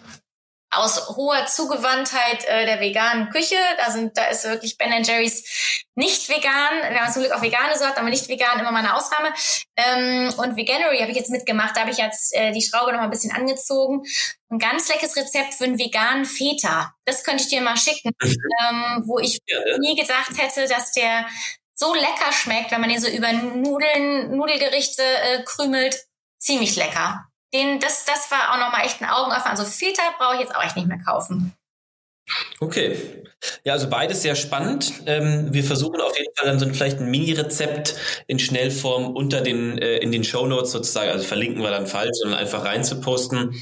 aus 0.72 1.10
hoher 1.10 1.46
Zugewandtheit 1.48 2.46
äh, 2.46 2.66
der 2.66 2.80
veganen 2.80 3.30
Küche. 3.30 3.56
Da 3.78 3.92
sind, 3.92 4.18
da 4.18 4.26
ist 4.26 4.44
wirklich 4.46 4.78
Ben 4.78 5.04
Jerry's 5.04 5.86
nicht 5.96 6.30
vegan. 6.30 6.92
Wir 6.92 7.02
haben 7.02 7.12
zum 7.12 7.24
Glück 7.24 7.34
auch 7.34 7.42
vegane 7.42 7.78
Sorten, 7.78 8.00
aber 8.00 8.10
nicht 8.10 8.28
vegan, 8.28 8.60
immer 8.60 8.72
mal 8.72 8.80
eine 8.80 8.96
Ausnahme. 8.96 9.34
Ähm, 9.76 10.34
und 10.38 10.56
Veganuary 10.56 11.00
habe 11.00 11.12
ich 11.12 11.18
jetzt 11.18 11.32
mitgemacht. 11.32 11.76
Da 11.76 11.82
habe 11.82 11.92
ich 11.92 11.98
jetzt 11.98 12.36
äh, 12.36 12.52
die 12.52 12.62
Schraube 12.62 12.92
noch 12.92 13.00
mal 13.00 13.06
ein 13.06 13.10
bisschen 13.10 13.32
angezogen. 13.32 14.04
Ein 14.50 14.60
ganz 14.60 14.88
leckeres 14.90 15.16
Rezept 15.16 15.56
für 15.56 15.66
einen 15.66 15.80
veganen 15.80 16.26
Feta. 16.26 16.94
Das 17.06 17.24
könnte 17.24 17.44
ich 17.44 17.50
dir 17.50 17.62
mal 17.62 17.78
schicken, 17.78 18.12
mhm. 18.22 18.36
ähm, 18.70 19.04
wo 19.06 19.20
ich 19.20 19.40
ja, 19.48 19.78
nie 19.80 19.96
gedacht 19.96 20.38
hätte, 20.38 20.68
dass 20.68 20.92
der 20.92 21.28
so 21.74 21.94
lecker 21.94 22.32
schmeckt, 22.32 22.72
wenn 22.72 22.82
man 22.82 22.90
den 22.90 23.02
so 23.02 23.10
über 23.10 23.32
Nudeln, 23.32 24.36
Nudelgerichte 24.36 25.02
äh, 25.04 25.44
krümelt. 25.44 26.06
Ziemlich 26.38 26.76
lecker 26.78 27.29
den, 27.54 27.80
das, 27.80 28.06
das 28.06 28.30
war 28.32 28.52
auch 28.54 28.60
nochmal 28.60 28.86
echt 28.86 29.02
ein 29.02 29.10
Augenöffner. 29.10 29.52
Also 29.52 29.66
Filter 29.66 30.04
brauche 30.18 30.36
ich 30.36 30.42
jetzt 30.42 30.56
auch 30.56 30.64
echt 30.64 30.76
nicht 30.76 30.88
mehr 30.88 31.02
kaufen. 31.04 31.54
Okay. 32.60 32.96
Ja, 33.63 33.74
also 33.74 33.89
beides 33.89 34.22
sehr 34.22 34.36
spannend. 34.36 34.92
Ähm, 35.06 35.54
wir 35.54 35.63
versuchen 35.63 36.02
auf 36.02 36.18
jeden 36.18 36.34
Fall 36.36 36.50
dann 36.50 36.60
so 36.60 36.65
ein, 36.65 36.74
vielleicht 36.74 37.00
ein 37.00 37.10
Mini-Rezept 37.10 37.96
in 38.28 38.38
Schnellform 38.38 39.15
unter 39.15 39.39
den, 39.39 39.78
äh, 39.78 39.98
in 39.98 40.12
den 40.12 40.26
Show 40.26 40.46
Notes 40.46 40.72
sozusagen, 40.72 41.10
also 41.10 41.24
verlinken 41.24 41.62
wir 41.62 41.72
dann 41.72 41.88
falsch, 41.88 42.18
sondern 42.22 42.38
einfach 42.38 42.65
reinzuposten, 42.65 43.56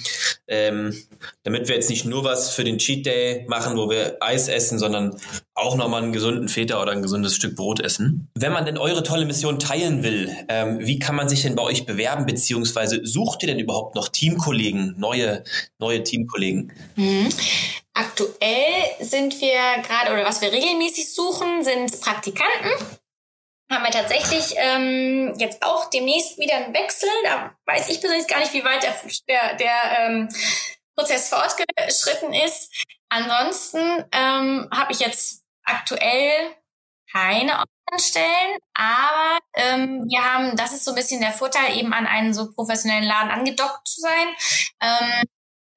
ähm, 0.47 0.95
damit 1.43 1.67
wir 1.67 1.75
jetzt 1.75 1.91
nicht 1.91 2.05
nur 2.05 2.23
was 2.23 2.55
für 2.55 2.63
den 2.63 2.79
Cheat 2.79 3.05
Day 3.05 3.45
machen, 3.47 3.77
wo 3.77 3.89
wir 3.89 4.17
Eis 4.19 4.47
essen, 4.47 4.79
sondern 4.79 5.15
auch 5.53 5.75
nochmal 5.75 6.01
einen 6.01 6.13
gesunden 6.13 6.49
Feta 6.49 6.81
oder 6.81 6.91
ein 6.91 7.03
gesundes 7.03 7.35
Stück 7.35 7.55
Brot 7.55 7.79
essen. 7.79 8.29
Wenn 8.33 8.53
man 8.53 8.65
denn 8.65 8.79
eure 8.79 9.03
tolle 9.03 9.25
Mission 9.25 9.59
teilen 9.59 10.01
will, 10.01 10.31
ähm, 10.49 10.79
wie 10.79 10.97
kann 10.97 11.15
man 11.15 11.29
sich 11.29 11.43
denn 11.43 11.55
bei 11.55 11.63
euch 11.63 11.85
bewerben, 11.85 12.25
beziehungsweise 12.25 13.01
sucht 13.05 13.43
ihr 13.43 13.47
denn 13.47 13.59
überhaupt 13.59 13.95
noch 13.95 14.09
Teamkollegen, 14.09 14.95
neue, 14.97 15.43
neue 15.77 16.03
Teamkollegen? 16.03 16.71
Mhm. 16.95 17.29
Aktuell 17.97 18.95
sind 18.99 19.41
wir 19.41 19.81
gerade, 19.81 20.13
oder 20.13 20.23
was 20.23 20.39
wir 20.41 20.51
regelmäßig 20.51 21.11
suchen, 21.15 21.63
sind 21.63 21.99
Praktikanten. 21.99 22.69
Haben 23.71 23.83
wir 23.83 23.89
tatsächlich 23.89 24.53
ähm, 24.55 25.33
jetzt 25.39 25.63
auch 25.63 25.89
demnächst 25.89 26.37
wieder 26.37 26.57
einen 26.57 26.75
Wechsel. 26.75 27.09
Da 27.23 27.55
weiß 27.65 27.89
ich 27.89 27.99
persönlich 27.99 28.27
gar 28.27 28.39
nicht, 28.39 28.53
wie 28.53 28.63
weit 28.63 28.83
der, 28.83 28.95
der, 29.27 29.55
der 29.55 29.99
ähm, 29.99 30.29
Prozess 30.95 31.29
fortgeschritten 31.29 32.35
ist. 32.35 32.71
Ansonsten 33.09 34.05
ähm, 34.11 34.69
habe 34.71 34.91
ich 34.91 34.99
jetzt 34.99 35.43
aktuell 35.63 36.55
keine 37.11 37.63
Stellen, 37.97 38.59
aber 38.75 39.39
ähm, 39.55 40.05
wir 40.07 40.23
haben, 40.23 40.55
das 40.55 40.73
ist 40.73 40.85
so 40.85 40.91
ein 40.91 40.95
bisschen 40.95 41.21
der 41.21 41.31
Vorteil, 41.31 41.75
eben 41.77 41.93
an 41.93 42.05
einen 42.05 42.33
so 42.33 42.51
professionellen 42.51 43.05
Laden 43.05 43.31
angedockt 43.31 43.87
zu 43.87 44.01
sein. 44.01 44.27
Ähm, 44.81 45.23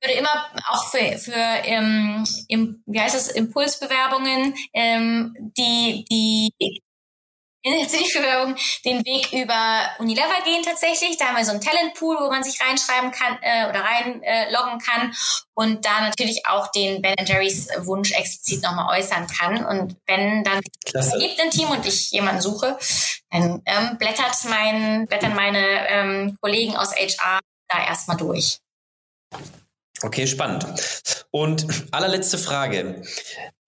würde 0.02 0.14
immer 0.14 0.46
auch 0.68 0.84
für, 0.90 1.18
für 1.18 1.34
ähm, 1.34 2.24
im, 2.48 2.82
wie 2.86 3.00
heißt 3.00 3.14
das, 3.14 3.28
Impulsbewerbungen, 3.28 4.54
ähm, 4.72 5.34
die, 5.56 6.04
die 6.10 6.82
Initiativbewerbung 7.62 8.56
den 8.86 9.04
Weg 9.04 9.32
über 9.32 9.90
Unilever 9.98 10.42
gehen 10.44 10.62
tatsächlich. 10.62 11.18
Da 11.18 11.26
haben 11.26 11.36
wir 11.36 11.44
so 11.44 11.50
einen 11.50 11.60
Talentpool, 11.60 12.16
wo 12.18 12.30
man 12.30 12.42
sich 12.42 12.58
reinschreiben 12.60 13.10
kann 13.10 13.38
äh, 13.42 13.68
oder 13.68 13.84
reinloggen 13.84 14.80
äh, 14.80 14.82
kann 14.82 15.14
und 15.54 15.84
da 15.84 16.00
natürlich 16.00 16.46
auch 16.46 16.70
den 16.72 17.02
Ben 17.02 17.16
Jerry's 17.26 17.68
Wunsch 17.80 18.12
explizit 18.12 18.62
nochmal 18.62 18.98
äußern 18.98 19.26
kann. 19.26 19.64
Und 19.66 19.96
wenn 20.06 20.42
dann 20.42 20.60
es 20.94 21.12
gibt 21.18 21.38
ein 21.38 21.50
Team 21.50 21.68
und 21.68 21.84
ich 21.84 22.10
jemanden 22.10 22.40
suche, 22.40 22.78
dann 23.30 23.62
ähm, 23.66 23.98
blättert 23.98 24.36
mein, 24.48 25.06
blättern 25.06 25.34
meine 25.34 25.88
ähm, 25.88 26.38
Kollegen 26.40 26.76
aus 26.76 26.94
HR 26.96 27.40
da 27.68 27.84
erstmal 27.84 28.16
durch. 28.16 28.58
Okay, 30.02 30.26
spannend. 30.26 30.66
Und 31.30 31.66
allerletzte 31.90 32.38
Frage. 32.38 33.02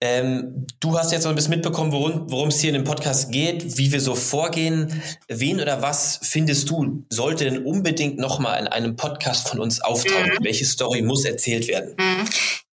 Ähm, 0.01 0.67
du 0.79 0.97
hast 0.97 1.11
jetzt 1.11 1.23
noch 1.23 1.31
ein 1.31 1.35
bisschen 1.35 1.51
mitbekommen, 1.51 1.91
worum 1.93 2.49
es 2.49 2.59
hier 2.59 2.69
in 2.69 2.73
dem 2.73 2.83
Podcast 2.83 3.31
geht, 3.31 3.77
wie 3.77 3.91
wir 3.91 4.01
so 4.01 4.15
vorgehen. 4.15 5.01
Wen 5.29 5.61
oder 5.61 5.81
was 5.81 6.19
findest 6.23 6.69
du, 6.69 7.05
sollte 7.09 7.45
denn 7.45 7.65
unbedingt 7.65 8.17
nochmal 8.17 8.59
in 8.59 8.67
einem 8.67 8.95
Podcast 8.95 9.47
von 9.47 9.59
uns 9.59 9.79
auftauchen? 9.79 10.33
Mhm. 10.39 10.43
Welche 10.43 10.65
Story 10.65 11.03
muss 11.03 11.23
erzählt 11.23 11.67
werden? 11.67 11.95
Mhm. 11.97 12.27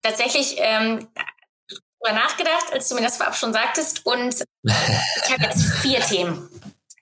Tatsächlich 0.02 0.56
ähm, 0.58 1.08
darüber 2.06 2.20
nachgedacht, 2.20 2.72
als 2.72 2.88
du 2.88 2.94
mir 2.94 3.02
das 3.02 3.16
vorab 3.16 3.34
schon 3.34 3.52
sagtest. 3.52 4.04
Und 4.04 4.44
ich 4.62 5.32
habe 5.32 5.42
jetzt 5.44 5.64
vier 5.82 6.00
Themen. 6.00 6.48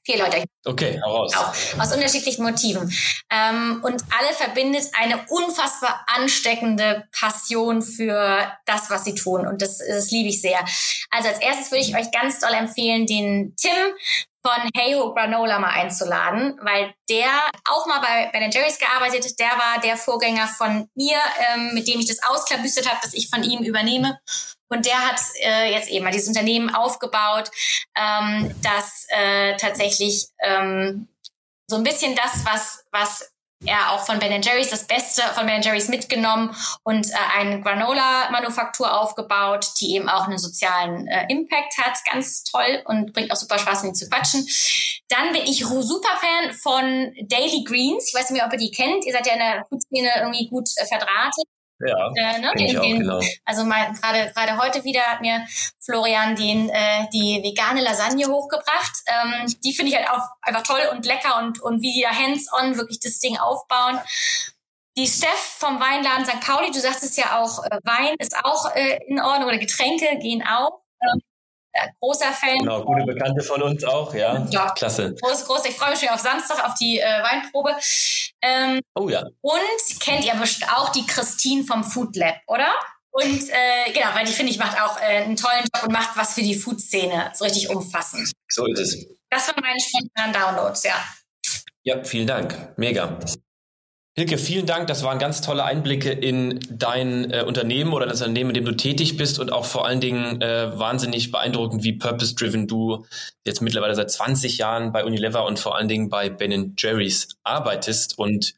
Vier 0.04 0.18
Leute. 0.18 0.44
Okay, 0.66 1.00
heraus. 1.02 1.34
Auch, 1.34 1.80
aus 1.80 1.94
unterschiedlichen 1.94 2.44
Motiven. 2.44 2.92
Ähm, 3.30 3.80
und 3.82 4.02
alle 4.18 4.34
verbindet 4.34 4.84
eine 4.92 5.24
unfassbar 5.28 6.04
ansteckende 6.06 7.08
Passion 7.18 7.80
für 7.80 8.52
das, 8.66 8.90
was 8.90 9.04
sie 9.04 9.14
tun. 9.14 9.46
Und 9.46 9.62
das, 9.62 9.78
das 9.78 10.10
liebe 10.10 10.28
ich 10.28 10.42
sehr. 10.42 10.62
Also 11.10 11.28
als 11.28 11.38
erstes 11.40 11.70
würde 11.70 11.84
ich 11.84 11.96
euch 11.96 12.10
ganz 12.10 12.38
doll 12.38 12.52
empfehlen, 12.52 13.06
den 13.06 13.54
Tim 13.56 13.94
von 14.46 14.70
Hey 14.76 14.92
Ho 14.92 15.14
Granola 15.14 15.58
mal 15.58 15.70
einzuladen, 15.70 16.58
weil 16.60 16.94
der 17.08 17.30
auch 17.66 17.86
mal 17.86 18.00
bei 18.00 18.28
Ben 18.30 18.50
Jerry's 18.50 18.78
gearbeitet, 18.78 19.38
der 19.38 19.48
war 19.48 19.80
der 19.82 19.96
Vorgänger 19.96 20.46
von 20.46 20.86
mir, 20.94 21.16
ähm, 21.48 21.72
mit 21.72 21.88
dem 21.88 21.98
ich 21.98 22.06
das 22.06 22.22
ausklabüstert 22.22 22.86
habe, 22.90 23.00
dass 23.02 23.14
ich 23.14 23.30
von 23.30 23.42
ihm 23.42 23.62
übernehme. 23.62 24.18
Und 24.74 24.86
der 24.86 24.98
hat 24.98 25.20
äh, 25.40 25.72
jetzt 25.72 25.88
eben 25.88 26.04
mal 26.04 26.10
dieses 26.10 26.28
Unternehmen 26.28 26.74
aufgebaut, 26.74 27.50
ähm, 27.96 28.52
das 28.60 29.06
äh, 29.08 29.56
tatsächlich 29.56 30.26
ähm, 30.42 31.06
so 31.68 31.76
ein 31.76 31.84
bisschen 31.84 32.16
das, 32.16 32.44
was, 32.44 32.84
was 32.90 33.30
er 33.64 33.92
auch 33.92 34.04
von 34.04 34.18
Ben 34.18 34.42
Jerry's 34.42 34.70
das 34.70 34.86
Beste 34.86 35.22
von 35.34 35.46
Ben 35.46 35.62
Jerry's 35.62 35.88
mitgenommen 35.88 36.54
und 36.82 37.08
äh, 37.08 37.14
eine 37.36 37.60
Granola-Manufaktur 37.60 39.00
aufgebaut, 39.00 39.66
die 39.80 39.94
eben 39.94 40.08
auch 40.08 40.26
einen 40.26 40.38
sozialen 40.38 41.06
äh, 41.06 41.26
Impact 41.28 41.78
hat. 41.78 41.96
Ganz 42.10 42.42
toll 42.44 42.82
und 42.86 43.12
bringt 43.12 43.30
auch 43.30 43.36
super 43.36 43.58
Spaß, 43.58 43.84
ihm 43.84 43.94
zu 43.94 44.08
quatschen. 44.08 44.46
Dann 45.08 45.32
bin 45.32 45.44
ich 45.44 45.64
super 45.64 46.18
Fan 46.20 46.52
von 46.52 47.14
Daily 47.28 47.64
Greens. 47.64 48.08
Ich 48.08 48.14
weiß 48.14 48.30
nicht, 48.30 48.44
ob 48.44 48.52
ihr 48.52 48.58
die 48.58 48.72
kennt. 48.72 49.04
Ihr 49.06 49.12
seid 49.12 49.26
ja 49.26 49.34
in 49.34 49.38
der 49.38 49.64
Food-Szene 49.68 50.10
irgendwie 50.18 50.48
gut 50.48 50.68
äh, 50.76 50.84
verdrahtet. 50.84 51.44
Ja, 51.84 52.10
äh, 52.16 52.38
ne, 52.40 52.52
den, 52.56 52.78
auch, 52.78 52.82
den, 52.82 52.98
genau. 53.00 53.20
Also 53.44 53.64
gerade 53.64 54.32
gerade 54.32 54.58
heute 54.58 54.84
wieder 54.84 55.02
hat 55.02 55.20
mir 55.20 55.46
Florian 55.80 56.34
den 56.36 56.68
äh, 56.70 57.06
die 57.12 57.40
vegane 57.42 57.82
Lasagne 57.82 58.26
hochgebracht. 58.26 58.92
Ähm, 59.06 59.54
die 59.62 59.74
finde 59.74 59.92
ich 59.92 59.98
halt 59.98 60.10
auch 60.10 60.26
einfach 60.42 60.62
toll 60.62 60.80
und 60.92 61.04
lecker 61.04 61.38
und 61.38 61.60
und 61.60 61.82
wie 61.82 61.92
die 61.92 62.02
da 62.02 62.10
hands-on 62.10 62.76
wirklich 62.76 63.00
das 63.00 63.18
Ding 63.18 63.36
aufbauen. 63.36 64.00
Die 64.96 65.08
Steph 65.08 65.56
vom 65.58 65.80
Weinladen 65.80 66.24
St. 66.24 66.40
Pauli, 66.40 66.70
du 66.70 66.78
sagst 66.78 67.02
es 67.02 67.16
ja 67.16 67.40
auch, 67.40 67.64
äh, 67.64 67.78
Wein 67.82 68.14
ist 68.18 68.36
auch 68.44 68.74
äh, 68.76 69.00
in 69.08 69.20
Ordnung 69.20 69.48
oder 69.48 69.58
Getränke 69.58 70.18
gehen 70.20 70.42
auch. 70.46 70.80
Ähm, 71.02 71.18
äh, 71.18 71.33
großer 72.00 72.32
Fan. 72.32 72.58
Genau, 72.58 72.84
gute 72.84 73.04
Bekannte 73.04 73.42
von 73.42 73.62
uns 73.62 73.84
auch, 73.84 74.14
ja. 74.14 74.46
Ja, 74.50 74.70
klasse. 74.70 75.14
Groß, 75.20 75.44
groß. 75.44 75.64
Ich 75.66 75.76
freue 75.76 75.90
mich 75.90 76.00
schon 76.00 76.08
auf 76.08 76.20
Samstag 76.20 76.64
auf 76.64 76.74
die 76.74 76.98
äh, 76.98 77.04
Weinprobe. 77.04 77.74
Ähm, 78.42 78.80
oh 78.94 79.08
ja. 79.08 79.22
Und 79.40 80.00
kennt 80.00 80.24
ihr 80.24 80.34
bestimmt 80.34 80.70
auch 80.72 80.90
die 80.90 81.06
Christine 81.06 81.64
vom 81.64 81.84
Food 81.84 82.16
Lab, 82.16 82.36
oder? 82.46 82.72
Und 83.10 83.48
äh, 83.48 83.92
genau, 83.92 84.08
weil 84.14 84.26
die 84.26 84.32
finde 84.32 84.50
ich 84.50 84.58
macht 84.58 84.80
auch 84.80 85.00
äh, 85.00 85.22
einen 85.22 85.36
tollen 85.36 85.62
Job 85.72 85.84
und 85.84 85.92
macht 85.92 86.16
was 86.16 86.34
für 86.34 86.42
die 86.42 86.56
Food-Szene, 86.56 87.30
so 87.34 87.44
richtig 87.44 87.70
umfassend. 87.70 88.32
So 88.48 88.66
ist 88.66 88.80
es. 88.80 89.06
Das 89.30 89.46
waren 89.48 89.62
meine 89.62 89.78
spontanen 89.80 90.32
Downloads, 90.32 90.82
ja. 90.82 90.94
Ja, 91.84 92.02
vielen 92.02 92.26
Dank. 92.26 92.72
Mega. 92.76 93.18
Hilke, 94.16 94.38
vielen 94.38 94.64
Dank. 94.64 94.86
Das 94.86 95.02
waren 95.02 95.18
ganz 95.18 95.40
tolle 95.40 95.64
Einblicke 95.64 96.12
in 96.12 96.60
dein 96.70 97.32
äh, 97.32 97.42
Unternehmen 97.42 97.92
oder 97.92 98.06
das 98.06 98.20
Unternehmen, 98.20 98.50
in 98.50 98.54
dem 98.54 98.64
du 98.64 98.76
tätig 98.76 99.16
bist 99.16 99.40
und 99.40 99.52
auch 99.52 99.64
vor 99.64 99.86
allen 99.86 100.00
Dingen 100.00 100.40
äh, 100.40 100.78
wahnsinnig 100.78 101.32
beeindruckend, 101.32 101.82
wie 101.82 101.94
purpose-driven 101.94 102.68
du 102.68 103.04
jetzt 103.44 103.60
mittlerweile 103.60 103.96
seit 103.96 104.12
20 104.12 104.58
Jahren 104.58 104.92
bei 104.92 105.04
Unilever 105.04 105.44
und 105.44 105.58
vor 105.58 105.74
allen 105.76 105.88
Dingen 105.88 106.10
bei 106.10 106.30
Ben 106.30 106.76
Jerry's 106.78 107.26
arbeitest 107.42 108.16
und 108.16 108.54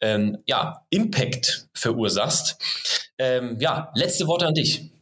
ähm, 0.00 0.38
ja, 0.46 0.86
Impact 0.88 1.68
verursachst. 1.74 2.56
Ähm, 3.18 3.58
ja, 3.60 3.92
letzte 3.94 4.26
Worte 4.26 4.46
an 4.46 4.54
dich. 4.54 4.93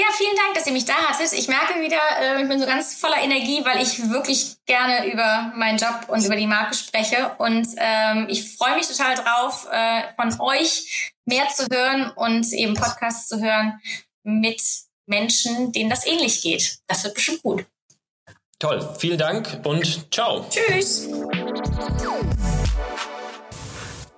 Ja, 0.00 0.06
vielen 0.16 0.34
Dank, 0.34 0.54
dass 0.54 0.66
ihr 0.66 0.72
mich 0.72 0.86
da 0.86 0.94
hattet. 0.94 1.30
Ich 1.34 1.46
merke 1.46 1.78
wieder, 1.78 1.98
äh, 2.22 2.40
ich 2.42 2.48
bin 2.48 2.58
so 2.58 2.64
ganz 2.64 2.94
voller 2.94 3.18
Energie, 3.18 3.62
weil 3.66 3.82
ich 3.82 4.08
wirklich 4.08 4.56
gerne 4.64 5.12
über 5.12 5.52
meinen 5.54 5.76
Job 5.76 6.06
und 6.08 6.24
über 6.24 6.36
die 6.36 6.46
Marke 6.46 6.74
spreche. 6.74 7.32
Und 7.36 7.68
ähm, 7.76 8.26
ich 8.30 8.56
freue 8.56 8.76
mich 8.76 8.88
total 8.88 9.14
drauf, 9.16 9.68
äh, 9.70 10.04
von 10.16 10.40
euch 10.40 11.12
mehr 11.26 11.46
zu 11.54 11.66
hören 11.70 12.10
und 12.16 12.50
eben 12.54 12.72
Podcasts 12.72 13.28
zu 13.28 13.42
hören 13.42 13.78
mit 14.22 14.62
Menschen, 15.04 15.70
denen 15.72 15.90
das 15.90 16.06
ähnlich 16.06 16.40
geht. 16.40 16.78
Das 16.86 17.04
wird 17.04 17.14
bestimmt 17.14 17.42
gut. 17.42 17.66
Toll, 18.58 18.96
vielen 18.98 19.18
Dank 19.18 19.60
und 19.64 20.14
ciao. 20.14 20.46
Tschüss. 20.48 21.08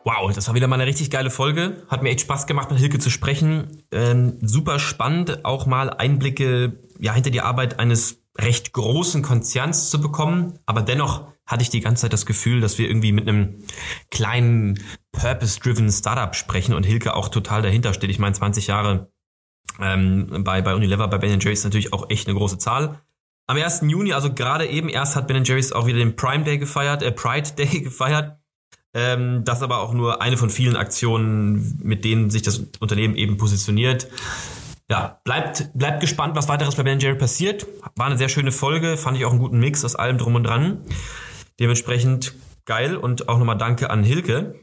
Wow, 0.04 0.32
das 0.32 0.48
war 0.48 0.54
wieder 0.54 0.66
mal 0.66 0.76
eine 0.76 0.86
richtig 0.86 1.10
geile 1.10 1.30
Folge. 1.30 1.84
Hat 1.88 2.02
mir 2.02 2.10
echt 2.10 2.22
Spaß 2.22 2.46
gemacht, 2.46 2.70
mit 2.70 2.80
Hilke 2.80 2.98
zu 2.98 3.08
sprechen. 3.08 3.84
Ähm, 3.92 4.38
super 4.40 4.78
spannend, 4.78 5.44
auch 5.44 5.66
mal 5.66 5.90
Einblicke 5.90 6.78
ja, 6.98 7.12
hinter 7.14 7.30
die 7.30 7.40
Arbeit 7.40 7.78
eines 7.78 8.22
recht 8.36 8.72
großen 8.72 9.22
Konzerns 9.22 9.90
zu 9.90 10.00
bekommen. 10.00 10.58
Aber 10.66 10.82
dennoch 10.82 11.26
hatte 11.46 11.62
ich 11.62 11.70
die 11.70 11.80
ganze 11.80 12.02
Zeit 12.02 12.12
das 12.12 12.26
Gefühl, 12.26 12.60
dass 12.60 12.78
wir 12.78 12.88
irgendwie 12.88 13.12
mit 13.12 13.28
einem 13.28 13.62
kleinen 14.10 14.80
Purpose-driven 15.12 15.90
Startup 15.90 16.34
sprechen 16.34 16.74
und 16.74 16.84
Hilke 16.84 17.14
auch 17.14 17.28
total 17.28 17.62
dahinter 17.62 17.94
steht. 17.94 18.10
Ich 18.10 18.18
meine, 18.18 18.34
20 18.34 18.66
Jahre 18.66 19.12
ähm, 19.80 20.42
bei, 20.44 20.62
bei 20.62 20.74
Unilever, 20.74 21.08
bei 21.08 21.18
Ben 21.18 21.38
Jerry's 21.40 21.60
ist 21.60 21.64
natürlich 21.64 21.92
auch 21.92 22.10
echt 22.10 22.26
eine 22.26 22.36
große 22.36 22.58
Zahl. 22.58 23.00
Am 23.46 23.56
1. 23.56 23.82
Juni, 23.82 24.12
also 24.12 24.32
gerade 24.32 24.66
eben 24.66 24.88
erst 24.88 25.14
hat 25.14 25.26
Ben 25.28 25.44
Jerry's 25.44 25.72
auch 25.72 25.86
wieder 25.86 25.98
den 25.98 26.16
Prime 26.16 26.44
Day 26.44 26.58
gefeiert, 26.58 27.02
äh, 27.02 27.12
Pride 27.12 27.52
Day 27.52 27.80
gefeiert. 27.82 28.38
Ähm, 28.94 29.44
das 29.44 29.62
aber 29.62 29.80
auch 29.80 29.94
nur 29.94 30.20
eine 30.20 30.36
von 30.36 30.50
vielen 30.50 30.76
Aktionen, 30.76 31.80
mit 31.82 32.04
denen 32.04 32.30
sich 32.30 32.42
das 32.42 32.62
Unternehmen 32.78 33.16
eben 33.16 33.38
positioniert. 33.38 34.08
Ja, 34.90 35.20
bleibt, 35.24 35.70
bleibt 35.72 36.00
gespannt, 36.00 36.36
was 36.36 36.48
weiteres 36.48 36.74
bei 36.74 36.82
Ben 36.82 37.00
Jerry 37.00 37.16
passiert. 37.16 37.66
War 37.96 38.06
eine 38.06 38.18
sehr 38.18 38.28
schöne 38.28 38.52
Folge, 38.52 38.98
fand 38.98 39.16
ich 39.16 39.24
auch 39.24 39.30
einen 39.30 39.40
guten 39.40 39.58
Mix 39.58 39.84
aus 39.84 39.96
allem 39.96 40.18
drum 40.18 40.34
und 40.34 40.44
dran. 40.44 40.82
Dementsprechend 41.58 42.34
geil 42.66 42.96
und 42.96 43.28
auch 43.28 43.38
nochmal 43.38 43.56
Danke 43.56 43.88
an 43.88 44.04
Hilke. 44.04 44.60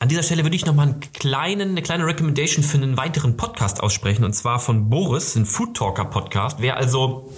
An 0.00 0.08
dieser 0.08 0.22
Stelle 0.22 0.44
würde 0.44 0.54
ich 0.54 0.64
nochmal 0.64 0.86
einen 0.86 1.00
kleinen, 1.00 1.70
eine 1.70 1.82
kleine 1.82 2.06
Recommendation 2.06 2.62
für 2.62 2.76
einen 2.76 2.96
weiteren 2.96 3.36
Podcast 3.36 3.82
aussprechen 3.82 4.22
und 4.22 4.32
zwar 4.32 4.60
von 4.60 4.88
Boris, 4.88 5.34
ein 5.34 5.44
Food 5.44 5.76
Talker 5.76 6.04
Podcast. 6.04 6.58
Wer 6.60 6.76
also 6.76 7.32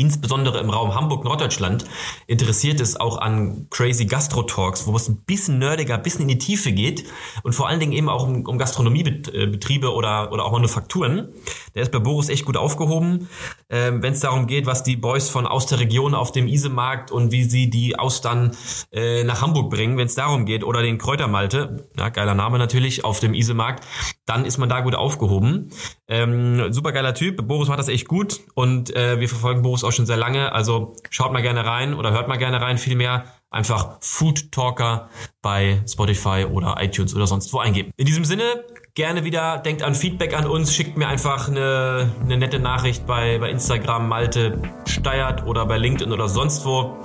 insbesondere 0.00 0.58
im 0.60 0.70
Raum 0.70 0.94
Hamburg-Norddeutschland 0.94 1.84
interessiert 2.26 2.80
ist 2.80 3.00
auch 3.00 3.18
an 3.18 3.66
crazy 3.70 4.06
Gastro-Talks, 4.06 4.86
wo 4.86 4.96
es 4.96 5.08
ein 5.08 5.18
bisschen 5.26 5.58
nerdiger, 5.58 5.94
ein 5.94 6.02
bisschen 6.02 6.22
in 6.22 6.28
die 6.28 6.38
Tiefe 6.38 6.72
geht 6.72 7.04
und 7.42 7.54
vor 7.54 7.68
allen 7.68 7.80
Dingen 7.80 7.92
eben 7.92 8.08
auch 8.08 8.26
um, 8.26 8.46
um 8.46 8.58
Gastronomiebetriebe 8.58 9.92
oder, 9.92 10.32
oder 10.32 10.44
auch 10.44 10.52
Manufakturen. 10.52 11.28
Der 11.74 11.82
ist 11.82 11.92
bei 11.92 11.98
Boris 11.98 12.28
echt 12.28 12.44
gut 12.44 12.56
aufgehoben, 12.56 13.28
ähm, 13.68 14.02
wenn 14.02 14.12
es 14.12 14.20
darum 14.20 14.46
geht, 14.46 14.66
was 14.66 14.82
die 14.82 14.96
Boys 14.96 15.28
von 15.28 15.46
aus 15.46 15.66
der 15.66 15.80
Region 15.80 16.14
auf 16.14 16.32
dem 16.32 16.46
Isemarkt 16.46 17.10
und 17.10 17.32
wie 17.32 17.44
sie 17.44 17.70
die 17.70 17.98
Austern 17.98 18.56
äh, 18.92 19.24
nach 19.24 19.42
Hamburg 19.42 19.70
bringen, 19.70 19.96
wenn 19.96 20.06
es 20.06 20.14
darum 20.14 20.44
geht, 20.44 20.64
oder 20.64 20.82
den 20.82 20.98
Kräutermalte, 20.98 21.88
ja, 21.96 22.08
geiler 22.08 22.34
Name 22.34 22.58
natürlich, 22.58 23.04
auf 23.04 23.20
dem 23.20 23.34
Isemarkt, 23.34 23.84
dann 24.26 24.44
ist 24.44 24.58
man 24.58 24.68
da 24.68 24.80
gut 24.80 24.94
aufgehoben. 24.94 25.70
Ähm, 26.08 26.72
super 26.72 26.92
geiler 26.92 27.14
Typ, 27.14 27.46
Boris 27.46 27.68
macht 27.68 27.78
das 27.78 27.88
echt 27.88 28.08
gut 28.08 28.40
und 28.54 28.94
äh, 28.94 29.20
wir 29.20 29.28
verfolgen 29.28 29.62
Boris 29.62 29.84
auch 29.84 29.92
schon 29.92 30.06
sehr 30.06 30.16
lange, 30.16 30.52
also 30.52 30.94
schaut 31.10 31.32
mal 31.32 31.42
gerne 31.42 31.64
rein 31.64 31.94
oder 31.94 32.12
hört 32.12 32.28
mal 32.28 32.38
gerne 32.38 32.60
rein, 32.60 32.78
vielmehr 32.78 33.24
einfach 33.50 33.98
Food 34.00 34.52
Talker 34.52 35.10
bei 35.42 35.82
Spotify 35.86 36.46
oder 36.50 36.76
iTunes 36.80 37.14
oder 37.14 37.26
sonst 37.26 37.52
wo 37.52 37.58
eingeben. 37.58 37.90
In 37.96 38.06
diesem 38.06 38.24
Sinne, 38.24 38.64
gerne 38.94 39.24
wieder, 39.24 39.58
denkt 39.58 39.82
an 39.82 39.94
Feedback 39.94 40.36
an 40.36 40.46
uns, 40.46 40.74
schickt 40.74 40.96
mir 40.96 41.08
einfach 41.08 41.48
eine, 41.48 42.10
eine 42.22 42.36
nette 42.36 42.58
Nachricht 42.58 43.06
bei, 43.06 43.38
bei 43.38 43.50
Instagram 43.50 44.08
Malte 44.08 44.58
Steiert 44.86 45.46
oder 45.46 45.66
bei 45.66 45.78
LinkedIn 45.78 46.12
oder 46.12 46.28
sonst 46.28 46.64
wo. 46.64 46.96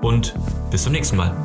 Und 0.00 0.34
bis 0.70 0.84
zum 0.84 0.92
nächsten 0.92 1.16
Mal. 1.16 1.36